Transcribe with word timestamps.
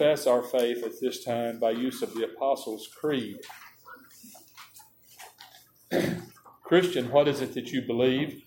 confess 0.00 0.26
our 0.26 0.42
faith 0.42 0.82
at 0.82 0.98
this 0.98 1.22
time 1.22 1.60
by 1.60 1.70
use 1.70 2.00
of 2.00 2.14
the 2.14 2.24
Apostles' 2.24 2.88
Creed. 2.88 3.36
Christian, 6.64 7.10
what 7.10 7.28
is 7.28 7.42
it 7.42 7.52
that 7.52 7.70
you 7.70 7.82
believe? 7.82 8.42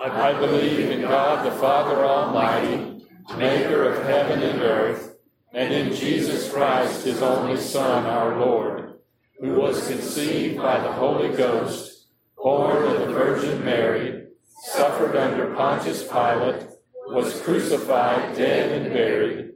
I 0.00 0.32
believe 0.34 0.88
in 0.88 1.00
God 1.00 1.44
the 1.44 1.50
Father 1.58 2.04
Almighty, 2.04 3.04
maker 3.36 3.82
of 3.82 4.04
heaven 4.04 4.44
and 4.44 4.62
earth, 4.62 5.16
and 5.52 5.74
in 5.74 5.92
Jesus 5.92 6.52
Christ, 6.52 7.04
his 7.04 7.20
only 7.20 7.60
Son, 7.60 8.06
our 8.06 8.38
Lord, 8.38 9.00
who 9.40 9.54
was 9.54 9.88
conceived 9.88 10.58
by 10.58 10.78
the 10.78 10.92
Holy 10.92 11.36
Ghost, 11.36 12.06
born 12.36 12.84
of 12.84 13.00
the 13.00 13.12
Virgin 13.12 13.64
Mary, 13.64 14.26
suffered 14.62 15.16
under 15.16 15.52
Pontius 15.52 16.04
Pilate, 16.04 16.68
was 17.08 17.40
crucified, 17.40 18.36
dead, 18.36 18.70
and 18.70 18.92
buried. 18.92 19.55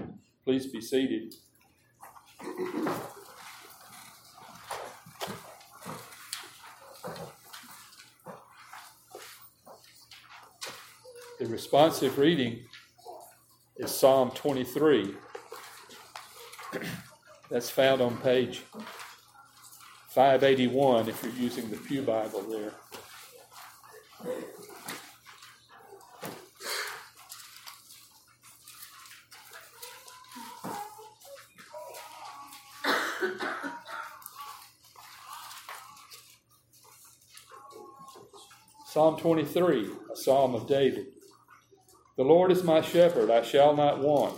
Please 0.43 0.65
be 0.67 0.81
seated. 0.81 1.35
The 11.39 11.47
responsive 11.47 12.17
reading 12.17 12.59
is 13.77 13.91
Psalm 13.91 14.31
23. 14.31 15.15
That's 17.49 17.69
found 17.69 18.01
on 18.01 18.17
page 18.17 18.61
581 20.09 21.09
if 21.09 21.23
you're 21.23 21.33
using 21.33 21.69
the 21.69 21.77
Pew 21.77 22.01
Bible 22.01 22.41
there. 22.43 22.73
Psalm 38.91 39.15
23, 39.15 39.89
a 40.11 40.15
psalm 40.17 40.53
of 40.53 40.67
David. 40.67 41.05
The 42.17 42.23
Lord 42.23 42.51
is 42.51 42.61
my 42.61 42.81
shepherd, 42.81 43.31
I 43.31 43.41
shall 43.41 43.73
not 43.73 43.99
want. 43.99 44.37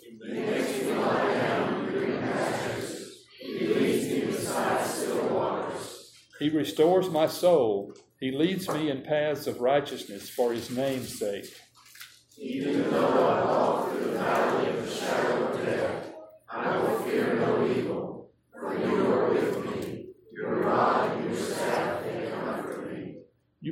He 0.00 0.32
makes 0.32 0.80
me 0.80 0.92
lie 0.94 1.34
down 1.34 1.74
in 1.74 1.92
green 1.92 2.18
pastures. 2.20 3.26
He 3.38 3.66
leads 3.66 4.06
me 4.06 4.20
beside 4.32 4.86
still 4.86 5.28
waters. 5.28 6.10
He 6.38 6.48
restores 6.48 7.10
my 7.10 7.26
soul. 7.26 7.92
He 8.18 8.30
leads 8.30 8.66
me 8.70 8.88
in 8.88 9.02
paths 9.02 9.46
of 9.46 9.60
righteousness 9.60 10.30
for 10.30 10.54
his 10.54 10.70
name's 10.70 11.18
sake. 11.18 11.54
Even 12.38 12.90
though 12.90 13.28
I 13.28 13.44
walk 13.44 13.90
through 13.90 14.04
the 14.04 14.12
valley 14.12 14.70
of 14.70 14.86
the 14.86 14.90
shadow 14.90 15.48
of 15.48 15.66
death, 15.66 16.14
I 16.48 16.78
will 16.78 16.98
fear 17.00 17.34
no 17.34 17.66
evil, 17.70 18.30
for 18.58 18.74
you 18.74 19.12
are 19.12 19.28
with 19.34 19.76
me. 19.76 20.06
Your 20.32 20.60
rod 20.60 21.10
and 21.10 21.24
your 21.30 21.38
staff, 21.38 22.02
they 22.04 22.30
comfort 22.30 22.90
me. 22.90 23.16
You 23.64 23.71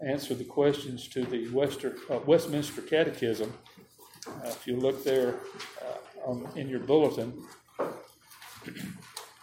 answer 0.00 0.34
the 0.34 0.44
questions 0.44 1.08
to 1.08 1.24
the 1.24 1.48
Wester, 1.48 1.96
uh, 2.10 2.18
Westminster 2.26 2.82
Catechism. 2.82 3.52
Uh, 4.26 4.48
if 4.48 4.66
you 4.66 4.76
look 4.76 5.04
there 5.04 5.36
uh, 5.82 6.30
on, 6.30 6.48
in 6.56 6.68
your 6.68 6.80
bulletin, 6.80 7.32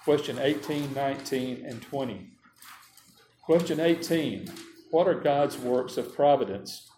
question 0.04 0.38
18, 0.40 0.94
19, 0.94 1.66
and 1.66 1.82
20. 1.82 2.30
Question 3.42 3.80
18 3.80 4.50
What 4.92 5.08
are 5.08 5.16
God's 5.16 5.58
works 5.58 5.98
of 5.98 6.16
providence? 6.16 6.90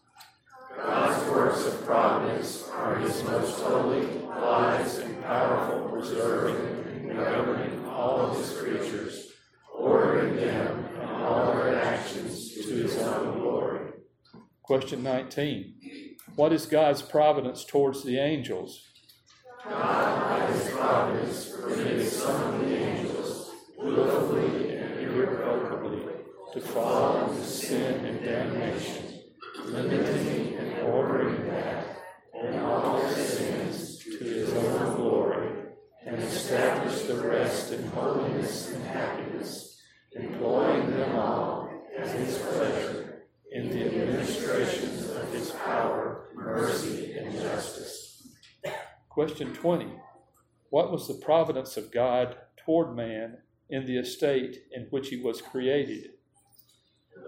God's 0.76 1.30
works 1.32 1.66
of 1.66 1.86
providence 1.86 2.70
are 2.72 2.98
His 2.98 3.24
most 3.24 3.62
holy, 3.62 4.06
wise, 4.06 4.98
and 4.98 5.24
powerful 5.24 5.90
preserving 5.90 7.10
and 7.10 7.18
governing 7.18 7.86
all 7.88 8.20
of 8.20 8.38
His 8.38 8.58
creatures, 8.58 9.32
ordering 9.74 10.36
them 10.36 10.86
and 11.00 11.10
all 11.10 11.54
their 11.54 11.84
actions 11.84 12.54
to 12.54 12.62
His 12.62 12.98
own 12.98 13.40
glory. 13.40 13.92
Question 14.66 15.04
19 15.04 15.76
What 16.36 16.52
is 16.52 16.66
God's 16.66 17.04
providence 17.04 17.64
towards 17.64 18.04
the 18.04 18.18
angels? 18.18 18.82
God, 19.64 20.50
His 20.50 20.72
providence, 20.72 21.52
permitted 21.52 22.08
some 22.08 22.42
of 22.56 22.60
the 22.62 22.76
angels 22.76 23.52
willfully 23.78 24.76
and 24.76 25.00
irrevocably 25.02 26.16
to 26.54 26.62
fall 26.62 27.30
into 27.30 27.44
sin 27.44 28.06
and 28.06 28.24
damnation, 28.26 29.20
limiting 29.66 30.56
and 30.56 30.82
ordering 30.88 31.46
that 31.46 31.86
and 32.34 32.60
all 32.62 32.98
their 32.98 33.14
sins 33.14 34.00
to 34.00 34.18
His 34.18 34.52
own 34.52 34.96
glory, 34.96 35.48
and 36.08 36.16
establish 36.24 37.04
the 37.04 37.22
rest 37.22 37.72
in 37.72 37.86
holiness 37.90 38.74
and 38.74 38.84
happiness, 38.86 39.80
employing 40.16 40.90
them 40.90 41.16
all 41.16 41.70
as 42.00 42.12
His 42.14 42.40
pleasure 42.40 43.06
in 43.56 43.70
the 43.70 43.86
administration 43.86 44.90
of 45.16 45.32
His 45.32 45.50
power, 45.52 46.28
mercy, 46.36 47.18
and 47.18 47.32
justice. 47.32 48.28
Question 49.26 49.56
20 49.56 49.88
What 50.70 50.92
was 50.92 51.08
the 51.08 51.16
providence 51.16 51.78
of 51.78 51.92
God 51.92 52.38
toward 52.64 52.96
man 52.96 53.40
in 53.72 53.88
the 53.88 53.98
estate 53.98 54.58
in 54.72 54.84
which 54.92 55.10
he 55.10 55.18
was 55.18 55.42
created? 55.42 56.12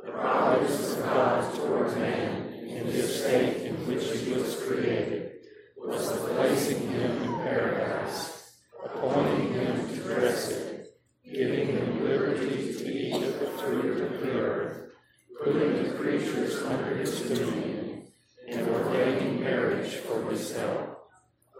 The 0.05 0.11
providence 0.11 0.93
of 0.93 1.03
God 1.03 1.55
toward 1.55 1.97
man 1.97 2.53
in 2.53 2.85
the 2.85 2.99
estate 2.99 3.65
in 3.65 3.73
which 3.87 4.11
he 4.11 4.31
was 4.31 4.61
created 4.61 5.37
was 5.75 6.11
the 6.11 6.27
placing 6.35 6.87
him 6.87 7.23
in 7.23 7.33
paradise, 7.39 8.53
appointing 8.85 9.53
him 9.53 9.89
to 9.89 9.95
dress 9.95 10.51
it, 10.51 10.93
giving 11.25 11.65
him 11.65 12.03
liberty 12.03 12.75
to 12.75 12.87
eat 12.87 13.23
of 13.23 13.39
the 13.39 13.47
fruit 13.47 14.01
of 14.03 14.21
the 14.21 14.39
earth, 14.39 14.91
putting 15.43 15.83
the 15.83 15.89
creatures 15.95 16.61
under 16.61 16.95
his 16.95 17.21
dominion, 17.21 18.05
and 18.47 18.69
ordaining 18.69 19.41
marriage 19.41 19.95
for 19.95 20.29
his 20.29 20.55
help 20.55 20.96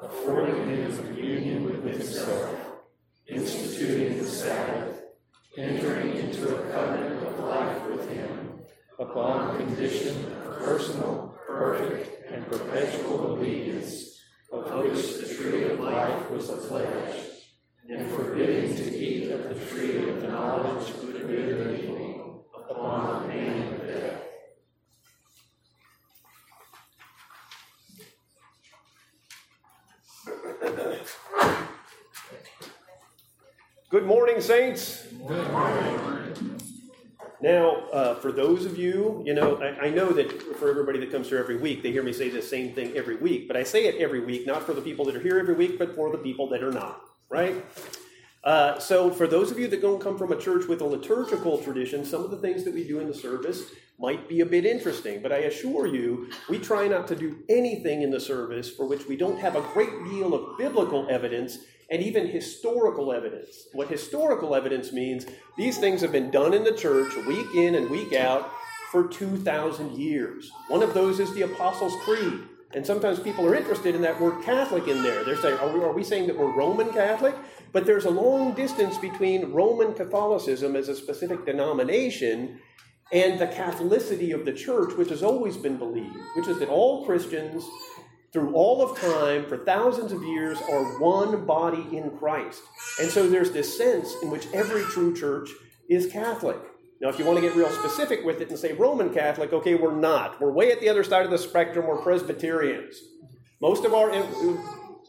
affording 0.01 0.69
him 0.69 0.97
communion 0.97 1.63
with 1.63 1.83
himself, 1.83 2.55
instituting 3.27 4.19
the 4.19 4.25
Sabbath, 4.25 5.01
entering 5.57 6.15
into 6.17 6.55
a 6.55 6.71
covenant 6.71 7.25
of 7.25 7.39
life 7.39 7.87
with 7.89 8.09
him, 8.11 8.59
upon 8.99 9.57
condition 9.57 10.31
of 10.33 10.59
personal, 10.59 11.35
perfect, 11.47 12.31
and 12.31 12.45
perpetual 12.47 13.31
obedience, 13.31 14.19
of 14.51 14.71
which 14.83 15.17
the 15.17 15.33
tree 15.33 15.63
of 15.63 15.79
life 15.79 16.29
was 16.29 16.49
a 16.49 16.57
pledge, 16.57 17.15
and 17.89 18.11
forbidding 18.11 18.75
to 18.75 18.95
eat 18.95 19.31
of 19.31 19.49
the 19.49 19.65
tree 19.65 20.09
of 20.09 20.21
the 20.21 20.27
knowledge 20.27 20.89
of 20.89 21.01
good 21.01 21.21
and 21.23 21.79
evil, 21.79 22.45
upon 22.69 23.29
pain 23.29 23.76
Good 33.97 34.05
morning, 34.05 34.39
saints. 34.41 35.07
Good 35.27 35.51
morning. 35.51 36.61
Now, 37.41 37.77
uh, 37.91 38.13
for 38.13 38.31
those 38.31 38.63
of 38.63 38.77
you, 38.77 39.23
you 39.25 39.33
know, 39.33 39.55
I, 39.55 39.87
I, 39.87 39.89
know 39.89 40.11
that 40.11 40.39
for 40.57 40.69
everybody 40.69 40.99
that 40.99 41.11
comes 41.11 41.29
here 41.29 41.39
every 41.39 41.57
week, 41.57 41.81
they 41.81 41.91
hear 41.91 42.03
me 42.03 42.13
say 42.13 42.29
the 42.29 42.39
same 42.39 42.73
thing 42.75 42.95
every 42.95 43.15
week. 43.15 43.47
But 43.47 43.57
I 43.57 43.63
say 43.63 43.85
it 43.85 43.95
every 43.95 44.19
week, 44.19 44.45
not 44.45 44.61
for 44.61 44.73
the 44.73 44.81
people 44.81 45.03
that 45.05 45.15
are 45.15 45.19
here 45.19 45.39
every 45.39 45.55
week, 45.55 45.79
but 45.79 45.95
for 45.95 46.11
the 46.11 46.19
people 46.19 46.47
that 46.49 46.61
are 46.61 46.71
not. 46.71 47.01
right? 47.31 47.65
Uh, 48.43 48.77
so, 48.77 49.09
for 49.09 49.25
those 49.25 49.49
of 49.49 49.57
you 49.57 49.67
that 49.69 49.81
don't 49.81 49.99
come 49.99 50.15
from 50.15 50.31
a 50.31 50.39
church 50.39 50.67
with 50.67 50.81
a 50.81 50.85
liturgical 50.85 51.57
tradition, 51.57 52.05
some 52.05 52.23
of 52.23 52.29
the 52.29 52.37
things 52.37 52.63
that 52.65 52.75
we 52.75 52.87
do 52.87 52.99
in 52.99 53.07
the 53.07 53.15
service 53.15 53.71
might 53.97 54.29
be 54.29 54.41
a 54.41 54.45
bit 54.45 54.63
interesting. 54.63 55.23
But 55.23 55.31
I 55.31 55.37
assure 55.49 55.87
you, 55.87 56.29
we 56.51 56.59
try 56.59 56.87
not 56.87 57.07
to 57.07 57.15
do 57.15 57.39
anything 57.49 58.03
in 58.03 58.11
the 58.11 58.19
service 58.19 58.69
for 58.69 58.85
which 58.85 59.07
we 59.07 59.17
don't 59.17 59.39
have 59.39 59.55
a 59.55 59.61
great 59.73 60.03
deal 60.05 60.35
of 60.35 60.55
biblical 60.59 61.07
evidence 61.09 61.57
and 61.89 62.01
even 62.01 62.27
historical 62.27 63.13
evidence. 63.13 63.67
What 63.73 63.87
historical 63.87 64.55
evidence 64.55 64.91
means, 64.91 65.25
these 65.57 65.77
things 65.77 66.01
have 66.01 66.11
been 66.11 66.31
done 66.31 66.53
in 66.53 66.63
the 66.63 66.73
church 66.73 67.15
week 67.25 67.47
in 67.55 67.75
and 67.75 67.89
week 67.89 68.13
out 68.13 68.51
for 68.91 69.07
2,000 69.07 69.97
years. 69.97 70.51
One 70.67 70.83
of 70.83 70.93
those 70.93 71.19
is 71.19 71.33
the 71.33 71.43
Apostles' 71.43 71.93
Creed. 72.03 72.41
And 72.73 72.85
sometimes 72.85 73.19
people 73.19 73.45
are 73.45 73.55
interested 73.55 73.95
in 73.95 74.01
that 74.01 74.19
word 74.19 74.43
Catholic 74.43 74.87
in 74.87 75.01
there. 75.01 75.23
They're 75.23 75.37
saying, 75.37 75.57
are 75.59 75.69
we, 75.69 75.81
are 75.81 75.93
we 75.93 76.03
saying 76.03 76.27
that 76.27 76.37
we're 76.37 76.51
Roman 76.51 76.91
Catholic? 76.91 77.33
But 77.71 77.85
there's 77.85 78.05
a 78.05 78.09
long 78.09 78.53
distance 78.53 78.97
between 78.97 79.53
Roman 79.53 79.93
Catholicism 79.93 80.75
as 80.75 80.89
a 80.89 80.95
specific 80.95 81.45
denomination 81.45 82.59
and 83.13 83.39
the 83.39 83.47
Catholicity 83.47 84.33
of 84.33 84.43
the 84.43 84.51
church, 84.51 84.93
which 84.97 85.09
has 85.09 85.23
always 85.23 85.55
been 85.55 85.77
believed, 85.77 86.17
which 86.35 86.47
is 86.47 86.59
that 86.59 86.67
all 86.67 87.05
Christians 87.05 87.63
through 88.37 88.53
all 88.53 88.83
of 88.83 88.95
time 88.99 89.43
for 89.47 89.57
thousands 89.57 90.11
of 90.11 90.21
years 90.21 90.59
are 90.69 90.99
one 90.99 91.43
body 91.47 91.87
in 91.91 92.11
Christ. 92.19 92.61
And 92.99 93.09
so 93.09 93.27
there's 93.27 93.49
this 93.49 93.75
sense 93.75 94.13
in 94.21 94.29
which 94.29 94.45
every 94.53 94.83
true 94.83 95.15
church 95.15 95.49
is 95.89 96.05
Catholic. 96.05 96.57
Now, 97.01 97.09
if 97.09 97.17
you 97.17 97.25
want 97.25 97.39
to 97.39 97.41
get 97.41 97.55
real 97.55 97.71
specific 97.71 98.23
with 98.23 98.39
it 98.39 98.49
and 98.49 98.59
say 98.59 98.73
Roman 98.73 99.11
Catholic, 99.11 99.53
okay, 99.53 99.73
we're 99.73 99.95
not. 99.95 100.39
We're 100.39 100.51
way 100.51 100.71
at 100.71 100.79
the 100.81 100.87
other 100.87 101.03
side 101.03 101.25
of 101.25 101.31
the 101.31 101.37
spectrum. 101.39 101.87
We're 101.87 101.97
Presbyterians. 101.97 102.95
Most 103.59 103.85
of 103.85 103.95
our 103.95 104.11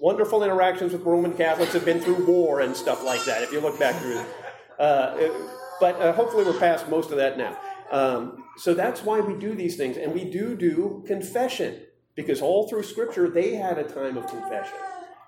wonderful 0.01 0.43
interactions 0.43 0.93
with 0.93 1.03
Roman 1.03 1.35
Catholics 1.35 1.75
have 1.75 1.85
been 1.85 2.01
through 2.01 2.25
war 2.25 2.61
and 2.61 2.75
stuff 2.75 3.05
like 3.05 3.25
that, 3.27 3.43
if 3.43 3.53
you 3.53 3.61
look 3.61 3.79
back 3.79 4.01
through 4.01 4.21
it. 4.21 4.27
Uh, 4.79 5.29
but 5.81 6.01
uh, 6.01 6.15
hopefully 6.15 6.45
we're 6.45 6.59
past 6.59 6.89
most 6.89 7.11
of 7.11 7.19
that 7.19 7.37
now. 7.37 7.59
Um, 7.91 8.45
so 8.57 8.73
that's 8.73 9.03
why 9.03 9.21
we 9.21 9.35
do 9.35 9.55
these 9.55 9.77
things. 9.77 9.99
And 9.99 10.15
we 10.15 10.25
do 10.25 10.57
do 10.57 11.05
confession, 11.07 11.83
because 12.19 12.43
all 12.43 12.67
through 12.67 12.83
Scripture, 12.83 13.31
they 13.31 13.55
had 13.55 13.79
a 13.79 13.85
time 13.85 14.17
of 14.17 14.27
confession. 14.27 14.77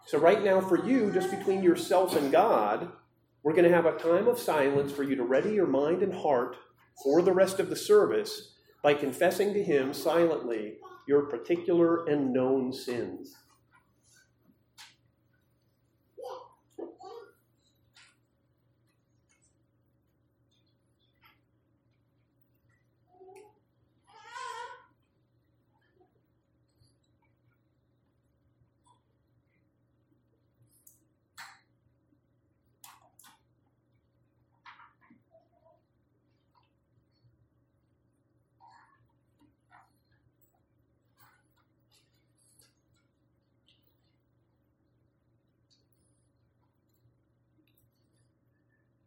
So, 0.06 0.18
right 0.18 0.42
now, 0.42 0.60
for 0.60 0.84
you, 0.84 1.12
just 1.12 1.30
between 1.30 1.62
yourself 1.62 2.16
and 2.16 2.32
God, 2.32 2.90
we're 3.44 3.52
going 3.52 3.68
to 3.68 3.72
have 3.72 3.86
a 3.86 3.96
time 3.96 4.26
of 4.26 4.40
silence 4.40 4.90
for 4.90 5.04
you 5.04 5.14
to 5.14 5.22
ready 5.22 5.52
your 5.52 5.68
mind 5.68 6.02
and 6.02 6.12
heart 6.12 6.56
for 7.04 7.22
the 7.22 7.30
rest 7.30 7.60
of 7.60 7.70
the 7.70 7.76
service 7.76 8.54
by 8.82 8.94
confessing 8.94 9.54
to 9.54 9.62
Him 9.62 9.94
silently 9.94 10.78
your 11.06 11.26
particular 11.26 12.06
and 12.06 12.32
known 12.32 12.72
sins. 12.72 13.36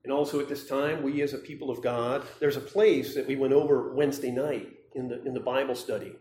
And 0.04 0.12
also 0.12 0.40
at 0.40 0.50
this 0.50 0.68
time, 0.68 1.02
we 1.02 1.22
as 1.22 1.34
a 1.34 1.38
people 1.38 1.70
of 1.70 1.82
God, 1.82 2.26
there's 2.40 2.58
a 2.58 2.62
place 2.62 3.16
that 3.16 3.28
we 3.28 3.36
went 3.38 3.54
over 3.54 3.94
Wednesday 3.94 4.32
night 4.32 4.68
in 4.96 5.08
the, 5.08 5.24
in 5.24 5.34
the 5.34 5.40
Bible 5.40 5.76
study, 5.76 6.16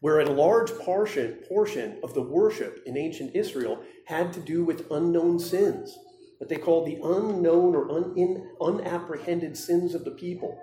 where 0.00 0.20
a 0.20 0.30
large 0.30 0.70
portion, 0.78 1.38
portion 1.48 1.98
of 2.04 2.14
the 2.14 2.22
worship 2.22 2.82
in 2.86 2.96
ancient 2.96 3.34
Israel 3.34 3.80
had 4.06 4.32
to 4.34 4.40
do 4.40 4.64
with 4.64 4.90
unknown 4.90 5.38
sins, 5.40 5.98
what 6.38 6.48
they 6.48 6.56
called 6.56 6.86
the 6.86 7.00
unknown 7.02 7.74
or 7.74 7.90
un, 7.90 8.14
in, 8.16 8.50
unapprehended 8.60 9.56
sins 9.56 9.94
of 9.94 10.04
the 10.04 10.12
people. 10.12 10.56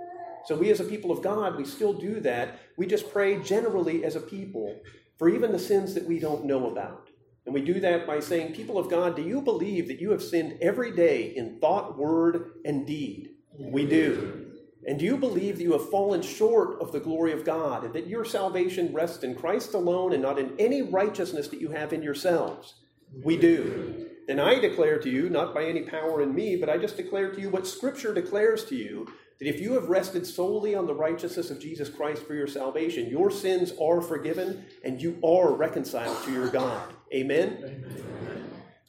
So 0.45 0.56
we 0.56 0.71
as 0.71 0.79
a 0.79 0.85
people 0.85 1.12
of 1.12 1.21
God, 1.21 1.57
we 1.57 1.65
still 1.65 1.94
do 1.94 2.19
that. 2.21 2.59
We 2.77 2.88
just 2.88 3.12
pray 3.12 3.41
generally 3.44 4.06
as 4.06 4.15
a 4.15 4.21
people 4.21 4.79
for 5.18 5.30
even 5.30 5.51
the 5.51 5.59
sins 5.59 5.94
that 5.94 6.07
we 6.07 6.19
don't 6.19 6.45
know 6.45 6.71
about. 6.71 7.10
And 7.45 7.54
we 7.54 7.62
do 7.62 7.80
that 7.80 8.06
by 8.06 8.19
saying, 8.19 8.54
People 8.54 8.78
of 8.78 8.90
God, 8.90 9.16
do 9.16 9.21
you 9.21 9.42
believe 9.42 9.88
that 9.88 10.00
you 10.00 10.12
have 10.12 10.21
sinned 10.21 10.60
every 10.62 10.95
day 10.95 11.33
in 11.36 11.60
thought, 11.60 11.98
word, 11.98 12.52
and 12.66 12.86
deed? 12.86 13.31
We 13.57 13.86
do. 13.86 14.48
And 14.86 14.98
do 14.98 15.06
you 15.06 15.18
believe 15.18 15.57
that 15.57 15.64
you 15.64 15.74
have 15.74 15.90
fallen 15.90 16.21
short 16.21 16.81
of 16.81 16.92
the 16.92 17.00
glory 17.00 17.33
of 17.33 17.45
God 17.45 17.83
and 17.83 17.94
that 17.94 18.07
your 18.07 18.26
salvation 18.26 18.94
rests 18.94 19.24
in 19.24 19.36
Christ 19.36 19.74
alone 19.74 20.14
and 20.14 20.21
not 20.21 20.40
in 20.40 20.54
any 20.57 20.81
righteousness 20.81 21.48
that 21.50 21.62
you 21.62 21.69
have 21.69 21.94
in 21.94 22.02
yourselves? 22.02 22.76
We 23.24 23.38
do. 23.38 24.07
And 24.28 24.40
I 24.40 24.60
declare 24.60 24.98
to 25.00 25.10
you, 25.10 25.30
not 25.30 25.54
by 25.54 25.66
any 25.66 25.81
power 25.81 26.21
in 26.21 26.33
me, 26.33 26.56
but 26.56 26.69
I 26.69 26.78
just 26.78 26.98
declare 26.98 27.31
to 27.31 27.42
you 27.42 27.50
what 27.50 27.68
Scripture 27.68 28.14
declares 28.14 28.64
to 28.66 28.76
you 28.76 29.07
that 29.40 29.48
if 29.48 29.60
you 29.60 29.74
have 29.74 29.90
rested 29.90 30.26
solely 30.26 30.74
on 30.74 30.86
the 30.86 30.94
righteousness 30.94 31.50
of 31.50 31.60
Jesus 31.60 31.90
Christ 31.90 32.26
for 32.26 32.36
your 32.36 32.48
salvation, 32.48 33.10
your 33.10 33.30
sins 33.30 33.74
are 33.81 34.02
forgiven 34.02 34.66
and 34.83 35.02
you 35.02 35.19
are 35.24 35.52
reconciled 35.52 36.24
to 36.26 36.31
your 36.31 36.48
God. 36.48 36.94
Amen? 37.13 37.57
Amen? 37.63 37.83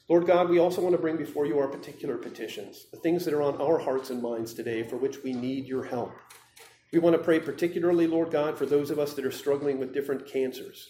Lord 0.09 0.25
God, 0.25 0.49
we 0.49 0.59
also 0.59 0.81
want 0.81 0.93
to 0.93 1.01
bring 1.01 1.17
before 1.17 1.45
you 1.45 1.59
our 1.59 1.67
particular 1.67 2.17
petitions, 2.17 2.85
the 2.91 2.99
things 2.99 3.25
that 3.25 3.33
are 3.33 3.41
on 3.41 3.59
our 3.61 3.79
hearts 3.79 4.09
and 4.09 4.21
minds 4.21 4.53
today 4.53 4.83
for 4.83 4.97
which 4.97 5.23
we 5.23 5.33
need 5.33 5.65
your 5.65 5.83
help. 5.83 6.13
We 6.91 6.99
want 6.99 7.15
to 7.15 7.23
pray 7.23 7.39
particularly, 7.39 8.07
Lord 8.07 8.31
God, 8.31 8.57
for 8.57 8.65
those 8.65 8.91
of 8.91 8.99
us 8.99 9.13
that 9.13 9.25
are 9.25 9.31
struggling 9.31 9.79
with 9.79 9.93
different 9.93 10.27
cancers, 10.27 10.89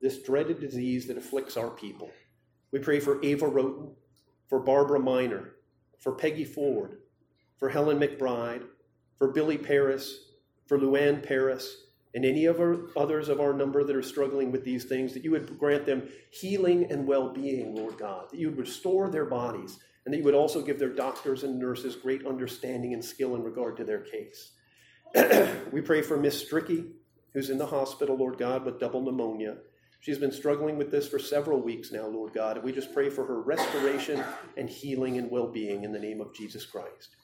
this 0.00 0.22
dreaded 0.22 0.60
disease 0.60 1.06
that 1.06 1.16
afflicts 1.16 1.56
our 1.56 1.70
people. 1.70 2.10
We 2.72 2.78
pray 2.80 3.00
for 3.00 3.24
Ava 3.24 3.46
Roten, 3.46 3.94
for 4.48 4.60
Barbara 4.60 5.00
Miner, 5.00 5.52
for 6.00 6.12
Peggy 6.12 6.44
Ford, 6.44 6.98
for 7.58 7.68
Helen 7.68 7.98
McBride, 7.98 8.64
for 9.16 9.32
Billy 9.32 9.56
Paris, 9.56 10.18
for 10.66 10.78
Luann 10.78 11.22
Paris, 11.22 11.84
and 12.14 12.24
any 12.24 12.46
of 12.46 12.60
our 12.60 12.78
others 12.96 13.28
of 13.28 13.40
our 13.40 13.52
number 13.52 13.84
that 13.84 13.96
are 13.96 14.02
struggling 14.02 14.50
with 14.50 14.64
these 14.64 14.84
things, 14.84 15.12
that 15.12 15.24
you 15.24 15.30
would 15.32 15.58
grant 15.58 15.86
them 15.86 16.08
healing 16.30 16.90
and 16.90 17.06
well 17.06 17.32
being, 17.32 17.74
Lord 17.74 17.98
God, 17.98 18.30
that 18.30 18.38
you 18.38 18.48
would 18.48 18.58
restore 18.58 19.10
their 19.10 19.26
bodies, 19.26 19.78
and 20.04 20.12
that 20.12 20.18
you 20.18 20.24
would 20.24 20.34
also 20.34 20.62
give 20.62 20.78
their 20.78 20.94
doctors 20.94 21.42
and 21.42 21.58
nurses 21.58 21.96
great 21.96 22.26
understanding 22.26 22.94
and 22.94 23.04
skill 23.04 23.34
in 23.34 23.42
regard 23.42 23.76
to 23.76 23.84
their 23.84 24.00
case. 24.00 24.52
we 25.72 25.80
pray 25.80 26.02
for 26.02 26.16
Miss 26.16 26.42
Stricky, 26.42 26.90
who's 27.32 27.50
in 27.50 27.58
the 27.58 27.66
hospital, 27.66 28.16
Lord 28.16 28.38
God, 28.38 28.64
with 28.64 28.80
double 28.80 29.02
pneumonia. 29.02 29.56
She's 30.00 30.18
been 30.18 30.32
struggling 30.32 30.78
with 30.78 30.90
this 30.90 31.08
for 31.08 31.18
several 31.18 31.60
weeks 31.60 31.90
now, 31.90 32.06
Lord 32.06 32.32
God, 32.32 32.56
and 32.56 32.64
we 32.64 32.72
just 32.72 32.94
pray 32.94 33.10
for 33.10 33.26
her 33.26 33.40
restoration 33.40 34.22
and 34.56 34.70
healing 34.70 35.18
and 35.18 35.30
well 35.30 35.48
being 35.48 35.84
in 35.84 35.92
the 35.92 35.98
name 35.98 36.20
of 36.20 36.34
Jesus 36.34 36.64
Christ. 36.64 37.16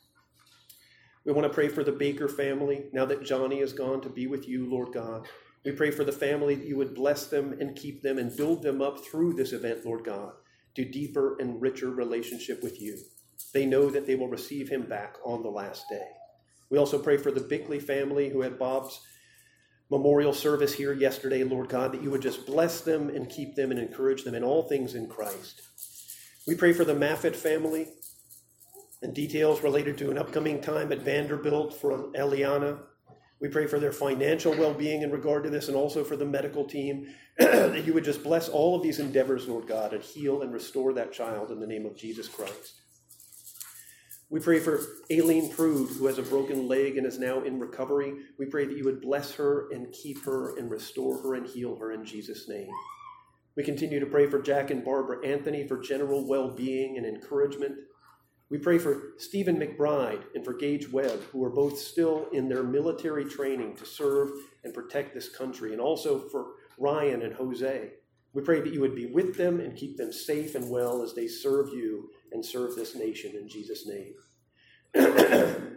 We 1.24 1.32
want 1.32 1.46
to 1.46 1.54
pray 1.54 1.68
for 1.68 1.84
the 1.84 1.92
Baker 1.92 2.26
family 2.26 2.86
now 2.92 3.04
that 3.04 3.22
Johnny 3.22 3.60
has 3.60 3.72
gone 3.72 4.00
to 4.00 4.08
be 4.08 4.26
with 4.26 4.48
you, 4.48 4.68
Lord 4.68 4.92
God. 4.92 5.28
We 5.64 5.70
pray 5.70 5.92
for 5.92 6.02
the 6.02 6.10
family 6.10 6.56
that 6.56 6.66
you 6.66 6.76
would 6.76 6.96
bless 6.96 7.26
them 7.26 7.56
and 7.60 7.76
keep 7.76 8.02
them 8.02 8.18
and 8.18 8.36
build 8.36 8.62
them 8.62 8.82
up 8.82 9.04
through 9.04 9.34
this 9.34 9.52
event, 9.52 9.86
Lord 9.86 10.04
God, 10.04 10.32
to 10.74 10.84
deeper 10.84 11.36
and 11.38 11.62
richer 11.62 11.90
relationship 11.90 12.60
with 12.60 12.82
you. 12.82 12.98
They 13.54 13.66
know 13.66 13.88
that 13.88 14.04
they 14.04 14.16
will 14.16 14.26
receive 14.26 14.68
him 14.68 14.82
back 14.82 15.16
on 15.24 15.42
the 15.42 15.48
last 15.48 15.88
day. 15.88 16.08
We 16.70 16.78
also 16.78 16.98
pray 16.98 17.18
for 17.18 17.30
the 17.30 17.40
Bickley 17.40 17.78
family 17.78 18.30
who 18.30 18.40
had 18.40 18.58
Bob's 18.58 19.00
memorial 19.90 20.32
service 20.32 20.74
here 20.74 20.92
yesterday, 20.92 21.44
Lord 21.44 21.68
God, 21.68 21.92
that 21.92 22.02
you 22.02 22.10
would 22.10 22.22
just 22.22 22.46
bless 22.46 22.80
them 22.80 23.10
and 23.10 23.28
keep 23.28 23.54
them 23.54 23.70
and 23.70 23.78
encourage 23.78 24.24
them 24.24 24.34
in 24.34 24.42
all 24.42 24.64
things 24.64 24.96
in 24.96 25.06
Christ. 25.06 25.62
We 26.48 26.56
pray 26.56 26.72
for 26.72 26.84
the 26.84 26.94
Maffett 26.94 27.36
family 27.36 27.88
and 29.02 29.14
details 29.14 29.62
related 29.62 29.98
to 29.98 30.10
an 30.10 30.18
upcoming 30.18 30.60
time 30.60 30.92
at 30.92 31.02
Vanderbilt 31.02 31.74
for 31.74 32.10
Eliana. 32.12 32.78
We 33.40 33.48
pray 33.48 33.66
for 33.66 33.80
their 33.80 33.92
financial 33.92 34.52
well 34.52 34.72
being 34.72 35.02
in 35.02 35.10
regard 35.10 35.42
to 35.44 35.50
this 35.50 35.68
and 35.68 35.76
also 35.76 36.04
for 36.04 36.16
the 36.16 36.24
medical 36.24 36.64
team, 36.64 37.08
that 37.38 37.84
you 37.84 37.92
would 37.92 38.04
just 38.04 38.22
bless 38.22 38.48
all 38.48 38.76
of 38.76 38.82
these 38.82 39.00
endeavors, 39.00 39.48
Lord 39.48 39.66
God, 39.66 39.92
and 39.92 40.02
heal 40.02 40.42
and 40.42 40.52
restore 40.52 40.92
that 40.94 41.12
child 41.12 41.50
in 41.50 41.58
the 41.58 41.66
name 41.66 41.84
of 41.84 41.96
Jesus 41.96 42.28
Christ. 42.28 42.82
We 44.30 44.40
pray 44.40 44.60
for 44.60 44.80
Aileen 45.10 45.52
Prude, 45.52 45.90
who 45.90 46.06
has 46.06 46.16
a 46.16 46.22
broken 46.22 46.66
leg 46.66 46.96
and 46.96 47.06
is 47.06 47.18
now 47.18 47.42
in 47.42 47.60
recovery. 47.60 48.14
We 48.38 48.46
pray 48.46 48.64
that 48.64 48.78
you 48.78 48.84
would 48.84 49.02
bless 49.02 49.34
her 49.34 49.68
and 49.70 49.92
keep 49.92 50.24
her 50.24 50.56
and 50.56 50.70
restore 50.70 51.20
her 51.22 51.34
and 51.34 51.46
heal 51.46 51.76
her 51.76 51.92
in 51.92 52.06
Jesus' 52.06 52.48
name. 52.48 52.70
We 53.56 53.62
continue 53.62 54.00
to 54.00 54.06
pray 54.06 54.28
for 54.28 54.40
Jack 54.40 54.70
and 54.70 54.82
Barbara 54.82 55.26
Anthony 55.26 55.68
for 55.68 55.76
general 55.78 56.26
well 56.26 56.48
being 56.48 56.96
and 56.96 57.04
encouragement. 57.04 57.74
We 58.52 58.58
pray 58.58 58.76
for 58.76 59.14
Stephen 59.16 59.56
McBride 59.56 60.24
and 60.34 60.44
for 60.44 60.52
Gage 60.52 60.92
Webb, 60.92 61.22
who 61.32 61.42
are 61.42 61.48
both 61.48 61.78
still 61.78 62.26
in 62.34 62.50
their 62.50 62.62
military 62.62 63.24
training 63.24 63.76
to 63.76 63.86
serve 63.86 64.30
and 64.62 64.74
protect 64.74 65.14
this 65.14 65.30
country, 65.30 65.72
and 65.72 65.80
also 65.80 66.28
for 66.28 66.48
Ryan 66.76 67.22
and 67.22 67.32
Jose. 67.32 67.92
We 68.34 68.42
pray 68.42 68.60
that 68.60 68.74
you 68.74 68.82
would 68.82 68.94
be 68.94 69.06
with 69.06 69.38
them 69.38 69.58
and 69.58 69.74
keep 69.74 69.96
them 69.96 70.12
safe 70.12 70.54
and 70.54 70.68
well 70.68 71.02
as 71.02 71.14
they 71.14 71.28
serve 71.28 71.70
you 71.70 72.10
and 72.30 72.44
serve 72.44 72.76
this 72.76 72.94
nation 72.94 73.32
in 73.34 73.48
Jesus' 73.48 73.88
name. 73.88 74.12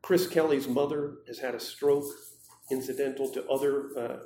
Chris 0.00 0.26
Kelly's 0.26 0.68
mother 0.68 1.18
has 1.28 1.38
had 1.38 1.54
a 1.54 1.60
stroke 1.60 2.06
incidental 2.70 3.28
to 3.32 3.46
other 3.48 3.90
uh, 3.98 4.16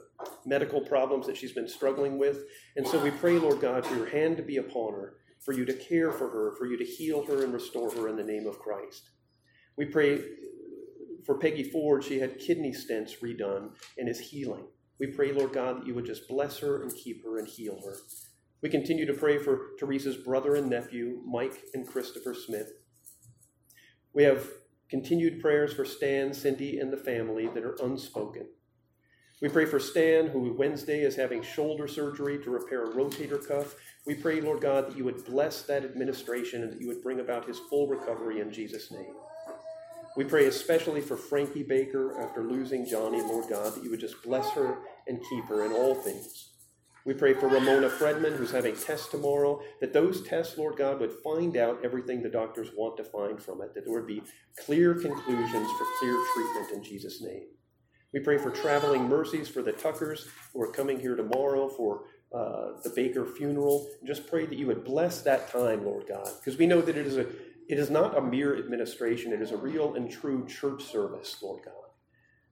medical 0.46 0.80
problems 0.80 1.26
that 1.26 1.36
she's 1.36 1.52
been 1.52 1.66
struggling 1.66 2.18
with. 2.18 2.44
And 2.76 2.86
so 2.86 3.02
we 3.02 3.10
pray, 3.10 3.36
Lord 3.36 3.60
God, 3.60 3.84
for 3.84 3.96
your 3.96 4.10
hand 4.10 4.36
to 4.36 4.44
be 4.44 4.58
upon 4.58 4.92
her, 4.92 5.14
for 5.44 5.52
you 5.52 5.64
to 5.64 5.74
care 5.74 6.10
for 6.10 6.28
her, 6.30 6.54
for 6.56 6.66
you 6.66 6.76
to 6.76 6.84
heal 6.84 7.24
her 7.26 7.44
and 7.44 7.52
restore 7.52 7.90
her 7.90 8.08
in 8.08 8.16
the 8.16 8.24
name 8.24 8.46
of 8.46 8.58
Christ. 8.58 9.10
We 9.76 9.86
pray 9.86 10.20
for 11.26 11.38
Peggy 11.38 11.64
Ford. 11.64 12.04
She 12.04 12.18
had 12.18 12.38
kidney 12.38 12.72
stents 12.72 13.20
redone 13.20 13.70
and 13.98 14.08
is 14.08 14.20
healing. 14.20 14.64
We 14.98 15.08
pray, 15.08 15.32
Lord 15.32 15.52
God, 15.52 15.80
that 15.80 15.86
you 15.86 15.94
would 15.94 16.06
just 16.06 16.28
bless 16.28 16.58
her 16.58 16.82
and 16.82 16.94
keep 16.94 17.24
her 17.24 17.38
and 17.38 17.48
heal 17.48 17.80
her. 17.84 17.96
We 18.62 18.70
continue 18.70 19.04
to 19.06 19.12
pray 19.12 19.38
for 19.38 19.72
Teresa's 19.78 20.16
brother 20.16 20.54
and 20.54 20.70
nephew, 20.70 21.20
Mike 21.26 21.64
and 21.74 21.86
Christopher 21.86 22.34
Smith. 22.34 22.72
We 24.14 24.22
have 24.22 24.48
continued 24.88 25.40
prayers 25.40 25.74
for 25.74 25.84
Stan, 25.84 26.32
Cindy, 26.32 26.78
and 26.78 26.92
the 26.92 26.96
family 26.96 27.48
that 27.48 27.64
are 27.64 27.76
unspoken. 27.82 28.46
We 29.42 29.48
pray 29.48 29.66
for 29.66 29.80
Stan, 29.80 30.28
who 30.28 30.54
Wednesday 30.54 31.02
is 31.02 31.16
having 31.16 31.42
shoulder 31.42 31.88
surgery 31.88 32.42
to 32.44 32.50
repair 32.50 32.84
a 32.84 32.94
rotator 32.94 33.46
cuff. 33.46 33.74
We 34.06 34.14
pray, 34.14 34.40
Lord 34.40 34.60
God, 34.60 34.88
that 34.88 34.96
you 34.96 35.04
would 35.04 35.24
bless 35.24 35.62
that 35.62 35.84
administration 35.84 36.62
and 36.62 36.72
that 36.72 36.80
you 36.80 36.86
would 36.86 37.02
bring 37.02 37.20
about 37.20 37.46
his 37.46 37.58
full 37.68 37.88
recovery 37.88 38.40
in 38.40 38.52
Jesus' 38.52 38.90
name. 38.92 39.14
We 40.16 40.24
pray 40.24 40.46
especially 40.46 41.00
for 41.00 41.16
Frankie 41.16 41.64
Baker 41.64 42.20
after 42.20 42.44
losing 42.44 42.86
Johnny, 42.86 43.20
Lord 43.20 43.50
God, 43.50 43.74
that 43.74 43.82
you 43.82 43.90
would 43.90 44.00
just 44.00 44.22
bless 44.22 44.48
her 44.52 44.78
and 45.08 45.20
keep 45.28 45.44
her 45.46 45.66
in 45.66 45.72
all 45.72 45.96
things. 45.96 46.50
We 47.04 47.12
pray 47.12 47.34
for 47.34 47.48
Ramona 47.48 47.90
Fredman, 47.90 48.36
who's 48.36 48.52
having 48.52 48.76
tests 48.76 49.08
tomorrow, 49.08 49.60
that 49.80 49.92
those 49.92 50.22
tests, 50.22 50.56
Lord 50.56 50.76
God, 50.76 51.00
would 51.00 51.12
find 51.24 51.56
out 51.56 51.84
everything 51.84 52.22
the 52.22 52.30
doctors 52.30 52.70
want 52.76 52.96
to 52.96 53.04
find 53.04 53.42
from 53.42 53.60
it, 53.60 53.74
that 53.74 53.84
there 53.84 53.92
would 53.92 54.06
be 54.06 54.22
clear 54.64 54.94
conclusions 54.94 55.68
for 55.72 55.86
clear 55.98 56.18
treatment 56.34 56.72
in 56.72 56.84
Jesus' 56.84 57.20
name. 57.20 57.48
We 58.14 58.20
pray 58.20 58.38
for 58.38 58.52
traveling 58.52 59.08
mercies 59.08 59.48
for 59.48 59.60
the 59.60 59.72
Tuckers 59.72 60.28
who 60.52 60.62
are 60.62 60.70
coming 60.70 61.00
here 61.00 61.16
tomorrow 61.16 61.68
for 61.68 62.04
uh, 62.32 62.80
the 62.84 62.92
Baker 62.94 63.26
funeral. 63.26 63.90
Just 64.06 64.28
pray 64.28 64.46
that 64.46 64.56
you 64.56 64.68
would 64.68 64.84
bless 64.84 65.22
that 65.22 65.50
time, 65.50 65.84
Lord 65.84 66.04
God, 66.08 66.28
because 66.38 66.56
we 66.56 66.68
know 66.68 66.80
that 66.80 66.96
it 66.96 67.08
is 67.08 67.16
a 67.16 67.26
it 67.66 67.78
is 67.78 67.90
not 67.90 68.16
a 68.16 68.20
mere 68.20 68.56
administration, 68.56 69.32
it 69.32 69.42
is 69.42 69.50
a 69.50 69.56
real 69.56 69.96
and 69.96 70.08
true 70.08 70.46
church 70.46 70.84
service, 70.84 71.38
Lord 71.42 71.64
God. 71.64 71.74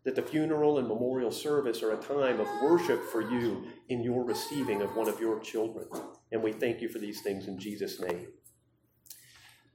That 0.04 0.16
the 0.16 0.22
funeral 0.22 0.78
and 0.78 0.88
memorial 0.88 1.30
service 1.30 1.80
are 1.84 1.92
a 1.92 2.02
time 2.02 2.40
of 2.40 2.48
worship 2.60 3.04
for 3.12 3.20
you 3.20 3.68
in 3.88 4.02
your 4.02 4.24
receiving 4.24 4.82
of 4.82 4.96
one 4.96 5.08
of 5.08 5.20
your 5.20 5.38
children. 5.38 5.86
And 6.32 6.42
we 6.42 6.52
thank 6.52 6.80
you 6.80 6.88
for 6.88 6.98
these 6.98 7.20
things 7.20 7.46
in 7.46 7.56
Jesus' 7.56 8.00
name. 8.00 8.26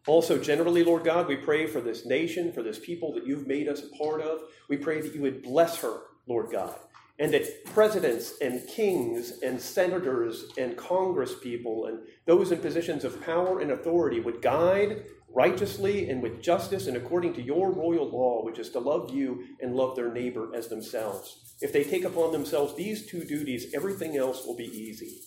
Also, 0.08 0.38
generally, 0.38 0.86
Lord 0.86 1.04
God, 1.04 1.28
we 1.28 1.36
pray 1.36 1.68
for 1.68 1.82
this 1.82 2.06
nation, 2.06 2.54
for 2.54 2.64
this 2.64 2.80
people 2.80 3.14
that 3.14 3.28
you've 3.28 3.46
made 3.46 3.68
us 3.68 3.84
a 3.84 3.98
part 3.98 4.22
of. 4.22 4.40
We 4.70 4.78
pray 4.78 5.02
that 5.02 5.14
you 5.14 5.22
would 5.22 5.44
bless 5.44 5.78
her, 5.82 6.00
Lord 6.28 6.50
God, 6.50 6.76
and 7.20 7.34
that 7.34 7.66
presidents 7.66 8.36
and 8.40 8.66
kings 8.70 9.42
and 9.44 9.62
senators 9.62 10.46
and 10.58 10.78
congresspeople 10.78 11.90
and 11.90 12.00
those 12.26 12.54
in 12.54 12.60
positions 12.60 13.04
of 13.04 13.22
power 13.22 13.60
and 13.60 13.72
authority 13.72 14.22
would 14.22 14.42
guide 14.42 15.04
righteously 15.36 16.10
and 16.10 16.24
with 16.24 16.42
justice 16.42 16.88
and 16.88 16.96
according 16.96 17.34
to 17.34 17.42
your 17.42 17.74
royal 17.74 18.10
law, 18.10 18.46
which 18.46 18.60
is 18.60 18.70
to 18.70 18.80
love 18.80 19.14
you 19.14 19.44
and 19.62 19.76
love 19.76 19.98
their 19.98 20.14
neighbor 20.14 20.52
as 20.56 20.70
themselves. 20.70 21.54
If 21.60 21.74
they 21.74 21.84
take 21.84 22.06
upon 22.06 22.32
themselves 22.32 22.76
these 22.76 23.06
two 23.06 23.26
duties, 23.26 23.74
everything 23.76 24.16
else 24.16 24.46
will 24.46 24.56
be 24.56 24.66
easy. 24.66 25.20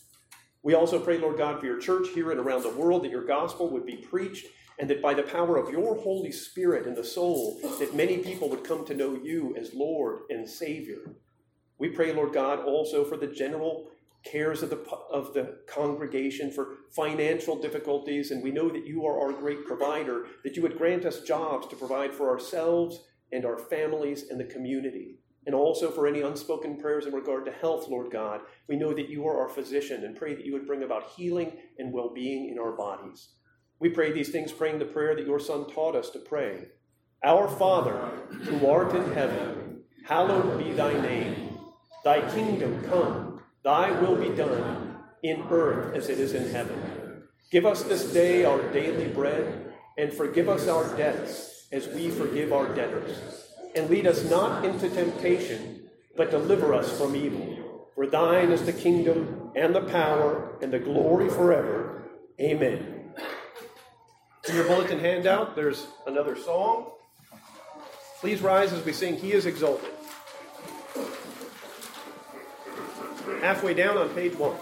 We 0.62 0.74
also 0.74 0.98
pray, 0.98 1.18
Lord 1.18 1.36
God, 1.36 1.60
for 1.60 1.66
your 1.66 1.80
church 1.80 2.08
here 2.14 2.30
and 2.30 2.40
around 2.40 2.62
the 2.62 2.70
world 2.70 3.04
that 3.04 3.10
your 3.10 3.26
gospel 3.26 3.70
would 3.70 3.84
be 3.84 3.96
preached 3.96 4.46
and 4.80 4.88
that 4.88 5.02
by 5.02 5.12
the 5.12 5.22
power 5.22 5.58
of 5.58 5.70
your 5.70 5.94
Holy 5.94 6.32
Spirit 6.32 6.86
in 6.86 6.94
the 6.94 7.04
soul, 7.04 7.60
that 7.78 7.94
many 7.94 8.16
people 8.16 8.48
would 8.48 8.64
come 8.64 8.86
to 8.86 8.94
know 8.94 9.14
you 9.14 9.54
as 9.54 9.74
Lord 9.74 10.20
and 10.30 10.48
Savior. 10.48 11.16
We 11.78 11.90
pray, 11.90 12.14
Lord 12.14 12.32
God, 12.32 12.60
also 12.60 13.04
for 13.04 13.18
the 13.18 13.26
general 13.26 13.90
cares 14.24 14.62
of 14.62 14.70
the, 14.70 14.82
of 15.12 15.34
the 15.34 15.58
congregation, 15.68 16.50
for 16.50 16.76
financial 16.96 17.60
difficulties, 17.60 18.30
and 18.30 18.42
we 18.42 18.50
know 18.50 18.70
that 18.70 18.86
you 18.86 19.04
are 19.04 19.20
our 19.20 19.32
great 19.34 19.66
provider, 19.66 20.24
that 20.44 20.56
you 20.56 20.62
would 20.62 20.78
grant 20.78 21.04
us 21.04 21.20
jobs 21.20 21.66
to 21.66 21.76
provide 21.76 22.14
for 22.14 22.30
ourselves 22.30 23.00
and 23.32 23.44
our 23.44 23.58
families 23.58 24.30
and 24.30 24.40
the 24.40 24.44
community. 24.44 25.18
And 25.44 25.54
also 25.54 25.90
for 25.90 26.06
any 26.06 26.22
unspoken 26.22 26.78
prayers 26.78 27.04
in 27.04 27.12
regard 27.12 27.44
to 27.44 27.52
health, 27.52 27.88
Lord 27.88 28.10
God. 28.10 28.40
We 28.66 28.76
know 28.76 28.94
that 28.94 29.08
you 29.10 29.26
are 29.26 29.40
our 29.40 29.48
physician 29.48 30.04
and 30.04 30.16
pray 30.16 30.34
that 30.34 30.44
you 30.44 30.54
would 30.54 30.66
bring 30.66 30.82
about 30.82 31.10
healing 31.16 31.52
and 31.78 31.92
well 31.92 32.12
being 32.14 32.48
in 32.50 32.58
our 32.58 32.72
bodies. 32.72 33.28
We 33.80 33.88
pray 33.88 34.12
these 34.12 34.28
things, 34.28 34.52
praying 34.52 34.78
the 34.78 34.84
prayer 34.84 35.16
that 35.16 35.26
your 35.26 35.40
Son 35.40 35.68
taught 35.70 35.96
us 35.96 36.10
to 36.10 36.18
pray 36.18 36.66
Our 37.24 37.48
Father, 37.48 37.96
who 38.44 38.66
art 38.66 38.94
in 38.94 39.12
heaven, 39.12 39.82
hallowed 40.06 40.58
be 40.62 40.72
thy 40.72 40.92
name. 41.00 41.58
Thy 42.04 42.20
kingdom 42.32 42.82
come 42.84 43.30
Thy 43.62 43.90
will 44.00 44.16
be 44.16 44.34
done 44.34 44.96
in 45.22 45.42
earth 45.50 45.94
as 45.94 46.08
it 46.08 46.18
is 46.18 46.32
in 46.32 46.50
heaven. 46.50 47.24
Give 47.50 47.66
us 47.66 47.82
this 47.82 48.10
day 48.12 48.44
our 48.44 48.62
daily 48.72 49.08
bread, 49.08 49.74
and 49.98 50.12
forgive 50.12 50.48
us 50.48 50.66
our 50.66 50.96
debts 50.96 51.66
as 51.70 51.88
we 51.88 52.10
forgive 52.10 52.52
our 52.52 52.74
debtors. 52.74 53.18
And 53.74 53.90
lead 53.90 54.06
us 54.06 54.24
not 54.30 54.64
into 54.64 54.88
temptation, 54.88 55.90
but 56.16 56.30
deliver 56.30 56.72
us 56.72 56.96
from 56.98 57.14
evil. 57.14 57.90
For 57.94 58.06
thine 58.06 58.50
is 58.50 58.64
the 58.64 58.72
kingdom, 58.72 59.52
and 59.54 59.74
the 59.74 59.82
power, 59.82 60.56
and 60.62 60.72
the 60.72 60.78
glory 60.78 61.28
forever. 61.28 62.02
Amen. 62.40 62.89
In 64.50 64.56
your 64.56 64.64
bulletin 64.66 64.98
handout, 64.98 65.54
there's 65.54 65.86
another 66.08 66.34
song. 66.34 66.90
Please 68.18 68.42
rise 68.42 68.72
as 68.72 68.84
we 68.84 68.92
sing 68.92 69.16
He 69.16 69.32
is 69.32 69.46
Exalted 69.46 69.90
halfway 73.40 73.74
down 73.74 73.96
on 73.96 74.08
page 74.10 74.36
one. 74.36 74.56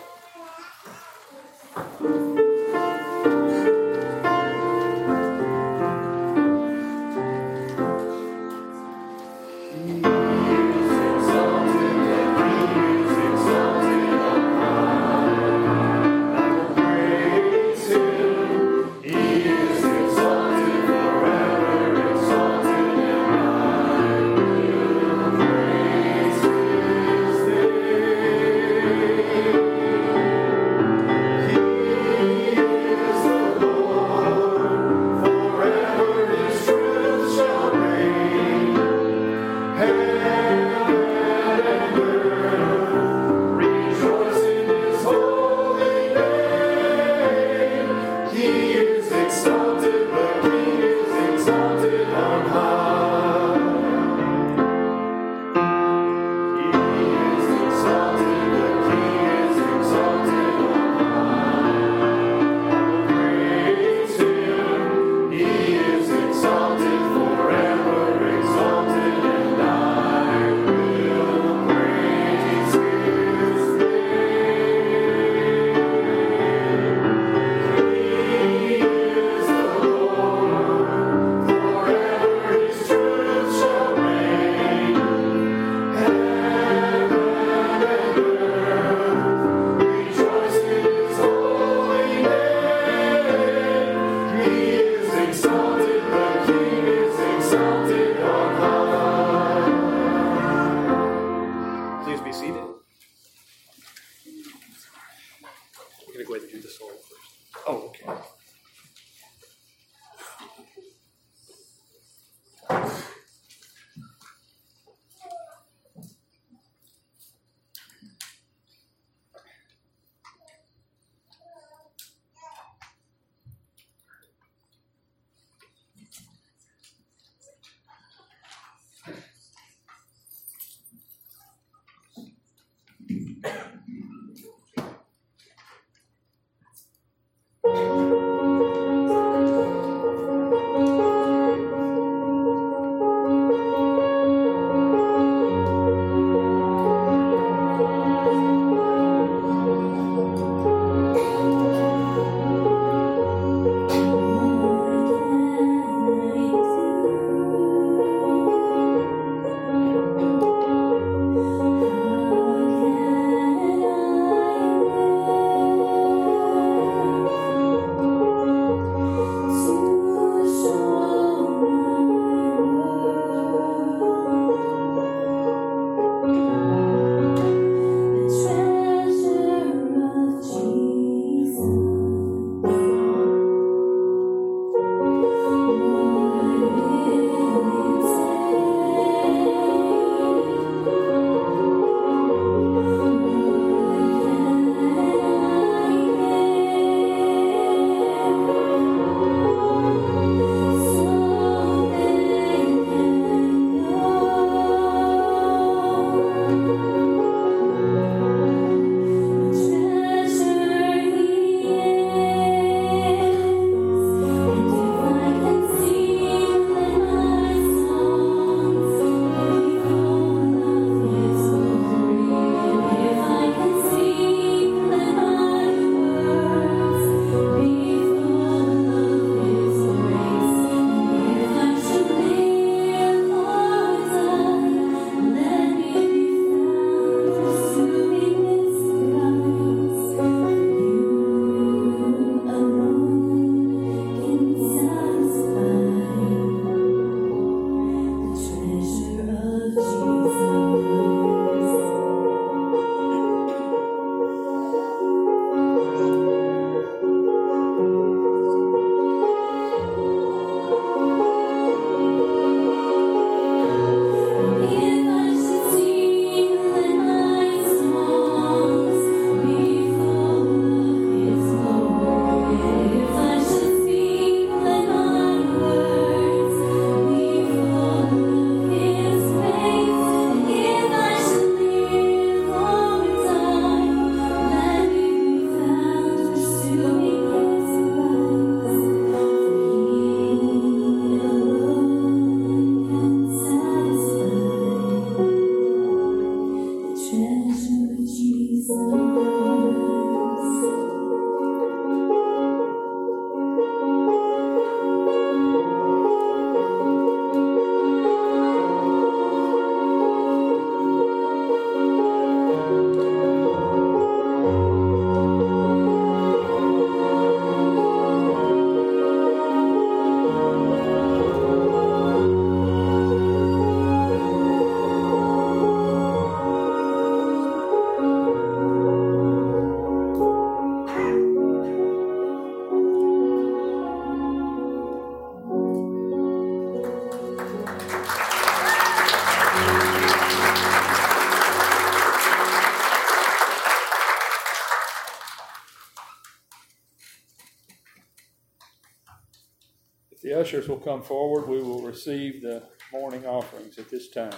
Ushers 350.49 350.67
will 350.67 350.81
come 350.81 351.03
forward, 351.03 351.47
we 351.47 351.63
will 351.63 351.83
receive 351.83 352.41
the 352.41 352.63
morning 352.91 353.27
offerings 353.27 353.77
at 353.77 353.91
this 353.91 354.09
time. 354.09 354.33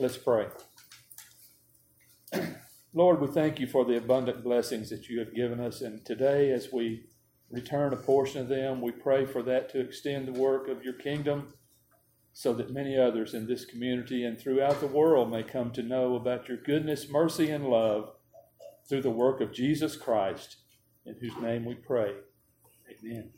Let's 0.00 0.16
pray. 0.16 0.46
Lord, 2.98 3.20
we 3.20 3.28
thank 3.28 3.60
you 3.60 3.68
for 3.68 3.84
the 3.84 3.96
abundant 3.96 4.42
blessings 4.42 4.90
that 4.90 5.08
you 5.08 5.20
have 5.20 5.32
given 5.32 5.60
us. 5.60 5.82
And 5.82 6.04
today, 6.04 6.50
as 6.50 6.72
we 6.72 7.04
return 7.48 7.92
a 7.92 7.96
portion 7.96 8.40
of 8.40 8.48
them, 8.48 8.80
we 8.80 8.90
pray 8.90 9.24
for 9.24 9.40
that 9.44 9.70
to 9.70 9.78
extend 9.78 10.26
the 10.26 10.32
work 10.32 10.66
of 10.66 10.82
your 10.82 10.94
kingdom 10.94 11.54
so 12.32 12.52
that 12.54 12.72
many 12.72 12.98
others 12.98 13.34
in 13.34 13.46
this 13.46 13.64
community 13.64 14.24
and 14.24 14.36
throughout 14.36 14.80
the 14.80 14.88
world 14.88 15.30
may 15.30 15.44
come 15.44 15.70
to 15.74 15.82
know 15.84 16.16
about 16.16 16.48
your 16.48 16.56
goodness, 16.56 17.08
mercy, 17.08 17.50
and 17.50 17.66
love 17.66 18.10
through 18.88 19.02
the 19.02 19.10
work 19.10 19.40
of 19.40 19.52
Jesus 19.52 19.94
Christ, 19.94 20.56
in 21.06 21.14
whose 21.20 21.36
name 21.36 21.64
we 21.64 21.76
pray. 21.76 22.14
Amen. 22.90 23.30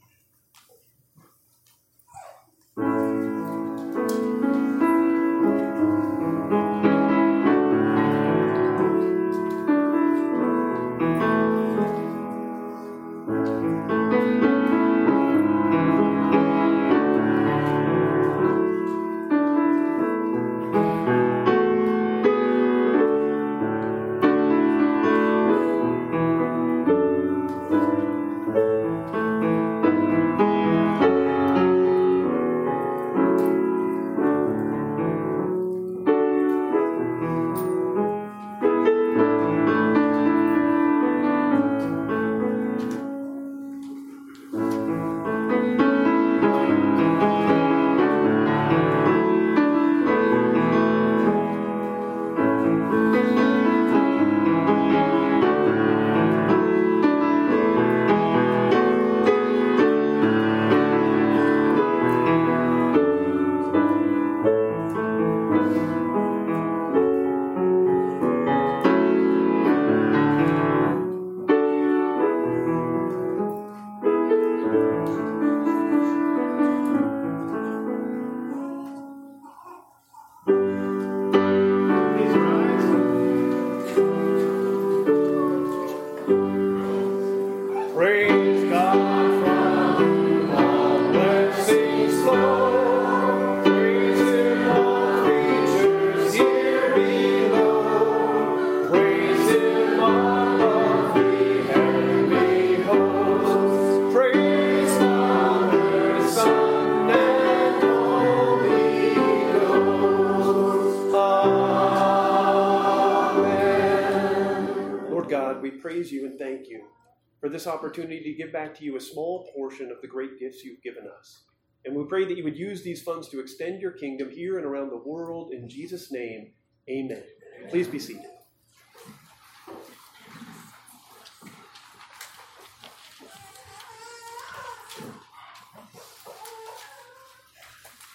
Opportunity 117.91 118.23
to 118.23 118.33
give 118.35 118.53
back 118.53 118.73
to 118.73 118.85
you 118.85 118.97
a 118.97 119.01
small 119.01 119.51
portion 119.53 119.91
of 119.91 120.01
the 120.01 120.07
great 120.07 120.39
gifts 120.39 120.63
you've 120.63 120.81
given 120.81 121.09
us. 121.19 121.41
And 121.85 121.97
we 121.97 122.05
pray 122.05 122.25
that 122.25 122.37
you 122.37 122.45
would 122.45 122.57
use 122.57 122.83
these 122.83 123.03
funds 123.03 123.29
to 123.31 123.41
extend 123.41 123.81
your 123.81 123.91
kingdom 123.91 124.31
here 124.31 124.59
and 124.59 124.65
around 124.65 124.91
the 124.91 124.97
world. 124.97 125.53
In 125.53 125.69
Jesus' 125.69 126.13
name, 126.13 126.53
amen. 126.89 127.25
Please 127.69 127.89
be 127.89 127.99
seated. 127.99 128.27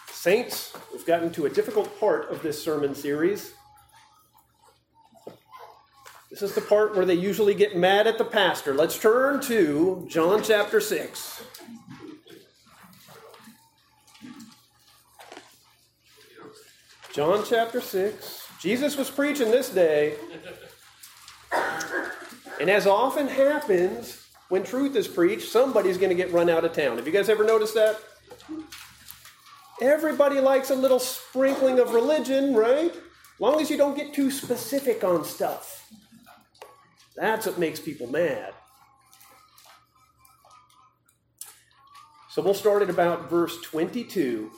Saints, 0.09 0.73
we've 0.93 1.05
gotten 1.05 1.33
to 1.33 1.47
a 1.47 1.49
difficult 1.49 1.99
part 1.99 2.31
of 2.31 2.41
this 2.41 2.63
sermon 2.63 2.95
series. 2.95 3.55
This 6.35 6.49
is 6.49 6.53
the 6.53 6.59
part 6.59 6.97
where 6.97 7.05
they 7.05 7.13
usually 7.13 7.53
get 7.53 7.77
mad 7.77 8.07
at 8.07 8.17
the 8.17 8.25
pastor. 8.25 8.73
Let's 8.73 8.99
turn 8.99 9.39
to 9.43 10.05
John 10.09 10.43
chapter 10.43 10.81
6. 10.81 11.43
John 17.13 17.45
chapter 17.47 17.79
6. 17.79 18.47
Jesus 18.59 18.97
was 18.97 19.09
preaching 19.09 19.49
this 19.49 19.69
day. 19.69 20.15
And 22.59 22.69
as 22.69 22.85
often 22.85 23.29
happens 23.29 24.27
when 24.49 24.65
truth 24.65 24.97
is 24.97 25.07
preached, 25.07 25.49
somebody's 25.49 25.97
going 25.97 26.09
to 26.09 26.15
get 26.15 26.33
run 26.33 26.49
out 26.49 26.65
of 26.65 26.73
town. 26.73 26.97
Have 26.97 27.07
you 27.07 27.13
guys 27.13 27.29
ever 27.29 27.45
noticed 27.45 27.75
that? 27.75 27.97
Everybody 29.81 30.41
likes 30.41 30.69
a 30.69 30.75
little 30.75 30.99
sprinkling 30.99 31.79
of 31.79 31.93
religion, 31.93 32.53
right? 32.55 32.93
Long 33.39 33.61
as 33.61 33.69
you 33.69 33.77
don't 33.77 33.95
get 33.95 34.13
too 34.13 34.29
specific 34.29 35.05
on 35.05 35.23
stuff. 35.23 35.84
That's 37.15 37.45
what 37.45 37.57
makes 37.57 37.79
people 37.79 38.07
mad. 38.07 38.53
So 42.29 42.41
we'll 42.41 42.53
start 42.53 42.81
at 42.81 42.89
about 42.89 43.29
verse 43.29 43.61
22. 43.61 44.51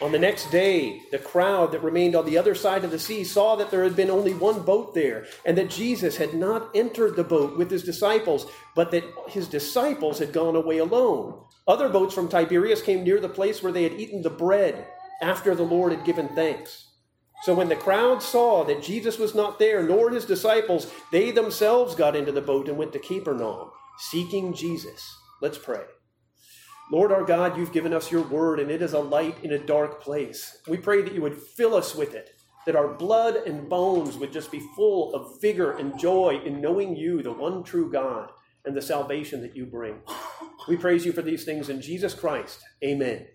On 0.00 0.10
the 0.10 0.18
next 0.18 0.50
day, 0.50 1.02
the 1.12 1.18
crowd 1.18 1.70
that 1.70 1.84
remained 1.84 2.16
on 2.16 2.26
the 2.26 2.36
other 2.36 2.56
side 2.56 2.82
of 2.82 2.90
the 2.90 2.98
sea 2.98 3.22
saw 3.22 3.54
that 3.54 3.70
there 3.70 3.84
had 3.84 3.94
been 3.94 4.10
only 4.10 4.34
one 4.34 4.62
boat 4.62 4.94
there, 4.94 5.26
and 5.44 5.56
that 5.56 5.70
Jesus 5.70 6.16
had 6.16 6.34
not 6.34 6.70
entered 6.74 7.14
the 7.14 7.22
boat 7.22 7.56
with 7.56 7.70
his 7.70 7.84
disciples, 7.84 8.46
but 8.74 8.90
that 8.90 9.04
his 9.28 9.46
disciples 9.46 10.18
had 10.18 10.32
gone 10.32 10.56
away 10.56 10.78
alone. 10.78 11.38
Other 11.68 11.88
boats 11.88 12.14
from 12.14 12.28
Tiberias 12.28 12.82
came 12.82 13.04
near 13.04 13.20
the 13.20 13.28
place 13.28 13.62
where 13.62 13.70
they 13.70 13.84
had 13.84 13.92
eaten 13.92 14.22
the 14.22 14.30
bread 14.30 14.86
after 15.20 15.54
the 15.54 15.62
Lord 15.62 15.92
had 15.92 16.04
given 16.04 16.28
thanks. 16.30 16.88
So 17.42 17.54
when 17.54 17.68
the 17.68 17.76
crowd 17.76 18.22
saw 18.22 18.62
that 18.64 18.82
Jesus 18.82 19.18
was 19.18 19.34
not 19.34 19.58
there, 19.58 19.82
nor 19.82 20.10
his 20.10 20.24
disciples, 20.24 20.92
they 21.10 21.32
themselves 21.32 21.96
got 21.96 22.14
into 22.14 22.30
the 22.30 22.40
boat 22.40 22.68
and 22.68 22.78
went 22.78 22.92
to 22.92 23.00
Capernaum, 23.00 23.70
seeking 23.98 24.54
Jesus. 24.54 25.12
Let's 25.40 25.58
pray. 25.58 25.82
Lord 26.92 27.10
our 27.10 27.24
God, 27.24 27.56
you've 27.56 27.72
given 27.72 27.92
us 27.92 28.12
your 28.12 28.22
word, 28.22 28.60
and 28.60 28.70
it 28.70 28.80
is 28.80 28.92
a 28.92 29.00
light 29.00 29.42
in 29.42 29.52
a 29.52 29.58
dark 29.58 30.00
place. 30.00 30.58
We 30.68 30.76
pray 30.76 31.02
that 31.02 31.14
you 31.14 31.22
would 31.22 31.36
fill 31.36 31.74
us 31.74 31.96
with 31.96 32.14
it, 32.14 32.30
that 32.64 32.76
our 32.76 32.94
blood 32.94 33.34
and 33.34 33.68
bones 33.68 34.16
would 34.18 34.32
just 34.32 34.52
be 34.52 34.62
full 34.76 35.12
of 35.12 35.40
vigor 35.40 35.78
and 35.78 35.98
joy 35.98 36.40
in 36.44 36.60
knowing 36.60 36.94
you, 36.94 37.22
the 37.22 37.32
one 37.32 37.64
true 37.64 37.90
God, 37.90 38.30
and 38.64 38.76
the 38.76 38.82
salvation 38.82 39.40
that 39.42 39.56
you 39.56 39.66
bring. 39.66 40.00
We 40.68 40.76
praise 40.76 41.04
you 41.04 41.12
for 41.12 41.22
these 41.22 41.44
things 41.44 41.68
in 41.68 41.80
Jesus 41.80 42.14
Christ. 42.14 42.60
Amen. 42.84 43.26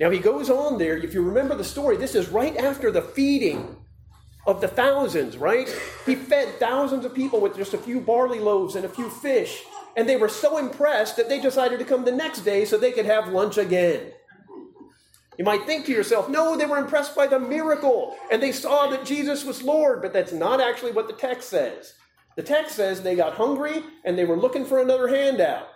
Now 0.00 0.10
he 0.10 0.18
goes 0.18 0.50
on 0.50 0.78
there. 0.78 0.96
If 0.96 1.14
you 1.14 1.22
remember 1.22 1.54
the 1.54 1.64
story, 1.64 1.96
this 1.96 2.14
is 2.14 2.28
right 2.28 2.56
after 2.56 2.90
the 2.90 3.02
feeding 3.02 3.76
of 4.46 4.60
the 4.60 4.68
thousands, 4.68 5.36
right? 5.36 5.68
He 6.04 6.16
fed 6.16 6.58
thousands 6.58 7.04
of 7.04 7.14
people 7.14 7.40
with 7.40 7.56
just 7.56 7.74
a 7.74 7.78
few 7.78 8.00
barley 8.00 8.40
loaves 8.40 8.74
and 8.74 8.84
a 8.84 8.88
few 8.88 9.08
fish. 9.08 9.62
And 9.96 10.08
they 10.08 10.16
were 10.16 10.28
so 10.28 10.58
impressed 10.58 11.16
that 11.16 11.28
they 11.28 11.40
decided 11.40 11.78
to 11.78 11.84
come 11.84 12.04
the 12.04 12.12
next 12.12 12.40
day 12.40 12.64
so 12.64 12.76
they 12.76 12.92
could 12.92 13.06
have 13.06 13.28
lunch 13.28 13.58
again. 13.58 14.12
You 15.38 15.44
might 15.44 15.64
think 15.64 15.86
to 15.86 15.92
yourself, 15.92 16.28
no, 16.28 16.56
they 16.56 16.66
were 16.66 16.78
impressed 16.78 17.14
by 17.14 17.26
the 17.26 17.38
miracle 17.38 18.16
and 18.30 18.42
they 18.42 18.52
saw 18.52 18.88
that 18.88 19.06
Jesus 19.06 19.44
was 19.44 19.62
Lord, 19.62 20.02
but 20.02 20.12
that's 20.12 20.32
not 20.32 20.60
actually 20.60 20.92
what 20.92 21.06
the 21.06 21.14
text 21.14 21.48
says. 21.48 21.94
The 22.36 22.42
text 22.42 22.76
says 22.76 23.02
they 23.02 23.14
got 23.14 23.34
hungry 23.34 23.82
and 24.04 24.18
they 24.18 24.24
were 24.24 24.36
looking 24.36 24.64
for 24.64 24.80
another 24.80 25.08
handout. 25.08 25.68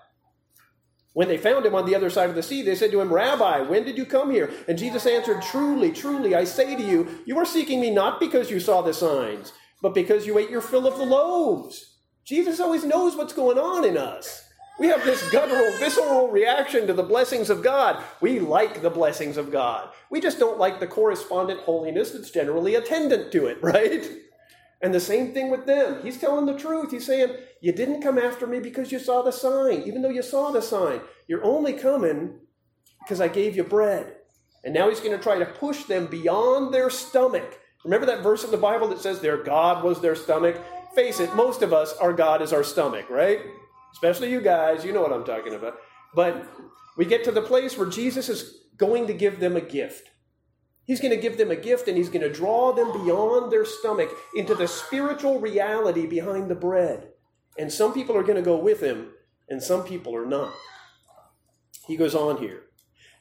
When 1.16 1.28
they 1.28 1.38
found 1.38 1.64
him 1.64 1.74
on 1.74 1.86
the 1.86 1.94
other 1.94 2.10
side 2.10 2.28
of 2.28 2.34
the 2.34 2.42
sea, 2.42 2.60
they 2.60 2.74
said 2.74 2.90
to 2.90 3.00
him, 3.00 3.10
Rabbi, 3.10 3.60
when 3.60 3.84
did 3.84 3.96
you 3.96 4.04
come 4.04 4.30
here? 4.30 4.50
And 4.68 4.76
Jesus 4.76 5.06
answered, 5.06 5.40
Truly, 5.40 5.90
truly, 5.90 6.34
I 6.34 6.44
say 6.44 6.76
to 6.76 6.82
you, 6.82 7.08
you 7.24 7.38
are 7.38 7.46
seeking 7.46 7.80
me 7.80 7.88
not 7.88 8.20
because 8.20 8.50
you 8.50 8.60
saw 8.60 8.82
the 8.82 8.92
signs, 8.92 9.54
but 9.80 9.94
because 9.94 10.26
you 10.26 10.36
ate 10.36 10.50
your 10.50 10.60
fill 10.60 10.86
of 10.86 10.98
the 10.98 11.06
loaves. 11.06 12.00
Jesus 12.26 12.60
always 12.60 12.84
knows 12.84 13.16
what's 13.16 13.32
going 13.32 13.56
on 13.56 13.86
in 13.86 13.96
us. 13.96 14.46
We 14.78 14.88
have 14.88 15.02
this 15.06 15.26
guttural, 15.30 15.72
visceral 15.78 16.28
reaction 16.28 16.86
to 16.86 16.92
the 16.92 17.02
blessings 17.02 17.48
of 17.48 17.62
God. 17.62 18.04
We 18.20 18.38
like 18.38 18.82
the 18.82 18.90
blessings 18.90 19.38
of 19.38 19.50
God. 19.50 19.88
We 20.10 20.20
just 20.20 20.38
don't 20.38 20.58
like 20.58 20.80
the 20.80 20.86
correspondent 20.86 21.60
holiness 21.60 22.10
that's 22.10 22.30
generally 22.30 22.74
attendant 22.74 23.32
to 23.32 23.46
it, 23.46 23.56
right? 23.62 24.06
And 24.82 24.92
the 24.92 25.00
same 25.00 25.32
thing 25.32 25.50
with 25.50 25.66
them. 25.66 26.02
He's 26.02 26.18
telling 26.18 26.46
the 26.46 26.58
truth. 26.58 26.90
He's 26.90 27.06
saying, 27.06 27.34
You 27.60 27.72
didn't 27.72 28.02
come 28.02 28.18
after 28.18 28.46
me 28.46 28.60
because 28.60 28.92
you 28.92 28.98
saw 28.98 29.22
the 29.22 29.32
sign, 29.32 29.82
even 29.86 30.02
though 30.02 30.10
you 30.10 30.22
saw 30.22 30.50
the 30.50 30.60
sign. 30.60 31.00
You're 31.26 31.44
only 31.44 31.72
coming 31.72 32.40
because 33.00 33.20
I 33.20 33.28
gave 33.28 33.56
you 33.56 33.64
bread. 33.64 34.16
And 34.64 34.74
now 34.74 34.88
he's 34.88 35.00
going 35.00 35.16
to 35.16 35.22
try 35.22 35.38
to 35.38 35.46
push 35.46 35.84
them 35.84 36.06
beyond 36.06 36.74
their 36.74 36.90
stomach. 36.90 37.60
Remember 37.84 38.06
that 38.06 38.22
verse 38.22 38.42
in 38.42 38.50
the 38.50 38.56
Bible 38.56 38.88
that 38.88 39.00
says 39.00 39.20
their 39.20 39.42
God 39.42 39.84
was 39.84 40.00
their 40.00 40.16
stomach? 40.16 40.60
Face 40.94 41.20
it, 41.20 41.34
most 41.36 41.62
of 41.62 41.72
us, 41.72 41.94
our 41.98 42.12
God 42.12 42.42
is 42.42 42.52
our 42.52 42.64
stomach, 42.64 43.08
right? 43.08 43.40
Especially 43.92 44.30
you 44.30 44.40
guys, 44.40 44.84
you 44.84 44.92
know 44.92 45.02
what 45.02 45.12
I'm 45.12 45.24
talking 45.24 45.54
about. 45.54 45.76
But 46.14 46.44
we 46.96 47.04
get 47.04 47.22
to 47.24 47.30
the 47.30 47.42
place 47.42 47.78
where 47.78 47.88
Jesus 47.88 48.28
is 48.28 48.58
going 48.76 49.06
to 49.06 49.14
give 49.14 49.38
them 49.38 49.56
a 49.56 49.60
gift. 49.60 50.10
He's 50.86 51.00
going 51.00 51.14
to 51.14 51.20
give 51.20 51.36
them 51.36 51.50
a 51.50 51.56
gift 51.56 51.88
and 51.88 51.96
he's 51.96 52.08
going 52.08 52.22
to 52.22 52.32
draw 52.32 52.72
them 52.72 52.92
beyond 52.92 53.50
their 53.50 53.64
stomach 53.64 54.10
into 54.36 54.54
the 54.54 54.68
spiritual 54.68 55.40
reality 55.40 56.06
behind 56.06 56.48
the 56.48 56.54
bread. 56.54 57.08
And 57.58 57.72
some 57.72 57.92
people 57.92 58.16
are 58.16 58.22
going 58.22 58.36
to 58.36 58.42
go 58.42 58.56
with 58.56 58.80
him 58.80 59.08
and 59.48 59.62
some 59.62 59.82
people 59.82 60.14
are 60.14 60.26
not. 60.26 60.52
He 61.86 61.96
goes 61.96 62.14
on 62.14 62.38
here. 62.38 62.62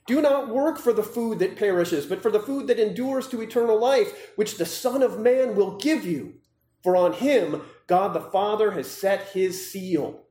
Do 0.07 0.21
not 0.21 0.49
work 0.49 0.77
for 0.77 0.93
the 0.93 1.03
food 1.03 1.39
that 1.39 1.57
perishes, 1.57 2.05
but 2.05 2.21
for 2.21 2.29
the 2.29 2.39
food 2.39 2.67
that 2.67 2.79
endures 2.79 3.27
to 3.29 3.41
eternal 3.41 3.79
life, 3.79 4.31
which 4.35 4.57
the 4.57 4.65
Son 4.65 5.01
of 5.01 5.19
Man 5.19 5.55
will 5.55 5.77
give 5.77 6.05
you. 6.05 6.35
For 6.83 6.95
on 6.95 7.13
him 7.13 7.63
God 7.87 8.13
the 8.13 8.21
Father 8.21 8.71
has 8.71 8.89
set 8.89 9.29
his 9.29 9.71
seal. 9.71 10.25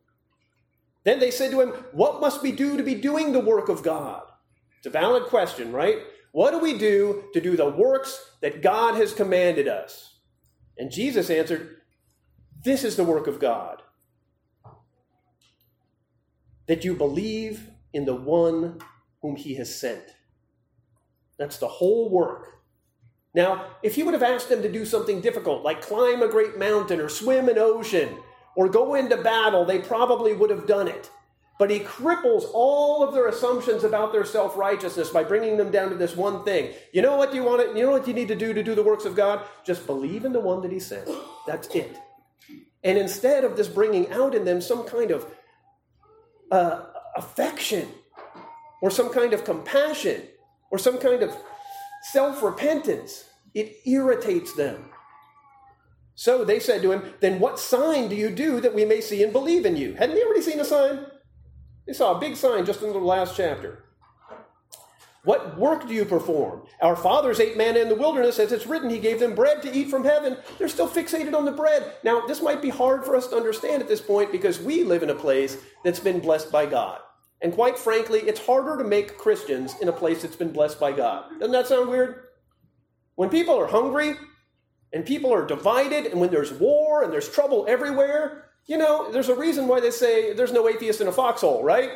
Then 1.02 1.18
they 1.18 1.32
said 1.32 1.50
to 1.50 1.60
him, 1.60 1.70
What 1.92 2.20
must 2.20 2.42
we 2.42 2.52
do 2.52 2.76
to 2.76 2.82
be 2.82 2.94
doing 2.94 3.32
the 3.32 3.40
work 3.40 3.68
of 3.68 3.82
God? 3.82 4.22
It's 4.78 4.86
a 4.86 4.90
valid 4.90 5.24
question, 5.24 5.72
right? 5.72 5.98
What 6.34 6.50
do 6.50 6.58
we 6.58 6.76
do 6.76 7.26
to 7.32 7.40
do 7.40 7.56
the 7.56 7.68
works 7.68 8.32
that 8.42 8.60
God 8.60 8.96
has 8.96 9.14
commanded 9.14 9.68
us? 9.68 10.18
And 10.76 10.90
Jesus 10.90 11.30
answered, 11.30 11.76
This 12.64 12.82
is 12.82 12.96
the 12.96 13.04
work 13.04 13.28
of 13.28 13.38
God 13.38 13.82
that 16.66 16.84
you 16.84 16.96
believe 16.96 17.70
in 17.92 18.04
the 18.04 18.16
one 18.16 18.80
whom 19.22 19.36
he 19.36 19.54
has 19.54 19.78
sent. 19.78 20.02
That's 21.38 21.58
the 21.58 21.68
whole 21.68 22.10
work. 22.10 22.48
Now, 23.32 23.68
if 23.84 23.94
he 23.94 24.02
would 24.02 24.14
have 24.14 24.22
asked 24.24 24.48
them 24.48 24.62
to 24.62 24.72
do 24.72 24.84
something 24.84 25.20
difficult, 25.20 25.62
like 25.62 25.82
climb 25.82 26.20
a 26.20 26.26
great 26.26 26.58
mountain 26.58 26.98
or 26.98 27.08
swim 27.08 27.48
an 27.48 27.58
ocean 27.58 28.08
or 28.56 28.68
go 28.68 28.96
into 28.96 29.16
battle, 29.18 29.64
they 29.64 29.78
probably 29.78 30.34
would 30.34 30.50
have 30.50 30.66
done 30.66 30.88
it. 30.88 31.10
But 31.58 31.70
he 31.70 31.80
cripples 31.80 32.44
all 32.52 33.04
of 33.04 33.14
their 33.14 33.28
assumptions 33.28 33.84
about 33.84 34.12
their 34.12 34.24
self 34.24 34.56
righteousness 34.56 35.10
by 35.10 35.22
bringing 35.22 35.56
them 35.56 35.70
down 35.70 35.90
to 35.90 35.94
this 35.94 36.16
one 36.16 36.44
thing. 36.44 36.72
You 36.92 37.02
know 37.02 37.16
what 37.16 37.34
you 37.34 37.44
want 37.44 37.62
to, 37.62 37.78
you 37.78 37.84
know 37.84 37.92
what 37.92 38.08
you 38.08 38.14
need 38.14 38.28
to 38.28 38.34
do 38.34 38.52
to 38.52 38.62
do 38.62 38.74
the 38.74 38.82
works 38.82 39.04
of 39.04 39.14
God? 39.14 39.44
Just 39.64 39.86
believe 39.86 40.24
in 40.24 40.32
the 40.32 40.40
one 40.40 40.62
that 40.62 40.72
he 40.72 40.80
sent. 40.80 41.08
That's 41.46 41.68
it. 41.68 41.96
And 42.82 42.98
instead 42.98 43.44
of 43.44 43.56
this 43.56 43.68
bringing 43.68 44.10
out 44.12 44.34
in 44.34 44.44
them 44.44 44.60
some 44.60 44.84
kind 44.84 45.12
of 45.12 45.26
uh, 46.50 46.86
affection 47.16 47.88
or 48.82 48.90
some 48.90 49.12
kind 49.12 49.32
of 49.32 49.44
compassion 49.44 50.22
or 50.70 50.78
some 50.78 50.98
kind 50.98 51.22
of 51.22 51.34
self 52.12 52.42
repentance, 52.42 53.24
it 53.54 53.76
irritates 53.86 54.54
them. 54.54 54.86
So 56.16 56.44
they 56.44 56.60
said 56.60 56.82
to 56.82 56.92
him, 56.92 57.14
Then 57.20 57.38
what 57.38 57.60
sign 57.60 58.08
do 58.08 58.16
you 58.16 58.30
do 58.30 58.60
that 58.60 58.74
we 58.74 58.84
may 58.84 59.00
see 59.00 59.22
and 59.22 59.32
believe 59.32 59.64
in 59.64 59.76
you? 59.76 59.94
Hadn't 59.94 60.16
they 60.16 60.22
already 60.24 60.42
seen 60.42 60.60
a 60.60 60.64
sign? 60.64 61.06
They 61.86 61.92
saw 61.92 62.16
a 62.16 62.20
big 62.20 62.36
sign 62.36 62.64
just 62.64 62.82
in 62.82 62.92
the 62.92 62.98
last 62.98 63.36
chapter. 63.36 63.84
What 65.24 65.58
work 65.58 65.88
do 65.88 65.94
you 65.94 66.04
perform? 66.04 66.66
Our 66.82 66.96
fathers 66.96 67.40
ate 67.40 67.56
manna 67.56 67.78
in 67.78 67.88
the 67.88 67.94
wilderness, 67.94 68.38
as 68.38 68.52
it's 68.52 68.66
written, 68.66 68.90
He 68.90 68.98
gave 68.98 69.20
them 69.20 69.34
bread 69.34 69.62
to 69.62 69.74
eat 69.74 69.88
from 69.88 70.04
heaven. 70.04 70.36
They're 70.58 70.68
still 70.68 70.88
fixated 70.88 71.34
on 71.34 71.46
the 71.46 71.52
bread. 71.52 71.94
Now, 72.02 72.26
this 72.26 72.42
might 72.42 72.60
be 72.60 72.68
hard 72.68 73.06
for 73.06 73.16
us 73.16 73.28
to 73.28 73.36
understand 73.36 73.82
at 73.82 73.88
this 73.88 74.02
point 74.02 74.32
because 74.32 74.60
we 74.60 74.84
live 74.84 75.02
in 75.02 75.08
a 75.10 75.14
place 75.14 75.56
that's 75.82 76.00
been 76.00 76.20
blessed 76.20 76.52
by 76.52 76.66
God. 76.66 77.00
And 77.40 77.54
quite 77.54 77.78
frankly, 77.78 78.20
it's 78.20 78.44
harder 78.44 78.76
to 78.76 78.88
make 78.88 79.16
Christians 79.16 79.74
in 79.80 79.88
a 79.88 79.92
place 79.92 80.22
that's 80.22 80.36
been 80.36 80.52
blessed 80.52 80.78
by 80.78 80.92
God. 80.92 81.30
Doesn't 81.38 81.52
that 81.52 81.66
sound 81.66 81.88
weird? 81.88 82.24
When 83.16 83.30
people 83.30 83.58
are 83.58 83.66
hungry 83.66 84.16
and 84.92 85.06
people 85.06 85.32
are 85.32 85.46
divided, 85.46 86.06
and 86.06 86.20
when 86.20 86.30
there's 86.30 86.52
war 86.52 87.02
and 87.02 87.12
there's 87.12 87.28
trouble 87.28 87.64
everywhere, 87.66 88.43
you 88.66 88.78
know, 88.78 89.10
there's 89.10 89.28
a 89.28 89.34
reason 89.34 89.68
why 89.68 89.80
they 89.80 89.90
say 89.90 90.32
there's 90.32 90.52
no 90.52 90.68
atheist 90.68 91.00
in 91.00 91.08
a 91.08 91.12
foxhole, 91.12 91.62
right? 91.62 91.90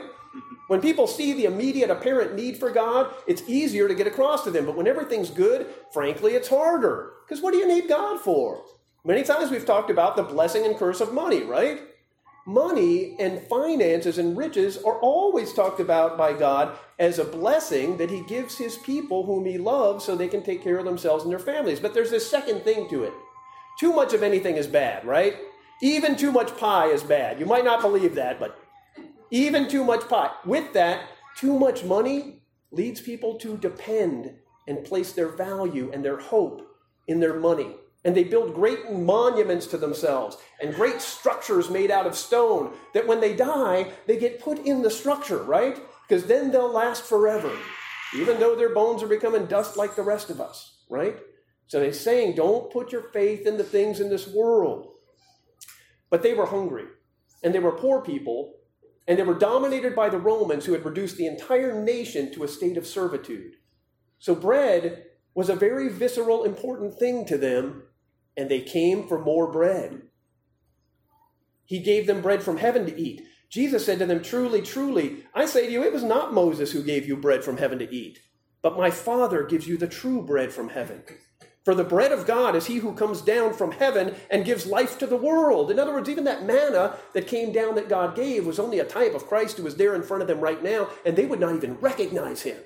When 0.69 0.83
people 0.83 1.07
see 1.07 1.33
the 1.33 1.47
immediate 1.47 1.89
apparent 1.89 2.35
need 2.35 2.59
for 2.59 2.71
God, 2.71 3.11
it's 3.27 3.43
easier 3.49 3.89
to 3.89 3.95
get 3.95 4.07
across 4.07 4.45
to 4.45 4.51
them. 4.51 4.67
But 4.67 4.77
when 4.77 4.87
everything's 4.87 5.31
good, 5.31 5.67
frankly, 5.93 6.33
it's 6.33 6.49
harder. 6.49 7.13
Because 7.27 7.43
what 7.43 7.53
do 7.53 7.59
you 7.59 7.67
need 7.67 7.89
God 7.89 8.21
for? 8.21 8.63
Many 9.03 9.23
times 9.23 9.51
we've 9.51 9.65
talked 9.65 9.91
about 9.91 10.17
the 10.17 10.23
blessing 10.23 10.67
and 10.67 10.77
curse 10.77 11.01
of 11.01 11.15
money, 11.15 11.43
right? 11.43 11.81
Money 12.47 13.17
and 13.19 13.41
finances 13.49 14.19
and 14.19 14.37
riches 14.37 14.77
are 14.79 14.99
always 15.01 15.55
talked 15.55 15.81
about 15.81 16.19
by 16.19 16.35
God 16.35 16.77
as 16.99 17.19
a 17.19 17.25
blessing 17.25 17.97
that 17.97 18.11
He 18.11 18.23
gives 18.25 18.59
His 18.59 18.77
people 18.77 19.25
whom 19.25 19.47
He 19.47 19.57
loves 19.57 20.05
so 20.05 20.17
they 20.17 20.29
can 20.29 20.43
take 20.43 20.63
care 20.63 20.79
of 20.79 20.85
themselves 20.85 21.25
and 21.25 21.33
their 21.33 21.39
families. 21.39 21.81
But 21.81 21.95
there's 21.95 22.11
this 22.11 22.31
second 22.31 22.63
thing 22.63 22.91
to 22.91 23.05
it. 23.05 23.13
Too 23.79 23.95
much 23.95 24.13
of 24.13 24.23
anything 24.23 24.57
is 24.57 24.67
bad, 24.67 25.07
right? 25.07 25.37
Even 25.81 26.17
too 26.17 26.33
much 26.33 26.57
pie 26.57 26.87
is 26.87 27.03
bad. 27.03 27.39
You 27.39 27.47
might 27.47 27.65
not 27.65 27.83
believe 27.83 28.17
that, 28.17 28.41
but 28.41 28.59
even 29.31 29.69
too 29.69 29.85
much 29.85 30.09
pie. 30.09 30.33
With 30.45 30.73
that, 30.73 31.03
too 31.37 31.59
much 31.59 31.85
money 31.85 32.43
leads 32.73 33.01
people 33.01 33.37
to 33.39 33.57
depend 33.57 34.35
and 34.67 34.85
place 34.85 35.13
their 35.13 35.29
value 35.29 35.91
and 35.93 36.05
their 36.05 36.19
hope 36.19 36.67
in 37.07 37.21
their 37.21 37.39
money. 37.39 37.77
And 38.05 38.17
they 38.17 38.25
build 38.25 38.55
great 38.55 38.93
monuments 38.93 39.67
to 39.69 39.77
themselves 39.77 40.37
and 40.61 40.75
great 40.75 41.01
structures 41.01 41.71
made 41.71 41.91
out 41.91 42.07
of 42.07 42.17
stone 42.17 42.73
that 42.95 43.07
when 43.07 43.21
they 43.21 43.35
die, 43.35 43.93
they 44.07 44.19
get 44.19 44.41
put 44.41 44.59
in 44.59 44.83
the 44.83 44.91
structure, 44.91 45.43
right? 45.43 45.79
Because 46.07 46.25
then 46.25 46.51
they'll 46.51 46.73
last 46.73 47.03
forever, 47.03 47.53
even 48.15 48.41
though 48.41 48.57
their 48.57 48.75
bones 48.75 49.03
are 49.03 49.09
becoming 49.09 49.47
dust 49.47 49.77
like 49.77 49.95
the 49.95 50.03
rest 50.03 50.31
of 50.31 50.41
us, 50.41 50.79
right? 50.89 51.19
So 51.67 51.81
they're 51.81 51.93
saying, 51.93 52.35
don't 52.35 52.73
put 52.73 52.93
your 52.93 53.11
faith 53.13 53.47
in 53.47 53.59
the 53.59 53.65
things 53.65 54.01
in 54.01 54.09
this 54.09 54.27
world. 54.27 54.89
But 56.11 56.23
they 56.23 56.35
were 56.35 56.47
hungry, 56.47 56.85
and 57.43 57.55
they 57.55 57.59
were 57.59 57.73
poor 57.73 58.03
people, 58.03 58.55
and 59.07 59.19
they 59.19 59.23
were 59.23 59.35
dominated 59.35 59.95
by 59.95 60.09
the 60.09 60.19
Romans 60.19 60.65
who 60.65 60.73
had 60.73 60.85
reduced 60.85 61.17
the 61.17 61.27
entire 61.27 61.83
nation 61.83 62.33
to 62.33 62.45
a 62.45 62.49
state 62.49 62.77
of 62.77 62.87
servitude. 62.87 63.55
So 64.19 64.35
bread 64.35 65.05
was 65.35 65.49
a 65.49 65.55
very 65.55 65.89
visceral, 65.89 66.45
important 66.45 66.99
thing 66.99 67.25
to 67.27 67.39
them, 67.39 67.85
and 68.37 68.51
they 68.51 68.61
came 68.61 69.07
for 69.07 69.19
more 69.19 69.51
bread. 69.51 70.03
He 71.65 71.81
gave 71.81 72.07
them 72.07 72.23
bread 72.23 72.43
from 72.43 72.57
heaven 72.57 72.87
to 72.87 73.01
eat. 73.01 73.23
Jesus 73.49 73.85
said 73.85 73.99
to 73.99 74.07
them, 74.07 74.23
Truly, 74.23 74.63
truly, 74.63 75.25
I 75.35 75.47
say 75.47 75.67
to 75.67 75.73
you, 75.73 75.83
it 75.83 75.93
was 75.93 76.03
not 76.03 76.35
Moses 76.35 76.73
who 76.73 76.83
gave 76.83 77.07
you 77.07 77.17
bread 77.17 77.45
from 77.45 77.57
heaven 77.57 77.79
to 77.79 77.95
eat, 77.95 78.21
but 78.63 78.77
my 78.77 78.91
Father 78.91 79.45
gives 79.45 79.67
you 79.67 79.77
the 79.77 79.87
true 79.87 80.23
bread 80.23 80.53
from 80.53 80.71
heaven. 80.71 81.03
For 81.69 81.75
the 81.75 81.85
bread 81.85 82.13
of 82.13 82.27
God 82.27 82.57
is 82.57 82.65
he 82.65 82.77
who 82.77 82.95
comes 82.95 83.21
down 83.21 83.53
from 83.53 83.73
heaven 83.73 84.15
and 84.31 84.47
gives 84.47 84.65
life 84.65 84.97
to 85.01 85.07
the 85.07 85.19
world. 85.19 85.71
In 85.71 85.79
other 85.79 85.93
words, 85.93 86.09
even 86.09 86.25
that 86.25 86.47
manna 86.47 86.97
that 87.13 87.27
came 87.27 87.53
down 87.53 87.75
that 87.75 87.91
God 87.91 88.17
gave 88.17 88.47
was 88.47 88.59
only 88.59 88.79
a 88.79 88.87
type 88.87 89.15
of 89.15 89.27
Christ 89.27 89.59
who 89.59 89.65
was 89.65 89.77
there 89.77 89.95
in 89.95 90.03
front 90.03 90.23
of 90.23 90.29
them 90.29 90.41
right 90.41 90.63
now, 90.63 90.89
and 91.05 91.15
they 91.15 91.27
would 91.27 91.41
not 91.41 91.55
even 91.55 91.75
recognize 91.75 92.41
him. 92.41 92.57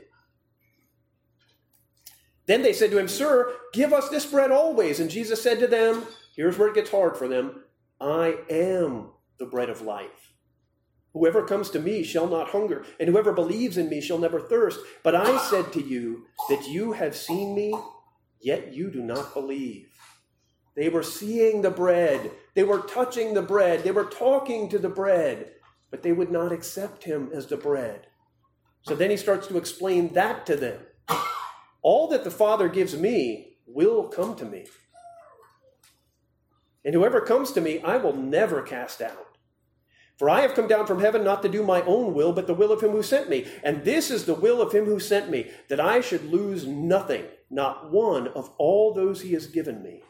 Then 2.47 2.63
they 2.63 2.73
said 2.73 2.93
to 2.93 2.99
him, 2.99 3.09
Sir, 3.09 3.53
give 3.73 3.93
us 3.93 4.09
this 4.09 4.25
bread 4.25 4.53
always. 4.53 5.01
And 5.01 5.11
Jesus 5.11 5.43
said 5.43 5.59
to 5.59 5.67
them, 5.67 6.07
Here's 6.37 6.57
where 6.57 6.69
it 6.69 6.77
gets 6.77 6.93
hard 6.93 7.17
for 7.17 7.27
them 7.27 7.65
I 8.01 8.37
am 8.49 9.11
the 9.41 9.47
bread 9.47 9.69
of 9.69 9.83
life. 9.83 10.33
Whoever 11.13 11.45
comes 11.45 11.71
to 11.71 11.81
me 11.81 12.05
shall 12.05 12.29
not 12.29 12.51
hunger, 12.51 12.85
and 13.01 13.09
whoever 13.09 13.33
believes 13.33 13.77
in 13.77 13.89
me 13.89 14.01
shall 14.01 14.19
never 14.19 14.39
thirst. 14.39 14.79
But 15.03 15.17
I 15.17 15.39
said 15.39 15.73
to 15.73 15.83
you 15.83 16.27
that 16.49 16.69
you 16.69 16.93
have 16.93 17.17
seen 17.17 17.57
me 17.57 17.75
yet 18.43 18.73
you 18.75 18.91
do 18.91 19.03
not 19.03 19.35
believe. 19.35 19.89
They 20.75 20.89
were 20.89 21.03
seeing 21.03 21.63
the 21.63 21.71
bread, 21.71 22.31
they 22.55 22.65
were 22.65 22.81
touching 22.81 23.35
the 23.35 23.43
bread, 23.43 23.85
they 23.85 23.91
were 23.91 24.05
talking 24.05 24.69
to 24.71 24.79
the 24.79 24.89
bread, 24.89 25.53
but 25.91 26.03
they 26.03 26.13
would 26.13 26.31
not 26.31 26.53
accept 26.53 27.05
him 27.05 27.31
as 27.35 27.47
the 27.47 27.57
bread. 27.57 28.07
So 28.83 28.95
then 28.95 29.11
he 29.11 29.17
starts 29.17 29.47
to 29.49 29.59
explain 29.59 30.15
that 30.15 30.47
to 30.47 30.57
them. 30.57 30.81
All 31.83 32.09
that 32.09 32.25
the 32.25 32.31
Father 32.31 32.69
gives 32.69 32.97
me 32.97 33.59
will 33.67 34.09
come 34.09 34.35
to 34.37 34.45
me. 34.45 34.67
And 36.85 36.95
whoever 36.95 37.21
comes 37.21 37.53
to 37.53 37.61
me, 37.61 37.81
I 37.81 37.97
will 37.97 38.17
never 38.17 38.63
cast 38.63 39.01
out. 39.01 39.32
For 40.19 40.31
I 40.31 40.43
have 40.43 40.55
come 40.55 40.69
down 40.69 40.87
from 40.87 41.01
heaven 41.01 41.25
not 41.25 41.43
to 41.43 41.49
do 41.49 41.63
my 41.63 41.83
own 41.83 42.15
will, 42.15 42.33
but 42.33 42.47
the 42.47 42.55
will 42.55 42.71
of 42.71 42.83
him 42.83 42.91
who 42.91 43.03
sent 43.03 43.29
me. 43.29 43.47
And 43.65 43.85
this 43.85 44.11
is 44.11 44.25
the 44.25 44.35
will 44.35 44.61
of 44.61 44.73
him 44.73 44.85
who 44.85 45.01
sent 45.01 45.31
me, 45.31 45.51
that 45.69 45.81
I 45.81 46.01
should 46.01 46.31
lose 46.31 46.67
nothing 46.67 47.25
not 47.53 47.93
one 47.93 48.29
of 48.29 48.51
all 48.57 48.95
those 48.95 49.21
he 49.21 49.35
has 49.35 49.47
given 49.47 49.83
me, 49.83 50.03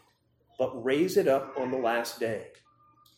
but 0.58 0.84
raise 0.84 1.16
it 1.16 1.26
up 1.26 1.54
on 1.58 1.70
the 1.70 1.76
last 1.76 2.20
day. 2.20 2.46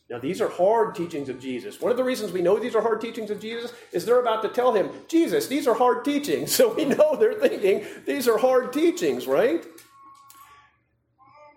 Now, 0.09 0.19
these 0.19 0.41
are 0.41 0.49
hard 0.49 0.93
teachings 0.93 1.29
of 1.29 1.39
Jesus. 1.39 1.81
One 1.81 1.91
of 1.91 1.97
the 1.97 2.03
reasons 2.03 2.31
we 2.31 2.41
know 2.41 2.59
these 2.59 2.75
are 2.75 2.81
hard 2.81 3.01
teachings 3.01 3.31
of 3.31 3.39
Jesus 3.39 3.71
is 3.91 4.05
they're 4.05 4.19
about 4.19 4.43
to 4.43 4.49
tell 4.49 4.73
him, 4.73 4.89
Jesus, 5.07 5.47
these 5.47 5.67
are 5.67 5.73
hard 5.73 6.03
teachings. 6.05 6.51
So 6.55 6.73
we 6.73 6.85
know 6.85 7.15
they're 7.15 7.39
thinking 7.39 7.85
these 8.05 8.27
are 8.27 8.37
hard 8.37 8.71
teachings, 8.71 9.25
right? 9.25 9.65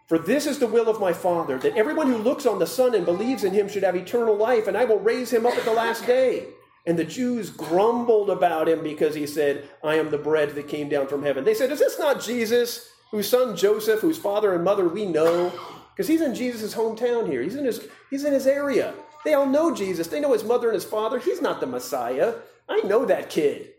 For 0.08 0.18
this 0.18 0.46
is 0.46 0.58
the 0.58 0.66
will 0.66 0.88
of 0.88 1.00
my 1.00 1.12
Father, 1.12 1.58
that 1.58 1.76
everyone 1.76 2.06
who 2.06 2.16
looks 2.16 2.46
on 2.46 2.58
the 2.58 2.66
Son 2.66 2.94
and 2.94 3.04
believes 3.04 3.44
in 3.44 3.52
him 3.52 3.68
should 3.68 3.82
have 3.82 3.94
eternal 3.94 4.34
life, 4.34 4.66
and 4.66 4.76
I 4.76 4.86
will 4.86 4.98
raise 4.98 5.30
him 5.30 5.44
up 5.44 5.54
at 5.54 5.66
the 5.66 5.72
last 5.72 6.06
day. 6.06 6.46
And 6.86 6.98
the 6.98 7.04
Jews 7.04 7.50
grumbled 7.50 8.30
about 8.30 8.70
him 8.70 8.82
because 8.82 9.14
he 9.14 9.26
said, 9.26 9.68
I 9.84 9.96
am 9.96 10.10
the 10.10 10.16
bread 10.16 10.54
that 10.54 10.66
came 10.68 10.88
down 10.88 11.08
from 11.08 11.22
heaven. 11.22 11.44
They 11.44 11.52
said, 11.52 11.70
Is 11.70 11.78
this 11.78 11.98
not 11.98 12.22
Jesus, 12.22 12.90
whose 13.10 13.28
son 13.28 13.54
Joseph, 13.54 14.00
whose 14.00 14.16
father 14.16 14.54
and 14.54 14.64
mother 14.64 14.88
we 14.88 15.04
know? 15.04 15.52
Because 15.94 16.08
he's 16.08 16.22
in 16.22 16.34
Jesus' 16.34 16.74
hometown 16.74 17.28
here. 17.28 17.42
He's 17.42 17.56
in 17.56 17.66
his 17.66 17.86
he's 18.08 18.24
in 18.24 18.32
his 18.32 18.46
area. 18.46 18.94
They 19.26 19.34
all 19.34 19.44
know 19.44 19.74
Jesus. 19.74 20.06
They 20.06 20.20
know 20.20 20.32
his 20.32 20.44
mother 20.44 20.68
and 20.68 20.74
his 20.74 20.84
father. 20.84 21.18
He's 21.18 21.42
not 21.42 21.60
the 21.60 21.66
Messiah. 21.66 22.36
I 22.66 22.80
know 22.80 23.04
that 23.04 23.28
kid. 23.28 23.72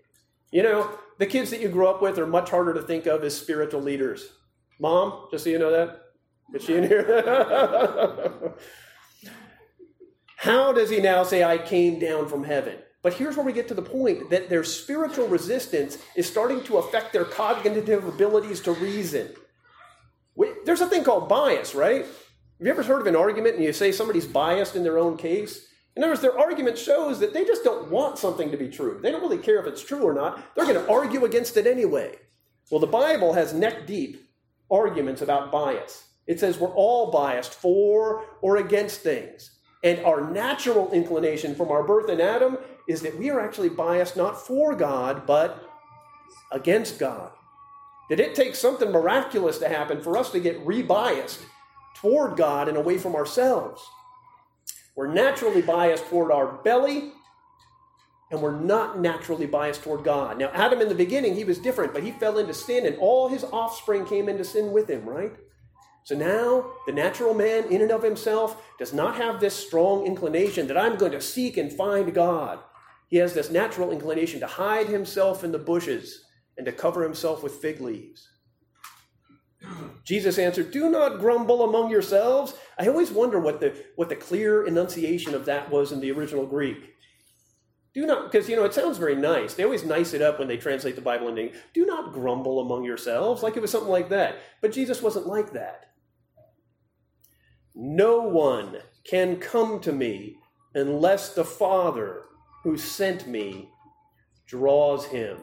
You 0.52 0.62
know, 0.62 0.92
the 1.18 1.26
kids 1.26 1.50
that 1.50 1.62
you 1.62 1.70
grew 1.70 1.88
up 1.88 2.04
with 2.04 2.20
are 2.20 2.28
much 2.28 2.52
harder 2.52 2.76
to 2.76 2.82
think 2.84 3.08
of 3.08 3.24
as 3.24 3.36
spiritual 3.36 3.82
leaders. 3.82 4.30
Mom, 4.80 5.28
just 5.32 5.46
so 5.46 5.50
you 5.50 5.58
know 5.58 5.72
that. 5.72 6.09
Is 6.54 6.64
she 6.64 6.76
in 6.76 6.84
here? 6.88 8.54
How 10.38 10.72
does 10.72 10.90
he 10.90 11.02
now 11.02 11.24
say, 11.24 11.44
I 11.44 11.58
came 11.58 12.00
down 12.00 12.28
from 12.30 12.44
heaven? 12.44 12.78
But 13.02 13.14
here's 13.14 13.36
where 13.38 13.46
we 13.46 13.54
get 13.54 13.68
to 13.70 13.74
the 13.74 13.82
point 13.82 14.30
that 14.30 14.50
their 14.50 14.64
spiritual 14.64 15.28
resistance 15.28 15.98
is 16.16 16.28
starting 16.28 16.64
to 16.64 16.78
affect 16.78 17.14
their 17.14 17.26
cognitive 17.26 18.06
abilities 18.06 18.60
to 18.62 18.72
reason. 18.74 19.30
There's 20.66 20.82
a 20.82 20.88
thing 20.88 21.04
called 21.04 21.30
bias, 21.30 21.76
right? 21.76 22.06
Have 22.06 22.68
you 22.68 22.72
ever 22.72 22.84
heard 22.84 23.02
of 23.02 23.08
an 23.08 23.16
argument 23.16 23.56
and 23.56 23.64
you 23.64 23.72
say 23.74 23.92
somebody's 23.92 24.28
biased 24.28 24.76
in 24.76 24.84
their 24.84 24.98
own 24.98 25.18
case? 25.18 25.68
In 25.96 26.04
other 26.04 26.12
words, 26.12 26.22
their 26.22 26.38
argument 26.38 26.78
shows 26.78 27.20
that 27.20 27.34
they 27.34 27.46
just 27.46 27.64
don't 27.64 27.90
want 27.90 28.18
something 28.18 28.52
to 28.52 28.58
be 28.58 28.70
true. 28.70 29.00
They 29.02 29.12
don't 29.12 29.22
really 29.22 29.38
care 29.38 29.60
if 29.60 29.68
it's 29.68 29.84
true 29.84 30.04
or 30.04 30.14
not. 30.14 30.56
They're 30.56 30.66
going 30.66 30.84
to 30.84 30.92
argue 30.92 31.26
against 31.26 31.58
it 31.58 31.68
anyway. 31.68 32.16
Well, 32.70 32.80
the 32.80 32.88
Bible 32.88 33.34
has 33.34 33.54
neck 33.54 33.88
deep 33.88 34.30
arguments 34.70 35.22
about 35.22 35.52
bias. 35.52 36.09
It 36.30 36.40
says 36.40 36.60
we're 36.60 36.70
all 36.76 37.10
biased 37.10 37.56
for 37.56 38.24
or 38.42 38.58
against 38.58 39.02
things. 39.02 39.50
And 39.84 40.06
our 40.06 40.30
natural 40.30 40.92
inclination 40.92 41.56
from 41.56 41.72
our 41.72 41.82
birth 41.82 42.08
in 42.08 42.22
Adam 42.22 42.60
is 42.88 43.02
that 43.02 43.18
we 43.18 43.32
are 43.32 43.40
actually 43.40 43.70
biased 43.70 44.16
not 44.16 44.40
for 44.40 44.76
God, 44.76 45.26
but 45.26 45.68
against 46.52 47.00
God. 47.00 47.32
That 48.12 48.20
it 48.20 48.36
takes 48.36 48.60
something 48.60 48.92
miraculous 48.92 49.58
to 49.58 49.70
happen 49.70 50.02
for 50.02 50.18
us 50.18 50.32
to 50.32 50.40
get 50.40 50.64
rebiased 50.64 51.40
toward 51.96 52.38
God 52.38 52.68
and 52.68 52.78
away 52.78 53.00
from 53.00 53.16
ourselves. 53.16 53.82
We're 54.96 55.12
naturally 55.12 55.64
biased 55.64 56.06
toward 56.10 56.32
our 56.32 56.62
belly, 56.64 57.12
and 58.30 58.40
we're 58.40 58.60
not 58.60 59.00
naturally 59.00 59.48
biased 59.48 59.82
toward 59.82 60.04
God. 60.04 60.38
Now, 60.38 60.50
Adam 60.54 60.80
in 60.80 60.90
the 60.90 60.96
beginning, 60.96 61.34
he 61.34 61.44
was 61.44 61.58
different, 61.58 61.92
but 61.92 62.04
he 62.04 62.12
fell 62.12 62.38
into 62.38 62.54
sin, 62.54 62.86
and 62.86 62.98
all 62.98 63.30
his 63.30 63.44
offspring 63.46 64.06
came 64.06 64.30
into 64.30 64.44
sin 64.44 64.72
with 64.72 64.88
him, 64.88 65.06
right? 65.10 65.32
So 66.10 66.16
now, 66.16 66.72
the 66.88 66.92
natural 66.92 67.36
man, 67.36 67.66
in 67.66 67.84
and 67.84 67.92
of 67.92 68.02
himself, 68.02 68.64
does 68.80 68.94
not 68.94 69.18
have 69.18 69.40
this 69.40 69.54
strong 69.54 70.08
inclination 70.08 70.66
that 70.66 70.76
I'm 70.76 70.98
going 70.98 71.12
to 71.12 71.22
seek 71.22 71.56
and 71.56 71.72
find 71.72 72.12
God. 72.16 72.58
He 73.10 73.18
has 73.18 73.36
this 73.36 73.52
natural 73.52 73.92
inclination 73.92 74.40
to 74.40 74.48
hide 74.48 74.88
himself 74.88 75.44
in 75.44 75.52
the 75.52 75.60
bushes 75.60 76.26
and 76.58 76.66
to 76.66 76.72
cover 76.72 77.04
himself 77.04 77.44
with 77.44 77.62
fig 77.62 77.80
leaves. 77.80 78.28
Jesus 80.04 80.40
answered, 80.40 80.72
Do 80.72 80.90
not 80.90 81.20
grumble 81.20 81.64
among 81.64 81.92
yourselves. 81.92 82.56
I 82.80 82.88
always 82.88 83.12
wonder 83.12 83.40
what 83.40 83.60
the, 83.60 83.78
what 83.96 84.10
the 84.10 84.16
clear 84.16 84.66
enunciation 84.66 85.36
of 85.36 85.46
that 85.46 85.70
was 85.70 85.92
in 85.92 86.00
the 86.00 86.12
original 86.12 86.48
Greek. 86.48 86.90
Do 87.94 88.08
not, 88.08 88.32
because, 88.32 88.50
you 88.50 88.56
know, 88.56 88.66
it 88.66 88.74
sounds 88.74 88.98
very 88.98 89.16
nice. 89.16 89.54
They 89.54 89.64
always 89.64 89.86
nice 89.86 90.16
it 90.16 90.24
up 90.24 90.40
when 90.40 90.48
they 90.48 90.58
translate 90.58 90.96
the 90.96 91.02
Bible 91.02 91.28
into 91.28 91.52
Do 91.76 91.86
not 91.86 92.14
grumble 92.14 92.62
among 92.62 92.84
yourselves, 92.84 93.44
like 93.44 93.56
it 93.56 93.62
was 93.62 93.70
something 93.70 93.92
like 93.92 94.10
that. 94.10 94.40
But 94.60 94.72
Jesus 94.72 95.04
wasn't 95.04 95.28
like 95.28 95.54
that. 95.54 95.86
No 97.76 98.22
one 98.22 98.78
can 99.04 99.38
come 99.38 99.80
to 99.82 99.92
me 99.92 100.38
unless 100.74 101.34
the 101.34 101.46
Father 101.46 102.24
who 102.64 102.78
sent 102.78 103.28
me 103.28 103.70
draws 104.46 105.06
him. 105.06 105.38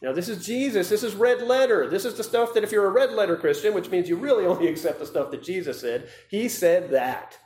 Now, 0.00 0.12
this 0.12 0.28
is 0.28 0.46
Jesus. 0.46 0.88
This 0.88 1.02
is 1.02 1.14
red 1.14 1.42
letter. 1.42 1.88
This 1.88 2.04
is 2.04 2.14
the 2.14 2.22
stuff 2.22 2.54
that 2.54 2.62
if 2.62 2.70
you're 2.70 2.86
a 2.86 2.90
red 2.90 3.12
letter 3.12 3.36
Christian, 3.36 3.74
which 3.74 3.90
means 3.90 4.08
you 4.08 4.16
really 4.16 4.46
only 4.46 4.68
accept 4.68 5.00
the 5.00 5.06
stuff 5.06 5.30
that 5.32 5.42
Jesus 5.42 5.80
said, 5.80 6.08
he 6.30 6.48
said 6.48 6.90
that. 6.90 7.36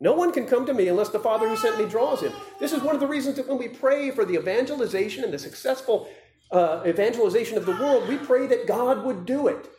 No 0.00 0.12
one 0.12 0.32
can 0.32 0.46
come 0.46 0.66
to 0.66 0.74
me 0.74 0.88
unless 0.88 1.10
the 1.10 1.20
Father 1.20 1.48
who 1.48 1.56
sent 1.56 1.78
me 1.78 1.86
draws 1.86 2.20
him. 2.20 2.32
This 2.58 2.72
is 2.72 2.82
one 2.82 2.94
of 2.94 3.00
the 3.00 3.06
reasons 3.06 3.36
that 3.36 3.48
when 3.48 3.58
we 3.58 3.68
pray 3.68 4.10
for 4.10 4.24
the 4.24 4.34
evangelization 4.34 5.22
and 5.22 5.32
the 5.32 5.38
successful 5.38 6.08
uh, 6.50 6.82
evangelization 6.86 7.56
of 7.56 7.66
the 7.66 7.72
world, 7.72 8.08
we 8.08 8.16
pray 8.18 8.46
that 8.48 8.66
God 8.66 9.04
would 9.04 9.24
do 9.24 9.46
it. 9.46 9.70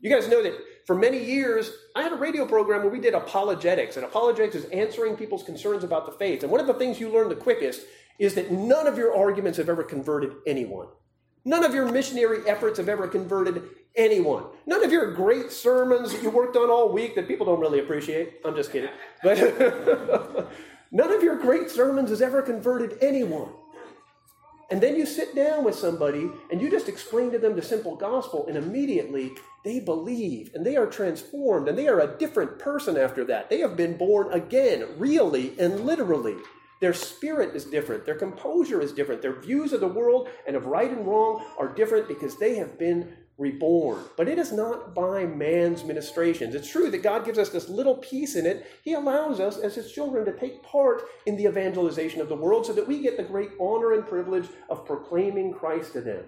You 0.00 0.10
guys 0.10 0.28
know 0.28 0.42
that 0.42 0.58
for 0.88 0.94
many 0.94 1.22
years, 1.22 1.70
I 1.94 2.02
had 2.02 2.12
a 2.12 2.16
radio 2.16 2.46
program 2.46 2.80
where 2.80 2.90
we 2.90 2.98
did 2.98 3.12
apologetics, 3.12 3.96
and 3.96 4.06
apologetics 4.06 4.54
is 4.54 4.64
answering 4.70 5.16
people's 5.16 5.42
concerns 5.42 5.84
about 5.84 6.06
the 6.06 6.12
faith. 6.12 6.42
And 6.42 6.50
one 6.50 6.62
of 6.62 6.66
the 6.66 6.72
things 6.72 6.98
you 6.98 7.10
learn 7.10 7.28
the 7.28 7.36
quickest 7.36 7.82
is 8.18 8.34
that 8.36 8.50
none 8.50 8.86
of 8.86 8.96
your 8.96 9.14
arguments 9.14 9.58
have 9.58 9.68
ever 9.68 9.82
converted 9.82 10.32
anyone. 10.46 10.86
None 11.44 11.62
of 11.62 11.74
your 11.74 11.92
missionary 11.92 12.38
efforts 12.48 12.78
have 12.78 12.88
ever 12.88 13.06
converted 13.06 13.64
anyone. 13.96 14.44
None 14.64 14.82
of 14.82 14.90
your 14.90 15.12
great 15.12 15.52
sermons 15.52 16.10
that 16.10 16.22
you 16.22 16.30
worked 16.30 16.56
on 16.56 16.70
all 16.70 16.90
week 16.90 17.14
that 17.16 17.28
people 17.28 17.44
don't 17.44 17.60
really 17.60 17.80
appreciate. 17.80 18.36
I'm 18.42 18.56
just 18.56 18.72
kidding. 18.72 18.88
But 19.22 20.50
none 20.90 21.12
of 21.12 21.22
your 21.22 21.36
great 21.36 21.68
sermons 21.68 22.08
has 22.08 22.22
ever 22.22 22.40
converted 22.40 22.96
anyone. 23.02 23.50
And 24.70 24.82
then 24.82 24.96
you 24.96 25.06
sit 25.06 25.34
down 25.34 25.64
with 25.64 25.74
somebody 25.74 26.30
and 26.50 26.60
you 26.60 26.70
just 26.70 26.88
explain 26.88 27.30
to 27.32 27.38
them 27.38 27.56
the 27.56 27.62
simple 27.62 27.96
gospel, 27.96 28.46
and 28.46 28.56
immediately 28.56 29.32
they 29.64 29.80
believe 29.80 30.50
and 30.54 30.64
they 30.64 30.76
are 30.76 30.86
transformed 30.86 31.68
and 31.68 31.76
they 31.76 31.88
are 31.88 32.00
a 32.00 32.18
different 32.18 32.58
person 32.58 32.96
after 32.96 33.24
that. 33.24 33.48
They 33.48 33.60
have 33.60 33.76
been 33.76 33.96
born 33.96 34.32
again, 34.32 34.86
really 34.98 35.58
and 35.58 35.80
literally. 35.80 36.36
Their 36.80 36.94
spirit 36.94 37.56
is 37.56 37.64
different. 37.64 38.06
Their 38.06 38.14
composure 38.14 38.80
is 38.80 38.92
different. 38.92 39.20
Their 39.20 39.40
views 39.40 39.72
of 39.72 39.80
the 39.80 39.88
world 39.88 40.28
and 40.46 40.54
of 40.54 40.66
right 40.66 40.90
and 40.90 41.06
wrong 41.06 41.44
are 41.58 41.74
different 41.74 42.06
because 42.06 42.38
they 42.38 42.54
have 42.56 42.78
been 42.78 43.16
reborn. 43.38 44.04
But 44.16 44.28
it 44.28 44.38
is 44.38 44.52
not 44.52 44.94
by 44.94 45.24
man's 45.24 45.84
ministrations. 45.84 46.54
It's 46.54 46.70
true 46.70 46.90
that 46.90 47.02
God 47.02 47.24
gives 47.24 47.38
us 47.38 47.48
this 47.48 47.68
little 47.68 47.96
piece 47.96 48.34
in 48.34 48.44
it. 48.44 48.66
He 48.82 48.94
allows 48.94 49.40
us 49.40 49.56
as 49.56 49.74
his 49.74 49.92
children 49.92 50.24
to 50.24 50.32
take 50.32 50.62
part 50.62 51.02
in 51.26 51.36
the 51.36 51.44
evangelization 51.44 52.20
of 52.20 52.28
the 52.28 52.36
world 52.36 52.66
so 52.66 52.72
that 52.72 52.88
we 52.88 53.00
get 53.00 53.16
the 53.16 53.22
great 53.22 53.50
honor 53.60 53.92
and 53.92 54.06
privilege 54.06 54.48
of 54.68 54.84
proclaiming 54.84 55.54
Christ 55.54 55.92
to 55.94 56.00
them. 56.00 56.24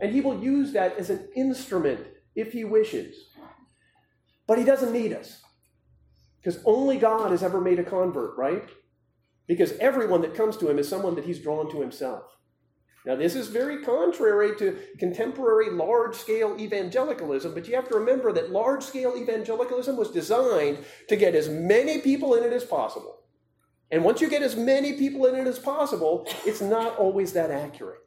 And 0.00 0.12
he 0.12 0.20
will 0.20 0.42
use 0.42 0.72
that 0.72 0.96
as 0.96 1.10
an 1.10 1.28
instrument 1.34 2.00
if 2.34 2.52
he 2.52 2.64
wishes. 2.64 3.16
But 4.46 4.58
he 4.58 4.64
doesn't 4.64 4.92
need 4.92 5.12
us. 5.12 5.42
Because 6.40 6.62
only 6.64 6.98
God 6.98 7.30
has 7.30 7.42
ever 7.42 7.60
made 7.60 7.78
a 7.78 7.84
convert, 7.84 8.36
right? 8.36 8.68
because 9.46 9.72
everyone 9.78 10.22
that 10.22 10.34
comes 10.34 10.56
to 10.58 10.70
him 10.70 10.78
is 10.78 10.88
someone 10.88 11.14
that 11.16 11.24
he's 11.24 11.38
drawn 11.38 11.70
to 11.70 11.80
himself. 11.80 12.33
Now, 13.06 13.16
this 13.16 13.34
is 13.34 13.48
very 13.48 13.82
contrary 13.82 14.56
to 14.56 14.78
contemporary 14.98 15.70
large 15.70 16.14
scale 16.14 16.56
evangelicalism, 16.58 17.52
but 17.52 17.68
you 17.68 17.74
have 17.74 17.88
to 17.90 17.98
remember 17.98 18.32
that 18.32 18.50
large 18.50 18.82
scale 18.82 19.14
evangelicalism 19.16 19.96
was 19.96 20.10
designed 20.10 20.78
to 21.08 21.16
get 21.16 21.34
as 21.34 21.48
many 21.50 22.00
people 22.00 22.34
in 22.34 22.44
it 22.44 22.52
as 22.52 22.64
possible. 22.64 23.20
And 23.90 24.04
once 24.04 24.22
you 24.22 24.30
get 24.30 24.42
as 24.42 24.56
many 24.56 24.94
people 24.94 25.26
in 25.26 25.34
it 25.34 25.46
as 25.46 25.58
possible, 25.58 26.26
it's 26.46 26.62
not 26.62 26.96
always 26.96 27.34
that 27.34 27.50
accurate. 27.50 28.00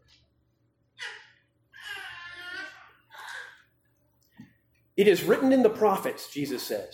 It 4.95 5.07
is 5.07 5.23
written 5.23 5.53
in 5.53 5.61
the 5.61 5.69
prophets, 5.69 6.31
Jesus 6.33 6.63
says 6.63 6.89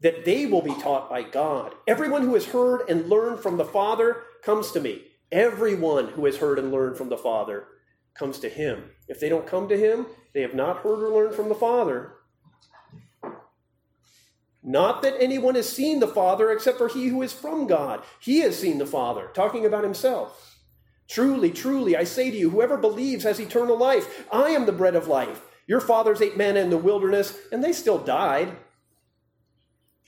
that 0.00 0.24
they 0.26 0.44
will 0.44 0.60
be 0.60 0.74
taught 0.74 1.08
by 1.08 1.22
God. 1.22 1.74
Everyone 1.86 2.22
who 2.22 2.34
has 2.34 2.44
heard 2.44 2.82
and 2.90 3.08
learned 3.08 3.40
from 3.40 3.56
the 3.56 3.64
Father 3.64 4.22
comes 4.42 4.70
to 4.72 4.80
me. 4.80 5.02
Everyone 5.34 6.10
who 6.10 6.26
has 6.26 6.36
heard 6.36 6.60
and 6.60 6.70
learned 6.70 6.96
from 6.96 7.08
the 7.08 7.16
Father 7.16 7.66
comes 8.14 8.38
to 8.38 8.48
him. 8.48 8.90
If 9.08 9.18
they 9.18 9.28
don't 9.28 9.48
come 9.48 9.68
to 9.68 9.76
him, 9.76 10.06
they 10.32 10.42
have 10.42 10.54
not 10.54 10.84
heard 10.84 11.02
or 11.02 11.10
learned 11.10 11.34
from 11.34 11.48
the 11.48 11.56
Father. 11.56 12.12
Not 14.62 15.02
that 15.02 15.16
anyone 15.18 15.56
has 15.56 15.68
seen 15.68 15.98
the 15.98 16.06
Father 16.06 16.52
except 16.52 16.78
for 16.78 16.86
he 16.86 17.08
who 17.08 17.20
is 17.20 17.32
from 17.32 17.66
God. 17.66 18.04
He 18.20 18.38
has 18.42 18.56
seen 18.56 18.78
the 18.78 18.86
Father, 18.86 19.28
talking 19.34 19.66
about 19.66 19.82
himself. 19.82 20.60
Truly, 21.08 21.50
truly, 21.50 21.96
I 21.96 22.04
say 22.04 22.30
to 22.30 22.36
you, 22.36 22.50
whoever 22.50 22.76
believes 22.76 23.24
has 23.24 23.40
eternal 23.40 23.76
life. 23.76 24.26
I 24.32 24.50
am 24.50 24.66
the 24.66 24.72
bread 24.72 24.94
of 24.94 25.08
life. 25.08 25.42
Your 25.66 25.80
fathers 25.80 26.22
ate 26.22 26.36
manna 26.36 26.60
in 26.60 26.70
the 26.70 26.78
wilderness, 26.78 27.36
and 27.50 27.62
they 27.62 27.72
still 27.72 27.98
died. 27.98 28.56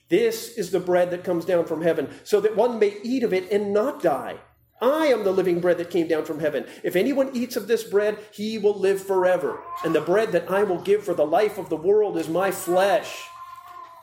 This 0.08 0.56
is 0.56 0.70
the 0.70 0.78
bread 0.78 1.10
that 1.10 1.24
comes 1.24 1.44
down 1.44 1.64
from 1.64 1.82
heaven, 1.82 2.10
so 2.22 2.40
that 2.40 2.54
one 2.54 2.78
may 2.78 2.98
eat 3.02 3.24
of 3.24 3.32
it 3.32 3.50
and 3.50 3.74
not 3.74 4.00
die. 4.00 4.38
I 4.80 5.06
am 5.06 5.24
the 5.24 5.32
living 5.32 5.60
bread 5.60 5.78
that 5.78 5.90
came 5.90 6.06
down 6.06 6.24
from 6.24 6.40
heaven. 6.40 6.66
If 6.82 6.96
anyone 6.96 7.30
eats 7.32 7.56
of 7.56 7.66
this 7.66 7.82
bread, 7.82 8.18
he 8.32 8.58
will 8.58 8.78
live 8.78 9.02
forever. 9.02 9.60
And 9.84 9.94
the 9.94 10.00
bread 10.00 10.32
that 10.32 10.50
I 10.50 10.64
will 10.64 10.80
give 10.80 11.04
for 11.04 11.14
the 11.14 11.26
life 11.26 11.56
of 11.58 11.68
the 11.68 11.76
world 11.76 12.16
is 12.18 12.28
my 12.28 12.50
flesh. 12.50 13.22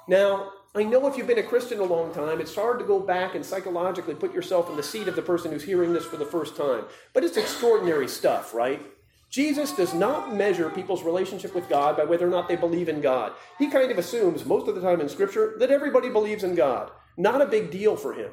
Now, 0.08 0.52
I 0.76 0.84
know 0.84 1.06
if 1.08 1.16
you've 1.16 1.28
been 1.28 1.38
a 1.38 1.44
Christian 1.44 1.80
a 1.80 1.84
long 1.84 2.12
time, 2.14 2.42
it's 2.42 2.56
hard 2.56 2.80
to 2.80 2.86
go 2.86 3.00
back 3.00 3.36
and 3.36 3.46
psychologically 3.46 4.16
put 4.16 4.34
yourself 4.34 4.70
in 4.72 4.76
the 4.76 4.82
seat 4.82 5.08
of 5.08 5.16
the 5.16 5.22
person 5.22 5.52
who's 5.52 5.64
hearing 5.64 5.94
this 5.94 6.06
for 6.06 6.18
the 6.18 6.26
first 6.26 6.58
time. 6.58 6.86
But 7.14 7.24
it's 7.24 7.38
extraordinary 7.38 8.08
stuff, 8.08 8.56
right? 8.56 8.82
Jesus 9.30 9.72
does 9.72 9.94
not 9.94 10.36
measure 10.36 10.70
people's 10.70 11.04
relationship 11.04 11.54
with 11.54 11.70
God 11.70 11.98
by 11.98 12.06
whether 12.06 12.28
or 12.28 12.32
not 12.32 12.48
they 12.48 12.56
believe 12.56 12.90
in 12.90 13.02
God. 13.02 13.34
He 13.60 13.68
kind 13.68 13.92
of 13.92 14.00
assumes 14.00 14.46
most 14.46 14.68
of 14.68 14.74
the 14.74 14.82
time 14.82 15.02
in 15.02 15.10
Scripture 15.10 15.56
that 15.60 15.72
everybody 15.72 16.10
believes 16.10 16.44
in 16.44 16.56
God. 16.56 16.92
Not 17.18 17.42
a 17.42 17.48
big 17.48 17.70
deal 17.70 17.96
for 17.96 18.14
him. 18.14 18.32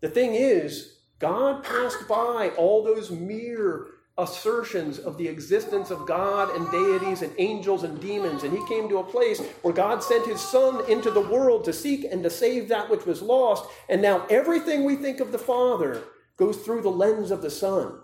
The 0.00 0.10
thing 0.10 0.34
is, 0.34 0.91
God 1.22 1.62
passed 1.62 2.08
by 2.08 2.50
all 2.58 2.82
those 2.82 3.12
mere 3.12 3.86
assertions 4.18 4.98
of 4.98 5.16
the 5.16 5.28
existence 5.28 5.92
of 5.92 6.04
God 6.04 6.54
and 6.56 6.68
deities 6.72 7.22
and 7.22 7.32
angels 7.38 7.84
and 7.84 8.00
demons, 8.00 8.42
and 8.42 8.52
he 8.52 8.66
came 8.66 8.88
to 8.88 8.98
a 8.98 9.04
place 9.04 9.40
where 9.62 9.72
God 9.72 10.02
sent 10.02 10.26
his 10.26 10.40
Son 10.40 10.84
into 10.90 11.12
the 11.12 11.20
world 11.20 11.64
to 11.64 11.72
seek 11.72 12.04
and 12.10 12.24
to 12.24 12.28
save 12.28 12.68
that 12.68 12.90
which 12.90 13.06
was 13.06 13.22
lost, 13.22 13.70
and 13.88 14.02
now 14.02 14.26
everything 14.30 14.82
we 14.82 14.96
think 14.96 15.20
of 15.20 15.30
the 15.30 15.38
Father 15.38 16.02
goes 16.36 16.56
through 16.56 16.82
the 16.82 16.90
lens 16.90 17.30
of 17.30 17.40
the 17.40 17.50
Son. 17.50 18.00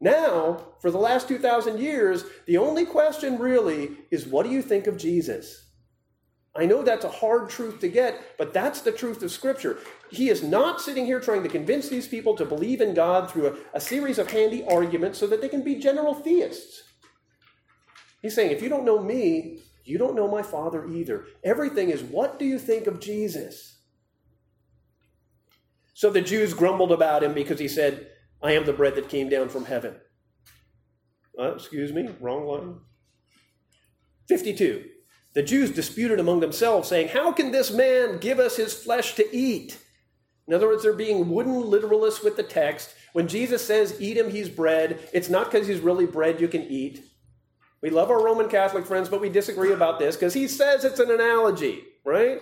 Now, 0.00 0.64
for 0.80 0.90
the 0.90 0.96
last 0.96 1.28
2,000 1.28 1.78
years, 1.78 2.24
the 2.46 2.56
only 2.56 2.86
question 2.86 3.38
really 3.38 3.90
is 4.10 4.26
what 4.26 4.46
do 4.46 4.50
you 4.50 4.62
think 4.62 4.86
of 4.86 4.96
Jesus? 4.96 5.65
I 6.58 6.66
know 6.66 6.82
that's 6.82 7.04
a 7.04 7.10
hard 7.10 7.50
truth 7.50 7.80
to 7.80 7.88
get, 7.88 8.36
but 8.38 8.52
that's 8.52 8.80
the 8.80 8.92
truth 8.92 9.22
of 9.22 9.30
Scripture. 9.30 9.78
He 10.10 10.28
is 10.28 10.42
not 10.42 10.80
sitting 10.80 11.04
here 11.04 11.20
trying 11.20 11.42
to 11.42 11.48
convince 11.48 11.88
these 11.88 12.08
people 12.08 12.34
to 12.36 12.44
believe 12.44 12.80
in 12.80 12.94
God 12.94 13.30
through 13.30 13.48
a, 13.48 13.76
a, 13.76 13.80
series 13.80 14.18
of 14.18 14.30
handy 14.30 14.64
arguments 14.64 15.18
so 15.18 15.26
that 15.26 15.40
they 15.40 15.48
can 15.48 15.62
be 15.62 15.74
general 15.74 16.14
theists. 16.14 16.82
He's 18.22 18.34
saying, 18.34 18.50
if 18.50 18.62
you 18.62 18.68
don't 18.68 18.84
know 18.84 19.02
me, 19.02 19.60
you 19.84 19.98
don't 19.98 20.16
know 20.16 20.28
my 20.28 20.42
Father 20.42 20.86
either. 20.88 21.26
Everything 21.44 21.90
is, 21.90 22.02
what 22.02 22.38
do 22.38 22.44
you 22.44 22.58
think 22.58 22.86
of 22.86 23.00
Jesus? 23.00 23.80
So 25.94 26.10
the 26.10 26.20
Jews 26.20 26.54
grumbled 26.54 26.92
about 26.92 27.22
him 27.22 27.34
because 27.34 27.58
he 27.58 27.68
said, 27.68 28.08
I 28.42 28.52
am 28.52 28.66
the 28.66 28.72
bread 28.72 28.94
that 28.96 29.08
came 29.08 29.28
down 29.28 29.48
from 29.48 29.64
heaven. 29.64 29.96
Uh, 31.38 31.52
excuse 31.54 31.92
me, 31.92 32.08
wrong 32.20 32.46
line. 32.46 32.76
52. 34.28 34.84
The 35.36 35.42
Jews 35.42 35.70
disputed 35.70 36.18
among 36.18 36.40
themselves, 36.40 36.88
saying, 36.88 37.08
How 37.08 37.30
can 37.30 37.50
this 37.50 37.70
man 37.70 38.16
give 38.16 38.38
us 38.38 38.56
his 38.56 38.72
flesh 38.72 39.16
to 39.16 39.36
eat? 39.36 39.76
In 40.48 40.54
other 40.54 40.66
words, 40.66 40.82
they're 40.82 40.94
being 40.94 41.28
wooden 41.28 41.62
literalists 41.62 42.24
with 42.24 42.38
the 42.38 42.42
text. 42.42 42.94
When 43.12 43.28
Jesus 43.28 43.62
says, 43.62 44.00
Eat 44.00 44.16
him, 44.16 44.30
he's 44.30 44.48
bread, 44.48 44.98
it's 45.12 45.28
not 45.28 45.52
because 45.52 45.66
he's 45.66 45.80
really 45.80 46.06
bread 46.06 46.40
you 46.40 46.48
can 46.48 46.62
eat. 46.62 47.04
We 47.82 47.90
love 47.90 48.10
our 48.10 48.24
Roman 48.24 48.48
Catholic 48.48 48.86
friends, 48.86 49.10
but 49.10 49.20
we 49.20 49.28
disagree 49.28 49.72
about 49.74 49.98
this 49.98 50.16
because 50.16 50.32
he 50.32 50.48
says 50.48 50.86
it's 50.86 51.00
an 51.00 51.10
analogy, 51.10 51.84
right? 52.02 52.40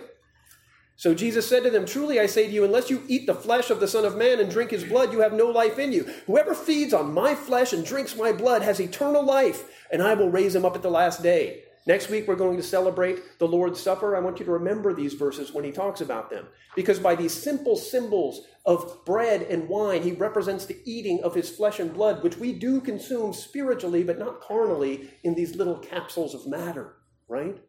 So 0.95 1.13
Jesus 1.13 1.45
said 1.45 1.63
to 1.63 1.69
them, 1.69 1.85
Truly 1.85 2.21
I 2.21 2.27
say 2.27 2.47
to 2.47 2.53
you, 2.53 2.63
unless 2.63 2.89
you 2.89 3.03
eat 3.09 3.27
the 3.27 3.35
flesh 3.35 3.69
of 3.69 3.81
the 3.81 3.89
Son 3.89 4.05
of 4.05 4.15
Man 4.15 4.39
and 4.39 4.49
drink 4.49 4.71
his 4.71 4.85
blood, 4.85 5.11
you 5.11 5.19
have 5.19 5.33
no 5.33 5.47
life 5.47 5.77
in 5.79 5.91
you. 5.91 6.09
Whoever 6.27 6.55
feeds 6.55 6.93
on 6.93 7.13
my 7.13 7.35
flesh 7.35 7.73
and 7.73 7.85
drinks 7.85 8.15
my 8.15 8.31
blood 8.31 8.61
has 8.61 8.79
eternal 8.79 9.25
life, 9.25 9.69
and 9.91 10.01
I 10.01 10.13
will 10.13 10.29
raise 10.29 10.55
him 10.55 10.63
up 10.63 10.77
at 10.77 10.81
the 10.81 10.89
last 10.89 11.21
day. 11.21 11.63
Next 11.87 12.09
week, 12.09 12.27
we're 12.27 12.35
going 12.35 12.57
to 12.57 12.63
celebrate 12.63 13.37
the 13.37 13.47
Lord's 13.47 13.79
Supper. 13.79 14.15
I 14.15 14.19
want 14.19 14.39
you 14.39 14.45
to 14.45 14.51
remember 14.51 14.91
these 14.91 15.13
verses 15.13 15.53
when 15.53 15.63
he 15.63 15.71
talks 15.71 16.01
about 16.01 16.31
them. 16.31 16.47
Because 16.75 16.97
by 16.97 17.13
these 17.13 17.31
simple 17.31 17.75
symbols 17.75 18.41
of 18.65 19.05
bread 19.05 19.43
and 19.43 19.69
wine, 19.69 20.01
he 20.01 20.11
represents 20.11 20.65
the 20.65 20.79
eating 20.83 21.21
of 21.23 21.35
his 21.35 21.49
flesh 21.49 21.79
and 21.79 21.93
blood, 21.93 22.23
which 22.23 22.37
we 22.37 22.53
do 22.53 22.81
consume 22.81 23.33
spiritually, 23.33 24.03
but 24.03 24.17
not 24.17 24.41
carnally, 24.41 25.11
in 25.23 25.35
these 25.35 25.55
little 25.55 25.77
capsules 25.77 26.33
of 26.33 26.47
matter, 26.47 26.95
right? 27.27 27.61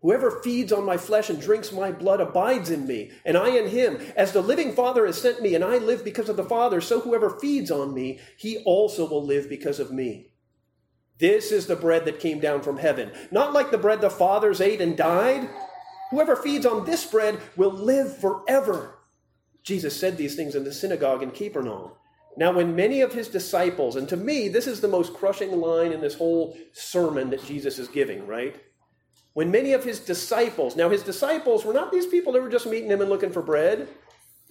Whoever 0.00 0.30
feeds 0.42 0.72
on 0.72 0.84
my 0.84 0.98
flesh 0.98 1.28
and 1.28 1.40
drinks 1.40 1.72
my 1.72 1.90
blood 1.90 2.20
abides 2.20 2.70
in 2.70 2.86
me, 2.86 3.10
and 3.24 3.36
I 3.36 3.48
in 3.48 3.70
him. 3.70 3.98
As 4.14 4.30
the 4.30 4.42
living 4.42 4.72
Father 4.72 5.06
has 5.06 5.20
sent 5.20 5.42
me, 5.42 5.56
and 5.56 5.64
I 5.64 5.78
live 5.78 6.04
because 6.04 6.28
of 6.28 6.36
the 6.36 6.44
Father, 6.44 6.80
so 6.80 7.00
whoever 7.00 7.40
feeds 7.40 7.72
on 7.72 7.92
me, 7.92 8.20
he 8.36 8.58
also 8.58 9.08
will 9.08 9.24
live 9.24 9.48
because 9.48 9.80
of 9.80 9.90
me. 9.90 10.30
This 11.18 11.50
is 11.50 11.66
the 11.66 11.76
bread 11.76 12.04
that 12.04 12.20
came 12.20 12.40
down 12.40 12.62
from 12.62 12.76
heaven, 12.76 13.10
not 13.30 13.52
like 13.52 13.70
the 13.70 13.78
bread 13.78 14.00
the 14.00 14.10
fathers 14.10 14.60
ate 14.60 14.80
and 14.80 14.96
died. 14.96 15.48
Whoever 16.10 16.36
feeds 16.36 16.66
on 16.66 16.84
this 16.84 17.04
bread 17.06 17.40
will 17.56 17.70
live 17.72 18.18
forever. 18.18 18.98
Jesus 19.62 19.98
said 19.98 20.16
these 20.16 20.36
things 20.36 20.54
in 20.54 20.64
the 20.64 20.72
synagogue 20.72 21.22
in 21.22 21.30
Capernaum. 21.30 21.90
Now, 22.36 22.52
when 22.52 22.76
many 22.76 23.00
of 23.00 23.14
his 23.14 23.28
disciples, 23.28 23.96
and 23.96 24.08
to 24.10 24.16
me, 24.16 24.48
this 24.48 24.66
is 24.66 24.80
the 24.80 24.88
most 24.88 25.14
crushing 25.14 25.58
line 25.58 25.92
in 25.92 26.02
this 26.02 26.14
whole 26.14 26.56
sermon 26.72 27.30
that 27.30 27.44
Jesus 27.44 27.78
is 27.78 27.88
giving, 27.88 28.26
right? 28.26 28.56
When 29.32 29.50
many 29.50 29.72
of 29.72 29.84
his 29.84 30.00
disciples, 30.00 30.76
now 30.76 30.90
his 30.90 31.02
disciples 31.02 31.64
were 31.64 31.72
not 31.72 31.90
these 31.90 32.06
people 32.06 32.32
that 32.34 32.42
were 32.42 32.50
just 32.50 32.66
meeting 32.66 32.90
him 32.90 33.00
and 33.00 33.08
looking 33.08 33.32
for 33.32 33.42
bread, 33.42 33.88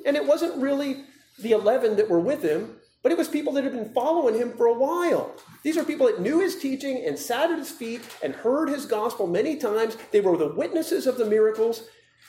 and 0.06 0.16
it 0.16 0.26
wasn't 0.26 0.62
really 0.62 1.06
the 1.40 1.52
11 1.52 1.96
that 1.98 2.10
were 2.10 2.20
with 2.20 2.42
him, 2.42 2.76
but 3.06 3.12
it 3.12 3.20
was 3.20 3.28
people 3.28 3.54
that 3.54 3.64
had 3.64 3.74
been 3.74 3.94
following 3.94 4.34
him 4.34 4.52
for 4.58 4.66
a 4.66 4.74
while. 4.74 5.36
These 5.62 5.78
are 5.78 5.84
people 5.84 6.08
that 6.08 6.22
knew 6.22 6.40
his 6.40 6.56
teaching 6.56 7.06
and 7.06 7.16
sat 7.16 7.52
at 7.52 7.60
his 7.60 7.70
feet 7.70 8.02
and 8.24 8.34
heard 8.34 8.68
his 8.68 8.88
gospel 8.88 9.28
many 9.28 9.58
times. 9.58 9.96
They 10.10 10.22
were 10.22 10.36
the 10.36 10.56
witnesses 10.56 11.06
of 11.06 11.20
the 11.20 11.26
miracles. 11.26 11.88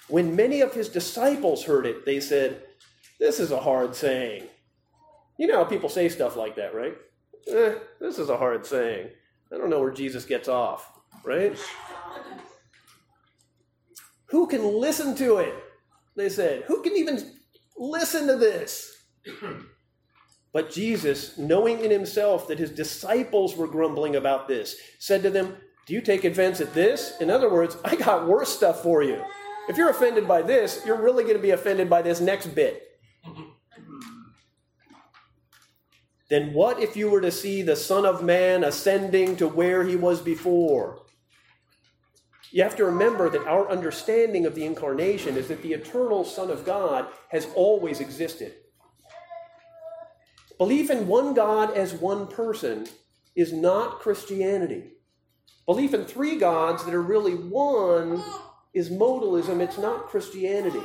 When 0.08 0.36
many 0.36 0.60
of 0.60 0.74
his 0.74 0.90
disciples 0.90 1.64
heard 1.64 1.86
it, 1.86 2.04
they 2.04 2.20
said, 2.20 2.60
This 3.18 3.40
is 3.40 3.52
a 3.52 3.58
hard 3.58 3.96
saying. 3.96 4.42
You 5.38 5.46
know 5.46 5.56
how 5.56 5.64
people 5.64 5.88
say 5.88 6.10
stuff 6.10 6.36
like 6.36 6.56
that, 6.56 6.74
right? 6.74 6.94
Eh, 7.48 7.76
this 7.98 8.18
is 8.18 8.28
a 8.28 8.36
hard 8.36 8.66
saying. 8.66 9.08
I 9.50 9.56
don't 9.56 9.70
know 9.70 9.80
where 9.80 9.92
Jesus 9.92 10.26
gets 10.26 10.46
off, 10.46 10.92
right? 11.24 11.58
Who 14.26 14.46
can 14.46 14.62
listen 14.62 15.16
to 15.16 15.38
it? 15.38 15.54
They 16.16 16.28
said. 16.28 16.64
Who 16.64 16.82
can 16.82 16.94
even 16.96 17.32
listen 17.78 18.26
to 18.26 18.36
this? 18.36 18.94
But 20.56 20.70
Jesus, 20.70 21.36
knowing 21.36 21.84
in 21.84 21.90
himself 21.90 22.48
that 22.48 22.58
his 22.58 22.70
disciples 22.70 23.54
were 23.54 23.66
grumbling 23.66 24.16
about 24.16 24.48
this, 24.48 24.76
said 24.98 25.22
to 25.24 25.28
them, 25.28 25.54
Do 25.84 25.92
you 25.92 26.00
take 26.00 26.24
offense 26.24 26.62
at 26.62 26.72
this? 26.72 27.12
In 27.20 27.28
other 27.28 27.52
words, 27.52 27.76
I 27.84 27.94
got 27.94 28.26
worse 28.26 28.48
stuff 28.48 28.82
for 28.82 29.02
you. 29.02 29.22
If 29.68 29.76
you're 29.76 29.90
offended 29.90 30.26
by 30.26 30.40
this, 30.40 30.80
you're 30.86 30.98
really 30.98 31.24
going 31.24 31.36
to 31.36 31.42
be 31.42 31.50
offended 31.50 31.90
by 31.90 32.00
this 32.00 32.22
next 32.22 32.46
bit. 32.54 32.82
then 36.30 36.54
what 36.54 36.80
if 36.80 36.96
you 36.96 37.10
were 37.10 37.20
to 37.20 37.30
see 37.30 37.60
the 37.60 37.76
Son 37.76 38.06
of 38.06 38.24
Man 38.24 38.64
ascending 38.64 39.36
to 39.36 39.46
where 39.46 39.84
he 39.84 39.94
was 39.94 40.22
before? 40.22 41.02
You 42.50 42.62
have 42.62 42.76
to 42.76 42.86
remember 42.86 43.28
that 43.28 43.46
our 43.46 43.68
understanding 43.68 44.46
of 44.46 44.54
the 44.54 44.64
incarnation 44.64 45.36
is 45.36 45.48
that 45.48 45.60
the 45.60 45.74
eternal 45.74 46.24
Son 46.24 46.50
of 46.50 46.64
God 46.64 47.08
has 47.28 47.46
always 47.54 48.00
existed. 48.00 48.54
Belief 50.58 50.90
in 50.90 51.06
one 51.06 51.34
God 51.34 51.76
as 51.76 51.92
one 51.92 52.26
person 52.26 52.86
is 53.34 53.52
not 53.52 54.00
Christianity. 54.00 54.92
Belief 55.66 55.92
in 55.92 56.04
three 56.04 56.36
gods 56.36 56.84
that 56.84 56.94
are 56.94 57.02
really 57.02 57.34
one 57.34 58.22
is 58.72 58.88
modalism, 58.90 59.60
it's 59.60 59.78
not 59.78 60.06
Christianity 60.06 60.82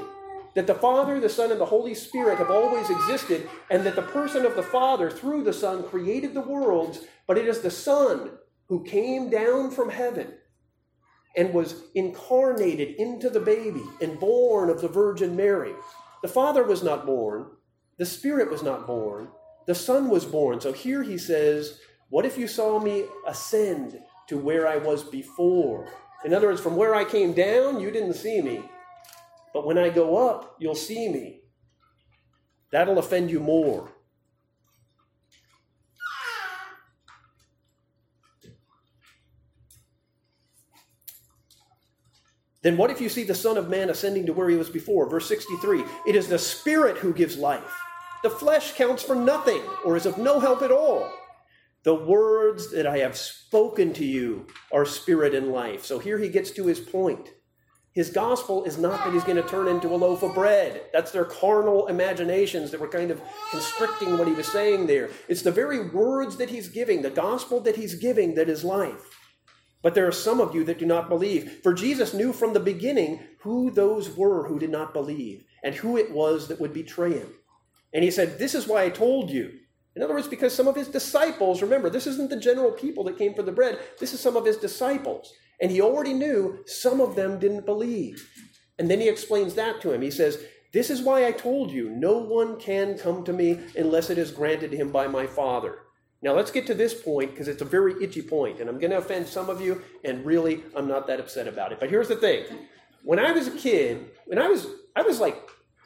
that 0.53 0.67
the 0.67 0.75
Father, 0.75 1.19
the 1.19 1.29
Son, 1.29 1.51
and 1.51 1.61
the 1.61 1.65
Holy 1.65 1.93
Spirit 1.93 2.37
have 2.37 2.51
always 2.51 2.89
existed, 2.89 3.49
and 3.69 3.85
that 3.85 3.95
the 3.95 4.01
person 4.01 4.45
of 4.45 4.55
the 4.55 4.63
Father, 4.63 5.09
through 5.09 5.43
the 5.43 5.53
Son, 5.53 5.83
created 5.83 6.33
the 6.33 6.41
worlds, 6.41 7.05
but 7.27 7.37
it 7.37 7.47
is 7.47 7.61
the 7.61 7.71
Son 7.71 8.31
who 8.67 8.83
came 8.83 9.29
down 9.29 9.71
from 9.71 9.89
heaven 9.89 10.33
and 11.37 11.53
was 11.53 11.83
incarnated 11.95 12.95
into 12.95 13.29
the 13.29 13.39
baby 13.39 13.83
and 14.01 14.19
born 14.19 14.69
of 14.69 14.81
the 14.81 14.87
Virgin 14.87 15.35
Mary. 15.35 15.73
The 16.21 16.27
Father 16.27 16.63
was 16.63 16.83
not 16.83 17.05
born, 17.05 17.47
the 17.97 18.05
Spirit 18.05 18.51
was 18.51 18.63
not 18.63 18.85
born, 18.85 19.29
the 19.67 19.75
Son 19.75 20.09
was 20.09 20.25
born. 20.25 20.59
So 20.59 20.73
here 20.73 21.03
he 21.03 21.17
says, 21.17 21.79
What 22.09 22.25
if 22.25 22.37
you 22.37 22.47
saw 22.47 22.79
me 22.79 23.05
ascend 23.27 23.99
to 24.27 24.37
where 24.37 24.67
I 24.67 24.77
was 24.77 25.03
before? 25.03 25.91
In 26.23 26.33
other 26.33 26.47
words, 26.47 26.61
from 26.61 26.75
where 26.75 26.93
I 26.93 27.03
came 27.03 27.33
down, 27.33 27.79
you 27.79 27.91
didn't 27.91 28.13
see 28.13 28.41
me. 28.41 28.63
But 29.53 29.65
when 29.65 29.77
I 29.77 29.89
go 29.89 30.29
up, 30.29 30.55
you'll 30.59 30.75
see 30.75 31.09
me. 31.09 31.41
That'll 32.71 32.99
offend 32.99 33.29
you 33.29 33.39
more. 33.39 33.91
Then 42.63 42.77
what 42.77 42.91
if 42.91 43.01
you 43.01 43.09
see 43.09 43.23
the 43.23 43.33
Son 43.33 43.57
of 43.57 43.69
Man 43.69 43.89
ascending 43.89 44.27
to 44.27 44.33
where 44.33 44.47
he 44.47 44.55
was 44.55 44.69
before? 44.69 45.09
Verse 45.09 45.27
63 45.27 45.83
It 46.07 46.15
is 46.15 46.27
the 46.27 46.37
Spirit 46.39 46.97
who 46.97 47.13
gives 47.13 47.37
life. 47.37 47.73
The 48.23 48.29
flesh 48.29 48.75
counts 48.75 49.01
for 49.01 49.15
nothing 49.15 49.61
or 49.83 49.95
is 49.95 50.05
of 50.05 50.17
no 50.17 50.39
help 50.39 50.61
at 50.61 50.71
all. 50.71 51.11
The 51.83 51.95
words 51.95 52.71
that 52.71 52.85
I 52.85 52.99
have 52.99 53.17
spoken 53.17 53.93
to 53.93 54.05
you 54.05 54.45
are 54.71 54.85
spirit 54.85 55.33
and 55.33 55.47
life. 55.47 55.83
So 55.83 55.97
here 55.97 56.19
he 56.19 56.29
gets 56.29 56.51
to 56.51 56.67
his 56.67 56.79
point. 56.79 57.29
His 57.93 58.11
gospel 58.11 58.63
is 58.63 58.77
not 58.77 59.03
that 59.03 59.13
he's 59.13 59.23
going 59.23 59.41
to 59.41 59.49
turn 59.49 59.67
into 59.67 59.87
a 59.87 59.97
loaf 59.97 60.21
of 60.21 60.35
bread. 60.35 60.83
That's 60.93 61.11
their 61.11 61.25
carnal 61.25 61.87
imaginations 61.87 62.69
that 62.71 62.79
were 62.79 62.87
kind 62.87 63.09
of 63.09 63.21
constricting 63.49 64.17
what 64.17 64.27
he 64.27 64.33
was 64.33 64.47
saying 64.47 64.85
there. 64.85 65.09
It's 65.27 65.41
the 65.41 65.51
very 65.51 65.89
words 65.89 66.37
that 66.37 66.51
he's 66.51 66.69
giving, 66.69 67.01
the 67.01 67.09
gospel 67.09 67.59
that 67.61 67.75
he's 67.75 67.95
giving, 67.95 68.35
that 68.35 68.47
is 68.47 68.63
life. 68.63 69.17
But 69.81 69.95
there 69.95 70.07
are 70.07 70.13
some 70.13 70.39
of 70.39 70.53
you 70.53 70.63
that 70.65 70.77
do 70.77 70.85
not 70.85 71.09
believe. 71.09 71.61
For 71.63 71.73
Jesus 71.73 72.13
knew 72.13 72.31
from 72.31 72.53
the 72.53 72.59
beginning 72.59 73.19
who 73.39 73.71
those 73.71 74.15
were 74.15 74.47
who 74.47 74.59
did 74.59 74.69
not 74.69 74.93
believe 74.93 75.43
and 75.63 75.73
who 75.73 75.97
it 75.97 76.11
was 76.11 76.47
that 76.47 76.61
would 76.61 76.73
betray 76.73 77.13
him. 77.13 77.33
And 77.93 78.03
he 78.03 78.11
said, 78.11 78.39
This 78.39 78.55
is 78.55 78.67
why 78.67 78.83
I 78.83 78.89
told 78.89 79.29
you. 79.29 79.51
In 79.95 80.01
other 80.01 80.13
words, 80.13 80.27
because 80.27 80.55
some 80.55 80.67
of 80.67 80.75
his 80.75 80.87
disciples, 80.87 81.61
remember, 81.61 81.89
this 81.89 82.07
isn't 82.07 82.29
the 82.29 82.39
general 82.39 82.71
people 82.71 83.03
that 83.05 83.17
came 83.17 83.33
for 83.33 83.43
the 83.43 83.51
bread, 83.51 83.79
this 83.99 84.13
is 84.13 84.19
some 84.19 84.37
of 84.37 84.45
his 84.45 84.57
disciples. 84.57 85.33
And 85.61 85.69
he 85.69 85.81
already 85.81 86.13
knew 86.13 86.63
some 86.65 87.01
of 87.01 87.15
them 87.15 87.39
didn't 87.39 87.65
believe. 87.65 88.27
And 88.79 88.89
then 88.89 88.99
he 88.99 89.09
explains 89.09 89.53
that 89.55 89.79
to 89.81 89.91
him. 89.91 90.01
He 90.01 90.09
says, 90.11 90.43
This 90.73 90.89
is 90.89 91.01
why 91.01 91.27
I 91.27 91.31
told 91.31 91.71
you, 91.71 91.89
no 91.89 92.17
one 92.17 92.59
can 92.59 92.97
come 92.97 93.23
to 93.25 93.33
me 93.33 93.59
unless 93.77 94.09
it 94.09 94.17
is 94.17 94.31
granted 94.31 94.73
him 94.73 94.91
by 94.91 95.07
my 95.07 95.27
Father. 95.27 95.79
Now 96.23 96.33
let's 96.33 96.51
get 96.51 96.67
to 96.67 96.73
this 96.73 96.93
point 96.93 97.31
because 97.31 97.47
it's 97.47 97.61
a 97.61 97.65
very 97.65 98.01
itchy 98.01 98.21
point, 98.21 98.59
and 98.59 98.69
I'm 98.69 98.79
going 98.79 98.91
to 98.91 98.97
offend 98.97 99.27
some 99.27 99.49
of 99.49 99.59
you, 99.59 99.81
and 100.03 100.25
really, 100.25 100.63
I'm 100.75 100.87
not 100.87 101.07
that 101.07 101.19
upset 101.19 101.47
about 101.47 101.71
it. 101.71 101.79
But 101.79 101.89
here's 101.89 102.07
the 102.07 102.15
thing: 102.15 102.45
when 103.03 103.19
I 103.19 103.31
was 103.31 103.47
a 103.47 103.57
kid, 103.57 104.11
when 104.25 104.37
I 104.37 104.47
was 104.47 104.67
I 104.95 105.01
was 105.01 105.19
like 105.19 105.35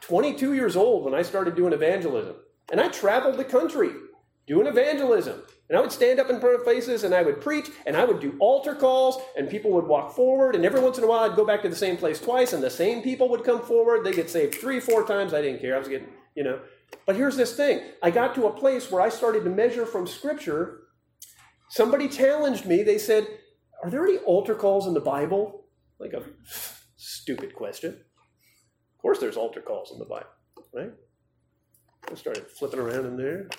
22 0.08 0.54
years 0.54 0.76
old 0.76 1.04
when 1.04 1.16
I 1.16 1.24
started 1.24 1.56
doing 1.56 1.74
evangelism, 1.74 2.36
and 2.72 2.80
I 2.80 2.90
traveled 2.90 3.38
the 3.38 3.44
country 3.44 3.90
doing 4.46 4.68
evangelism. 4.68 5.42
And 5.68 5.76
I 5.76 5.82
would 5.82 5.92
stand 5.92 6.20
up 6.20 6.30
in 6.30 6.40
front 6.40 6.60
of 6.60 6.64
faces 6.64 7.04
and 7.04 7.16
I 7.16 7.24
would 7.24 7.42
preach 7.42 7.72
and 7.88 7.98
I 7.98 8.06
would 8.06 8.20
do 8.20 8.36
altar 8.40 8.76
calls 8.76 9.20
and 9.36 9.50
people 9.50 9.72
would 9.72 9.88
walk 9.88 10.16
forward. 10.16 10.56
And 10.56 10.64
every 10.64 10.80
once 10.80 11.00
in 11.00 11.04
a 11.04 11.08
while 11.08 11.24
I'd 11.28 11.36
go 11.36 11.44
back 11.44 11.64
to 11.64 11.70
the 11.70 11.76
same 11.76 11.98
place 11.98 12.20
twice 12.20 12.54
and 12.54 12.62
the 12.62 12.70
same 12.70 13.02
people 13.02 13.30
would 13.30 13.44
come 13.44 13.64
forward. 13.64 14.06
They 14.06 14.14
get 14.14 14.30
saved 14.30 14.54
three, 14.54 14.80
four 14.80 15.08
times. 15.08 15.34
I 15.34 15.42
didn't 15.42 15.62
care. 15.62 15.76
I 15.76 15.80
was 15.80 15.88
getting, 15.88 16.10
you 16.36 16.44
know. 16.44 16.60
But 17.08 17.16
here's 17.16 17.36
this 17.36 17.56
thing 17.56 17.82
I 18.04 18.12
got 18.12 18.36
to 18.36 18.46
a 18.46 18.54
place 18.54 18.92
where 18.92 19.02
I 19.02 19.10
started 19.10 19.44
to 19.46 19.50
measure 19.50 19.88
from 19.88 20.06
Scripture. 20.06 20.82
Somebody 21.70 22.08
challenged 22.08 22.68
me. 22.68 22.84
They 22.84 23.00
said, 23.00 23.28
Are 23.84 23.90
there 23.90 24.06
any 24.06 24.18
altar 24.20 24.54
calls 24.54 24.86
in 24.86 24.94
the 24.94 25.00
Bible? 25.00 25.66
Like 25.98 26.14
a 26.14 26.22
stupid 26.96 27.56
question. 27.56 28.05
Of 29.06 29.10
course, 29.10 29.20
there's 29.20 29.38
altar 29.38 29.62
calls 29.62 29.92
in 29.92 30.00
the 30.00 30.06
Bible, 30.06 30.26
right? 30.74 30.92
I 32.12 32.16
started 32.16 32.48
flipping 32.48 32.80
around 32.80 33.06
in 33.06 33.16
there. 33.16 33.50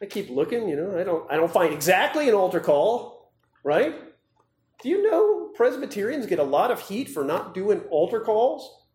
I 0.00 0.06
keep 0.08 0.30
looking, 0.30 0.66
you 0.66 0.76
know, 0.76 0.98
I 0.98 1.04
don't 1.04 1.30
I 1.30 1.36
don't 1.36 1.52
find 1.52 1.74
exactly 1.74 2.30
an 2.30 2.34
altar 2.34 2.58
call, 2.58 3.34
right? 3.64 3.94
Do 4.82 4.88
you 4.88 5.02
know 5.10 5.50
Presbyterians 5.54 6.24
get 6.24 6.38
a 6.38 6.42
lot 6.42 6.70
of 6.70 6.80
heat 6.80 7.10
for 7.10 7.22
not 7.22 7.52
doing 7.52 7.80
altar 7.90 8.20
calls? 8.20 8.86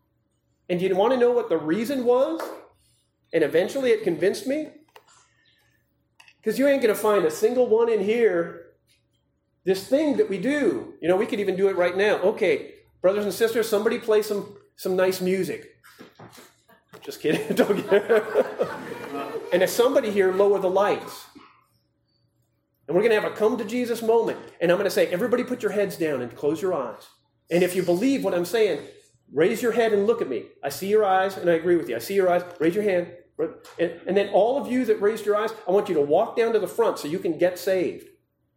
And 0.67 0.81
you 0.81 0.95
want 0.95 1.13
to 1.13 1.19
know 1.19 1.29
what 1.29 1.47
the 1.47 1.59
reason 1.59 2.03
was? 2.03 2.41
And 3.33 3.43
eventually 3.43 3.91
it 3.91 4.03
convinced 4.03 4.47
me. 4.47 4.69
Because 6.41 6.57
you 6.57 6.67
ain't 6.67 6.81
going 6.81 6.95
to 6.95 6.99
find 6.99 7.23
a 7.23 7.29
single 7.29 7.67
one 7.67 7.87
in 7.87 8.03
here. 8.03 8.71
This 9.63 9.87
thing 9.87 10.17
that 10.17 10.27
we 10.27 10.39
do, 10.39 10.95
you 11.03 11.07
know, 11.07 11.17
we 11.17 11.27
could 11.27 11.39
even 11.39 11.55
do 11.55 11.67
it 11.69 11.75
right 11.75 11.95
now. 11.95 12.15
Okay, 12.21 12.76
brothers 13.01 13.25
and 13.25 13.33
sisters, 13.33 13.67
somebody 13.67 13.99
play 13.99 14.21
some 14.21 14.55
some 14.75 14.95
nice 14.95 15.21
music. 15.21 15.75
Just 17.01 17.21
kidding. 17.21 17.41
Don't 17.55 17.89
get 17.89 18.03
and 19.53 19.63
if 19.63 19.69
somebody 19.69 20.11
here 20.11 20.31
lower 20.33 20.59
the 20.59 20.69
lights, 20.69 21.25
and 22.87 22.95
we're 22.95 23.01
going 23.01 23.15
to 23.15 23.21
have 23.21 23.31
a 23.31 23.35
come 23.35 23.57
to 23.57 23.65
Jesus 23.65 24.01
moment, 24.01 24.39
and 24.61 24.71
I'm 24.71 24.77
going 24.77 24.89
to 24.89 24.93
say, 24.93 25.07
everybody 25.07 25.43
put 25.43 25.61
your 25.61 25.71
heads 25.71 25.97
down 25.97 26.21
and 26.21 26.35
close 26.35 26.61
your 26.61 26.73
eyes. 26.73 27.07
And 27.49 27.63
if 27.63 27.75
you 27.75 27.83
believe 27.83 28.23
what 28.23 28.33
I'm 28.33 28.45
saying, 28.45 28.81
raise 29.33 29.61
your 29.61 29.73
head 29.73 29.93
and 29.93 30.07
look 30.07 30.21
at 30.21 30.29
me. 30.29 30.45
I 30.63 30.69
see 30.69 30.87
your 30.87 31.05
eyes, 31.05 31.37
and 31.37 31.49
I 31.49 31.53
agree 31.53 31.75
with 31.75 31.89
you. 31.89 31.95
I 31.95 31.99
see 31.99 32.15
your 32.15 32.29
eyes. 32.29 32.43
Raise 32.59 32.75
your 32.75 32.83
hand. 32.83 33.11
And, 33.79 33.91
and 34.07 34.17
then 34.17 34.29
all 34.29 34.59
of 34.59 34.71
you 34.71 34.85
that 34.85 35.01
raised 35.01 35.25
your 35.25 35.35
eyes, 35.35 35.51
I 35.67 35.71
want 35.71 35.89
you 35.89 35.95
to 35.95 36.01
walk 36.01 36.35
down 36.35 36.53
to 36.53 36.59
the 36.59 36.67
front 36.67 36.99
so 36.99 37.07
you 37.07 37.19
can 37.19 37.37
get 37.37 37.59
saved. 37.59 38.07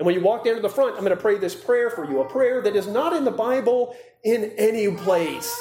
And 0.00 0.06
when 0.06 0.14
you 0.14 0.22
walk 0.22 0.46
down 0.46 0.54
to 0.54 0.62
the 0.62 0.68
front, 0.70 0.94
I'm 0.94 1.04
going 1.04 1.14
to 1.14 1.20
pray 1.20 1.36
this 1.36 1.54
prayer 1.54 1.90
for 1.90 2.06
you, 2.10 2.22
a 2.22 2.24
prayer 2.24 2.62
that 2.62 2.74
is 2.74 2.86
not 2.86 3.12
in 3.12 3.22
the 3.22 3.30
Bible 3.30 3.94
in 4.24 4.50
any 4.56 4.90
place, 4.96 5.54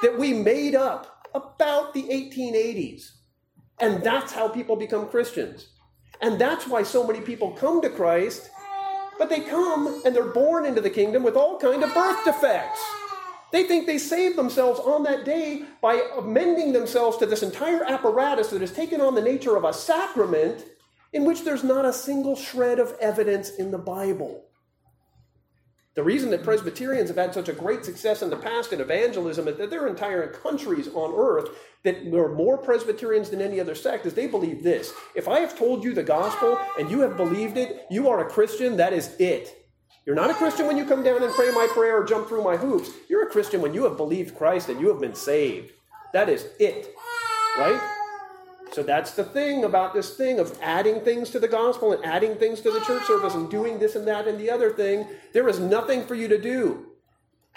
that 0.00 0.16
we 0.16 0.32
made 0.32 0.76
up 0.76 1.26
about 1.34 1.92
the 1.92 2.04
1880s. 2.04 3.10
And 3.80 4.00
that's 4.00 4.32
how 4.32 4.46
people 4.46 4.76
become 4.76 5.08
Christians. 5.08 5.70
And 6.20 6.40
that's 6.40 6.68
why 6.68 6.84
so 6.84 7.04
many 7.04 7.20
people 7.20 7.50
come 7.50 7.82
to 7.82 7.90
Christ, 7.90 8.48
but 9.18 9.28
they 9.28 9.40
come 9.40 10.02
and 10.06 10.14
they're 10.14 10.22
born 10.22 10.66
into 10.66 10.80
the 10.80 10.88
kingdom 10.88 11.24
with 11.24 11.34
all 11.34 11.58
kind 11.58 11.82
of 11.82 11.92
birth 11.92 12.24
defects. 12.24 12.80
They 13.50 13.64
think 13.64 13.86
they 13.86 13.98
saved 13.98 14.38
themselves 14.38 14.78
on 14.78 15.02
that 15.02 15.24
day 15.24 15.64
by 15.80 16.00
amending 16.16 16.74
themselves 16.74 17.16
to 17.16 17.26
this 17.26 17.42
entire 17.42 17.82
apparatus 17.82 18.50
that 18.50 18.60
has 18.60 18.72
taken 18.72 19.00
on 19.00 19.16
the 19.16 19.20
nature 19.20 19.56
of 19.56 19.64
a 19.64 19.72
sacrament 19.72 20.64
in 21.14 21.24
which 21.24 21.44
there's 21.44 21.64
not 21.64 21.84
a 21.84 21.92
single 21.92 22.36
shred 22.36 22.78
of 22.78 22.94
evidence 23.00 23.50
in 23.50 23.70
the 23.70 23.78
Bible. 23.78 24.44
The 25.94 26.02
reason 26.02 26.30
that 26.30 26.42
Presbyterians 26.42 27.08
have 27.08 27.16
had 27.16 27.32
such 27.32 27.48
a 27.48 27.52
great 27.52 27.84
success 27.84 28.20
in 28.20 28.30
the 28.30 28.36
past 28.36 28.72
in 28.72 28.80
evangelism 28.80 29.46
is 29.46 29.56
that 29.58 29.70
there 29.70 29.84
are 29.84 29.88
entire 29.88 30.26
countries 30.26 30.88
on 30.92 31.14
earth 31.16 31.50
that 31.84 32.12
are 32.12 32.34
more 32.34 32.58
Presbyterians 32.58 33.30
than 33.30 33.40
any 33.40 33.60
other 33.60 33.76
sect 33.76 34.04
is 34.04 34.14
they 34.14 34.26
believe 34.26 34.64
this. 34.64 34.92
If 35.14 35.28
I 35.28 35.38
have 35.38 35.56
told 35.56 35.84
you 35.84 35.94
the 35.94 36.02
gospel 36.02 36.58
and 36.80 36.90
you 36.90 37.00
have 37.00 37.16
believed 37.16 37.56
it, 37.56 37.86
you 37.90 38.08
are 38.08 38.26
a 38.26 38.28
Christian, 38.28 38.76
that 38.78 38.92
is 38.92 39.14
it. 39.20 39.56
You're 40.04 40.16
not 40.16 40.30
a 40.30 40.34
Christian 40.34 40.66
when 40.66 40.76
you 40.76 40.84
come 40.84 41.04
down 41.04 41.22
and 41.22 41.32
pray 41.32 41.52
my 41.52 41.68
prayer 41.72 42.02
or 42.02 42.04
jump 42.04 42.28
through 42.28 42.42
my 42.42 42.56
hoops. 42.56 42.90
You're 43.08 43.28
a 43.28 43.30
Christian 43.30 43.62
when 43.62 43.72
you 43.72 43.84
have 43.84 43.96
believed 43.96 44.36
Christ 44.36 44.68
and 44.68 44.80
you 44.80 44.88
have 44.88 45.00
been 45.00 45.14
saved. 45.14 45.70
That 46.12 46.28
is 46.28 46.48
it. 46.58 46.92
Right? 47.56 47.93
So 48.74 48.82
that's 48.82 49.12
the 49.12 49.22
thing 49.22 49.62
about 49.62 49.94
this 49.94 50.16
thing 50.16 50.40
of 50.40 50.58
adding 50.60 51.00
things 51.02 51.30
to 51.30 51.38
the 51.38 51.46
gospel 51.46 51.92
and 51.92 52.04
adding 52.04 52.34
things 52.34 52.60
to 52.62 52.72
the 52.72 52.80
church 52.80 53.04
service 53.04 53.34
and 53.34 53.48
doing 53.48 53.78
this 53.78 53.94
and 53.94 54.04
that 54.08 54.26
and 54.26 54.36
the 54.36 54.50
other 54.50 54.72
thing. 54.72 55.06
There 55.32 55.48
is 55.48 55.60
nothing 55.60 56.04
for 56.04 56.16
you 56.16 56.26
to 56.26 56.40
do. 56.40 56.86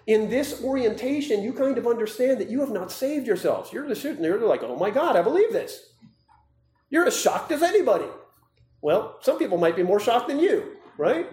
In 0.05 0.30
this 0.30 0.63
orientation, 0.63 1.41
you 1.41 1.53
kind 1.53 1.80
of 1.80 1.88
understand 1.88 2.39
that 2.39 2.51
you 2.51 2.59
have 2.59 2.70
not 2.70 2.91
saved 2.91 3.26
yourselves. 3.26 3.74
You're 3.74 3.88
just 3.88 4.03
sitting 4.03 4.22
there 4.22 4.38
like, 4.38 4.61
oh 4.61 4.76
my 4.76 4.91
God, 4.91 5.15
I 5.15 5.24
believe 5.24 5.51
this. 5.51 5.89
You're 6.91 7.07
as 7.07 7.20
shocked 7.20 7.51
as 7.51 7.63
anybody. 7.63 8.05
Well, 8.82 9.18
some 9.22 9.39
people 9.39 9.57
might 9.57 9.76
be 9.76 9.82
more 9.82 9.99
shocked 9.99 10.28
than 10.28 10.38
you, 10.38 10.78
right? 10.99 11.28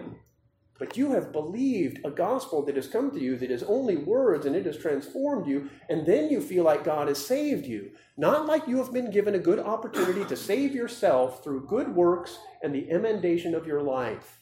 But 0.77 0.97
you 0.97 1.11
have 1.13 1.31
believed 1.31 2.05
a 2.05 2.11
gospel 2.11 2.65
that 2.65 2.75
has 2.75 2.87
come 2.87 3.09
to 3.11 3.19
you 3.19 3.37
that 3.37 3.49
is 3.49 3.63
only 3.63 3.95
words 3.95 4.45
and 4.45 4.55
it 4.55 4.65
has 4.65 4.77
transformed 4.77 5.47
you, 5.47 5.69
and 5.89 6.05
then 6.05 6.29
you 6.29 6.41
feel 6.41 6.65
like 6.65 6.83
God 6.83 7.07
has 7.07 7.25
saved 7.25 7.65
you. 7.65 7.91
Not 8.17 8.45
like 8.45 8.67
you 8.67 8.77
have 8.77 8.91
been 8.91 9.09
given 9.09 9.35
a 9.35 9.39
good 9.39 9.59
opportunity 9.59 10.25
to 10.25 10.35
save 10.35 10.75
yourself 10.75 11.43
through 11.43 11.67
good 11.67 11.95
works 11.95 12.37
and 12.61 12.75
the 12.75 12.91
emendation 12.91 13.55
of 13.55 13.65
your 13.65 13.81
life. 13.81 14.41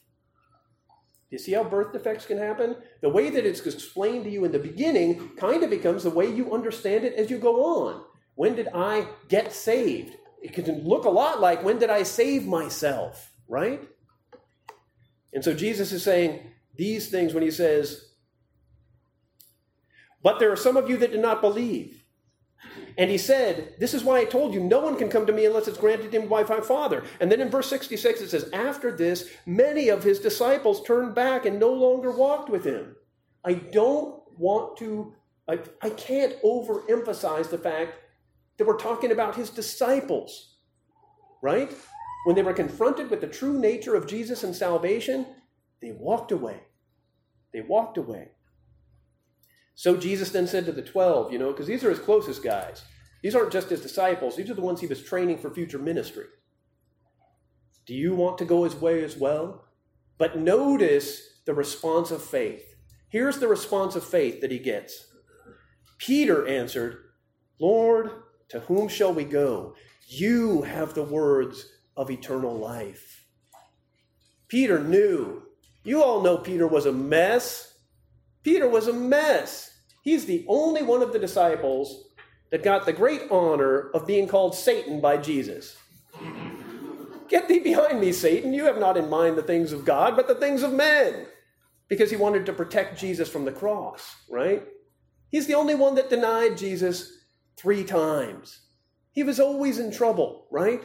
Do 1.29 1.35
you 1.35 1.37
see 1.37 1.53
how 1.53 1.63
birth 1.63 1.93
defects 1.93 2.25
can 2.25 2.39
happen? 2.39 2.77
The 3.01 3.09
way 3.09 3.29
that 3.29 3.45
it's 3.45 3.65
explained 3.65 4.23
to 4.23 4.29
you 4.31 4.45
in 4.45 4.51
the 4.51 4.59
beginning 4.59 5.35
kind 5.37 5.63
of 5.63 5.69
becomes 5.69 6.03
the 6.03 6.09
way 6.09 6.33
you 6.33 6.53
understand 6.53 7.05
it 7.05 7.13
as 7.13 7.29
you 7.29 7.37
go 7.37 7.63
on. 7.63 8.03
When 8.35 8.55
did 8.55 8.69
I 8.73 9.07
get 9.29 9.53
saved? 9.53 10.15
It 10.41 10.53
can 10.53 10.83
look 10.83 11.05
a 11.05 11.09
lot 11.09 11.39
like 11.39 11.63
when 11.63 11.77
did 11.77 11.91
I 11.91 12.03
save 12.03 12.47
myself, 12.47 13.31
right? 13.47 13.87
And 15.33 15.43
so 15.43 15.53
Jesus 15.53 15.91
is 15.91 16.03
saying 16.03 16.39
these 16.75 17.09
things 17.09 17.33
when 17.33 17.43
he 17.43 17.51
says, 17.51 18.13
But 20.21 20.39
there 20.39 20.51
are 20.51 20.57
some 20.57 20.77
of 20.77 20.89
you 20.89 20.97
that 20.97 21.11
did 21.11 21.21
not 21.21 21.41
believe. 21.41 22.03
And 22.97 23.09
he 23.09 23.17
said, 23.17 23.75
This 23.79 23.93
is 23.93 24.03
why 24.03 24.19
I 24.19 24.25
told 24.25 24.53
you, 24.53 24.59
no 24.59 24.79
one 24.79 24.97
can 24.97 25.09
come 25.09 25.25
to 25.25 25.33
me 25.33 25.45
unless 25.45 25.67
it's 25.67 25.77
granted 25.77 26.13
him 26.13 26.27
by 26.27 26.43
my 26.43 26.61
Father. 26.61 27.03
And 27.19 27.31
then 27.31 27.41
in 27.41 27.49
verse 27.49 27.69
66, 27.69 28.21
it 28.21 28.29
says, 28.29 28.49
After 28.53 28.95
this, 28.95 29.29
many 29.45 29.89
of 29.89 30.03
his 30.03 30.19
disciples 30.19 30.83
turned 30.83 31.15
back 31.15 31.45
and 31.45 31.59
no 31.59 31.71
longer 31.71 32.11
walked 32.11 32.49
with 32.49 32.63
him. 32.63 32.95
I 33.43 33.53
don't 33.53 34.21
want 34.37 34.77
to, 34.77 35.13
I, 35.47 35.59
I 35.81 35.89
can't 35.89 36.41
overemphasize 36.43 37.49
the 37.49 37.57
fact 37.57 37.93
that 38.57 38.67
we're 38.67 38.77
talking 38.77 39.11
about 39.11 39.35
his 39.35 39.49
disciples, 39.49 40.55
right? 41.41 41.71
When 42.23 42.35
they 42.35 42.43
were 42.43 42.53
confronted 42.53 43.09
with 43.09 43.21
the 43.21 43.27
true 43.27 43.59
nature 43.59 43.95
of 43.95 44.07
Jesus 44.07 44.43
and 44.43 44.55
salvation, 44.55 45.25
they 45.81 45.91
walked 45.91 46.31
away. 46.31 46.61
They 47.51 47.61
walked 47.61 47.97
away. 47.97 48.29
So 49.75 49.97
Jesus 49.97 50.29
then 50.29 50.47
said 50.47 50.65
to 50.65 50.71
the 50.71 50.81
12, 50.81 51.33
you 51.33 51.39
know, 51.39 51.51
because 51.51 51.67
these 51.67 51.83
are 51.83 51.89
his 51.89 51.99
closest 51.99 52.43
guys. 52.43 52.83
These 53.21 53.35
aren't 53.35 53.51
just 53.51 53.69
his 53.69 53.81
disciples, 53.81 54.35
these 54.35 54.49
are 54.49 54.55
the 54.55 54.61
ones 54.61 54.81
he 54.81 54.87
was 54.87 55.01
training 55.01 55.37
for 55.37 55.49
future 55.49 55.79
ministry. 55.79 56.25
Do 57.85 57.93
you 57.93 58.15
want 58.15 58.37
to 58.37 58.45
go 58.45 58.63
his 58.63 58.75
way 58.75 59.03
as 59.03 59.17
well? 59.17 59.65
But 60.17 60.37
notice 60.37 61.39
the 61.45 61.53
response 61.53 62.11
of 62.11 62.21
faith. 62.23 62.75
Here's 63.09 63.39
the 63.39 63.47
response 63.47 63.95
of 63.95 64.03
faith 64.03 64.41
that 64.41 64.51
he 64.51 64.59
gets. 64.59 65.07
Peter 65.97 66.47
answered, 66.47 66.97
Lord, 67.59 68.11
to 68.49 68.61
whom 68.61 68.87
shall 68.87 69.13
we 69.13 69.23
go? 69.23 69.75
You 70.07 70.61
have 70.63 70.93
the 70.93 71.03
words 71.03 71.65
of 71.95 72.11
eternal 72.11 72.55
life. 72.55 73.25
Peter 74.47 74.79
knew. 74.79 75.43
You 75.83 76.03
all 76.03 76.21
know 76.21 76.37
Peter 76.37 76.67
was 76.67 76.85
a 76.85 76.91
mess. 76.91 77.73
Peter 78.43 78.67
was 78.67 78.87
a 78.87 78.93
mess. 78.93 79.71
He's 80.03 80.25
the 80.25 80.45
only 80.47 80.83
one 80.83 81.01
of 81.01 81.13
the 81.13 81.19
disciples 81.19 82.05
that 82.51 82.63
got 82.63 82.85
the 82.85 82.93
great 82.93 83.23
honor 83.31 83.89
of 83.95 84.05
being 84.05 84.27
called 84.27 84.53
Satan 84.55 85.01
by 85.01 85.17
Jesus. 85.17 85.75
Get 87.29 87.47
thee 87.47 87.59
behind 87.59 87.99
me, 87.99 88.11
Satan. 88.11 88.53
You 88.53 88.65
have 88.65 88.77
not 88.77 88.97
in 88.97 89.09
mind 89.09 89.37
the 89.37 89.43
things 89.43 89.71
of 89.71 89.85
God, 89.85 90.15
but 90.15 90.27
the 90.27 90.35
things 90.35 90.61
of 90.61 90.71
men. 90.71 91.25
Because 91.87 92.11
he 92.11 92.15
wanted 92.15 92.45
to 92.45 92.53
protect 92.53 92.99
Jesus 92.99 93.27
from 93.27 93.45
the 93.45 93.51
cross, 93.51 94.15
right? 94.29 94.63
He's 95.31 95.47
the 95.47 95.55
only 95.55 95.73
one 95.73 95.95
that 95.95 96.11
denied 96.11 96.57
Jesus 96.57 97.11
three 97.57 97.83
times. 97.83 98.59
He 99.13 99.23
was 99.23 99.39
always 99.39 99.79
in 99.79 99.91
trouble, 99.91 100.45
right? 100.51 100.81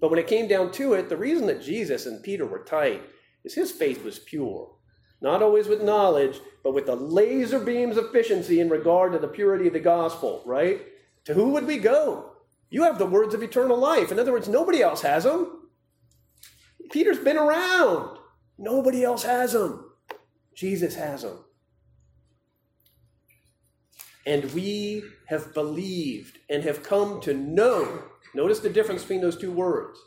But 0.00 0.10
when 0.10 0.18
it 0.18 0.26
came 0.26 0.48
down 0.48 0.72
to 0.72 0.94
it, 0.94 1.08
the 1.08 1.16
reason 1.16 1.46
that 1.46 1.62
Jesus 1.62 2.06
and 2.06 2.22
Peter 2.22 2.46
were 2.46 2.64
tight 2.64 3.02
is 3.44 3.54
his 3.54 3.70
faith 3.70 4.04
was 4.04 4.18
pure. 4.18 4.70
Not 5.22 5.42
always 5.42 5.68
with 5.68 5.82
knowledge, 5.82 6.40
but 6.62 6.74
with 6.74 6.86
the 6.86 6.96
laser 6.96 7.58
beam's 7.58 7.96
efficiency 7.96 8.60
in 8.60 8.68
regard 8.68 9.12
to 9.12 9.18
the 9.18 9.28
purity 9.28 9.66
of 9.66 9.74
the 9.74 9.80
gospel, 9.80 10.42
right? 10.46 10.82
To 11.24 11.34
who 11.34 11.50
would 11.50 11.66
we 11.66 11.78
go? 11.78 12.32
You 12.70 12.84
have 12.84 12.98
the 12.98 13.06
words 13.06 13.34
of 13.34 13.42
eternal 13.42 13.76
life. 13.76 14.12
In 14.12 14.18
other 14.18 14.32
words, 14.32 14.48
nobody 14.48 14.80
else 14.80 15.02
has 15.02 15.24
them. 15.24 15.68
Peter's 16.90 17.18
been 17.18 17.36
around. 17.36 18.18
Nobody 18.58 19.04
else 19.04 19.24
has 19.24 19.52
them. 19.52 19.90
Jesus 20.54 20.94
has 20.94 21.22
them. 21.22 21.38
And 24.26 24.52
we 24.52 25.02
have 25.28 25.54
believed 25.54 26.38
and 26.48 26.62
have 26.62 26.82
come 26.82 27.20
to 27.22 27.34
know 27.34 28.04
Notice 28.34 28.60
the 28.60 28.70
difference 28.70 29.02
between 29.02 29.20
those 29.20 29.36
two 29.36 29.52
words. 29.52 29.98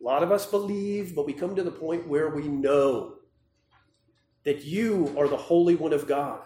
A 0.00 0.04
lot 0.04 0.22
of 0.22 0.32
us 0.32 0.46
believe, 0.46 1.14
but 1.14 1.26
we 1.26 1.32
come 1.32 1.54
to 1.56 1.62
the 1.62 1.70
point 1.70 2.08
where 2.08 2.28
we 2.28 2.48
know 2.48 3.14
that 4.44 4.64
you 4.64 5.14
are 5.16 5.28
the 5.28 5.36
Holy 5.36 5.74
One 5.76 5.92
of 5.92 6.08
God. 6.08 6.40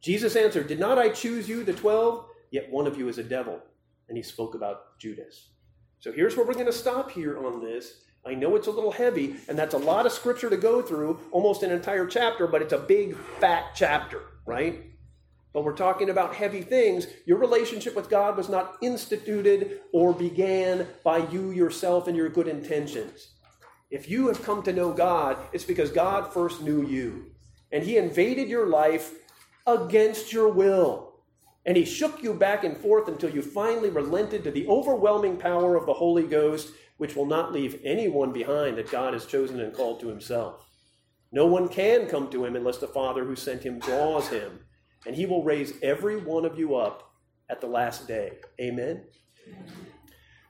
Jesus 0.00 0.36
answered, 0.36 0.68
Did 0.68 0.80
not 0.80 0.98
I 0.98 1.08
choose 1.08 1.48
you, 1.48 1.64
the 1.64 1.72
twelve? 1.72 2.26
Yet 2.50 2.70
one 2.70 2.86
of 2.86 2.96
you 2.96 3.08
is 3.08 3.18
a 3.18 3.24
devil. 3.24 3.60
And 4.08 4.16
he 4.16 4.22
spoke 4.22 4.54
about 4.54 4.98
Judas. 4.98 5.50
So 6.00 6.12
here's 6.12 6.36
where 6.36 6.46
we're 6.46 6.54
going 6.54 6.66
to 6.66 6.72
stop 6.72 7.10
here 7.10 7.38
on 7.44 7.60
this. 7.60 8.04
I 8.26 8.34
know 8.34 8.56
it's 8.56 8.66
a 8.66 8.72
little 8.72 8.90
heavy, 8.90 9.36
and 9.48 9.58
that's 9.58 9.74
a 9.74 9.78
lot 9.78 10.06
of 10.06 10.12
scripture 10.12 10.50
to 10.50 10.56
go 10.56 10.82
through, 10.82 11.18
almost 11.30 11.62
an 11.62 11.70
entire 11.70 12.06
chapter, 12.06 12.46
but 12.46 12.60
it's 12.62 12.72
a 12.72 12.78
big, 12.78 13.16
fat 13.38 13.72
chapter, 13.74 14.22
right? 14.46 14.84
But 15.52 15.64
we're 15.64 15.72
talking 15.72 16.10
about 16.10 16.34
heavy 16.34 16.62
things, 16.62 17.06
your 17.26 17.38
relationship 17.38 17.96
with 17.96 18.08
God 18.08 18.36
was 18.36 18.48
not 18.48 18.76
instituted 18.80 19.80
or 19.92 20.12
began 20.12 20.86
by 21.02 21.18
you 21.28 21.50
yourself 21.50 22.06
and 22.06 22.16
your 22.16 22.28
good 22.28 22.46
intentions. 22.46 23.28
If 23.90 24.08
you 24.08 24.28
have 24.28 24.44
come 24.44 24.62
to 24.62 24.72
know 24.72 24.92
God, 24.92 25.36
it's 25.52 25.64
because 25.64 25.90
God 25.90 26.32
first 26.32 26.62
knew 26.62 26.86
you. 26.86 27.32
And 27.72 27.82
He 27.82 27.96
invaded 27.96 28.48
your 28.48 28.66
life 28.66 29.14
against 29.66 30.32
your 30.32 30.48
will. 30.48 31.14
And 31.66 31.76
He 31.76 31.84
shook 31.84 32.22
you 32.22 32.32
back 32.32 32.62
and 32.62 32.76
forth 32.76 33.08
until 33.08 33.30
you 33.30 33.42
finally 33.42 33.90
relented 33.90 34.44
to 34.44 34.52
the 34.52 34.68
overwhelming 34.68 35.36
power 35.36 35.74
of 35.74 35.86
the 35.86 35.94
Holy 35.94 36.28
Ghost, 36.28 36.72
which 36.98 37.16
will 37.16 37.26
not 37.26 37.52
leave 37.52 37.80
anyone 37.84 38.32
behind 38.32 38.78
that 38.78 38.90
God 38.90 39.14
has 39.14 39.26
chosen 39.26 39.58
and 39.58 39.74
called 39.74 39.98
to 40.00 40.08
Himself. 40.08 40.64
No 41.32 41.46
one 41.46 41.68
can 41.68 42.06
come 42.06 42.30
to 42.30 42.44
Him 42.44 42.54
unless 42.54 42.78
the 42.78 42.86
Father 42.86 43.24
who 43.24 43.34
sent 43.34 43.64
Him 43.64 43.80
draws 43.80 44.28
him 44.28 44.60
and 45.06 45.14
he 45.16 45.26
will 45.26 45.42
raise 45.42 45.72
every 45.82 46.16
one 46.16 46.44
of 46.44 46.58
you 46.58 46.76
up 46.76 47.12
at 47.48 47.60
the 47.60 47.66
last 47.66 48.06
day. 48.06 48.38
Amen. 48.60 49.04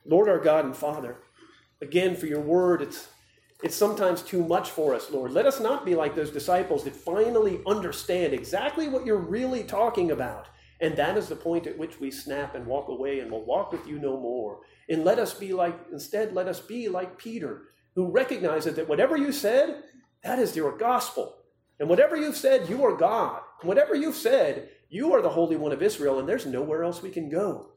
Lord 0.04 0.28
our 0.28 0.38
God 0.38 0.64
and 0.64 0.76
Father, 0.76 1.18
again 1.80 2.16
for 2.16 2.26
your 2.26 2.40
word, 2.40 2.82
it's 2.82 3.08
it's 3.62 3.76
sometimes 3.76 4.22
too 4.22 4.42
much 4.42 4.70
for 4.70 4.94
us, 4.94 5.10
Lord. 5.10 5.32
Let 5.32 5.44
us 5.44 5.60
not 5.60 5.84
be 5.84 5.94
like 5.94 6.14
those 6.14 6.30
disciples 6.30 6.84
that 6.84 6.96
finally 6.96 7.60
understand 7.66 8.32
exactly 8.32 8.88
what 8.88 9.04
you're 9.04 9.18
really 9.18 9.64
talking 9.64 10.12
about. 10.12 10.48
And 10.80 10.96
that 10.96 11.18
is 11.18 11.28
the 11.28 11.36
point 11.36 11.66
at 11.66 11.76
which 11.76 12.00
we 12.00 12.10
snap 12.10 12.54
and 12.54 12.66
walk 12.66 12.88
away 12.88 13.20
and 13.20 13.30
will 13.30 13.44
walk 13.44 13.70
with 13.70 13.86
you 13.86 13.98
no 13.98 14.18
more. 14.18 14.60
And 14.88 15.04
let 15.04 15.18
us 15.18 15.34
be 15.34 15.52
like, 15.52 15.78
instead, 15.92 16.32
let 16.32 16.48
us 16.48 16.58
be 16.58 16.88
like 16.88 17.18
Peter, 17.18 17.64
who 17.94 18.10
recognizes 18.10 18.76
that 18.76 18.88
whatever 18.88 19.14
you 19.14 19.30
said, 19.30 19.82
that 20.24 20.38
is 20.38 20.56
your 20.56 20.76
gospel. 20.76 21.36
And 21.80 21.88
whatever 21.88 22.14
you've 22.14 22.36
said, 22.36 22.68
you 22.68 22.84
are 22.84 22.94
God. 22.94 23.40
Whatever 23.62 23.94
you've 23.94 24.14
said, 24.14 24.68
you 24.90 25.14
are 25.14 25.22
the 25.22 25.30
Holy 25.30 25.56
One 25.56 25.72
of 25.72 25.82
Israel, 25.82 26.18
and 26.18 26.28
there's 26.28 26.46
nowhere 26.46 26.84
else 26.84 27.02
we 27.02 27.10
can 27.10 27.28
go. 27.30 27.70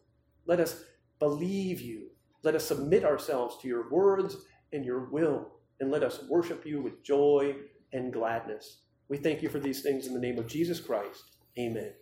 Let 0.45 0.59
us 0.59 0.83
believe 1.19 1.79
you. 1.79 2.09
Let 2.43 2.55
us 2.55 2.67
submit 2.67 3.05
ourselves 3.05 3.57
to 3.61 3.67
your 3.67 3.89
words 3.89 4.35
and 4.73 4.83
your 4.83 5.09
will, 5.09 5.53
and 5.79 5.89
let 5.89 6.03
us 6.03 6.23
worship 6.29 6.65
you 6.65 6.81
with 6.81 7.03
joy 7.03 7.55
and 7.93 8.11
gladness. 8.11 8.81
We 9.07 9.17
thank 9.17 9.41
you 9.41 9.49
for 9.49 9.59
these 9.59 9.81
things 9.81 10.07
in 10.07 10.13
the 10.13 10.19
name 10.19 10.37
of 10.37 10.47
Jesus 10.47 10.81
Christ. 10.81 11.23
Amen. 11.57 11.93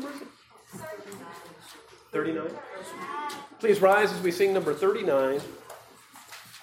Number 0.00 0.16
is 0.16 0.22
it? 0.22 0.28
39. 2.12 2.50
Please 3.58 3.80
rise 3.80 4.12
as 4.12 4.20
we 4.22 4.30
sing 4.30 4.52
number 4.52 4.72
39. 4.72 5.40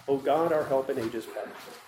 O 0.08 0.18
God, 0.18 0.54
our 0.54 0.64
help 0.66 0.90
in 0.90 1.00
ages 1.00 1.26
past. 1.26 1.85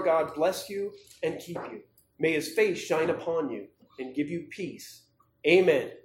Our 0.00 0.24
God 0.24 0.34
bless 0.34 0.68
you 0.68 0.92
and 1.22 1.38
keep 1.38 1.56
you. 1.70 1.80
May 2.18 2.32
his 2.32 2.52
face 2.54 2.78
shine 2.78 3.10
upon 3.10 3.50
you 3.50 3.66
and 3.98 4.14
give 4.14 4.28
you 4.28 4.46
peace. 4.50 5.02
Amen. 5.46 5.82
Amen. 5.82 5.99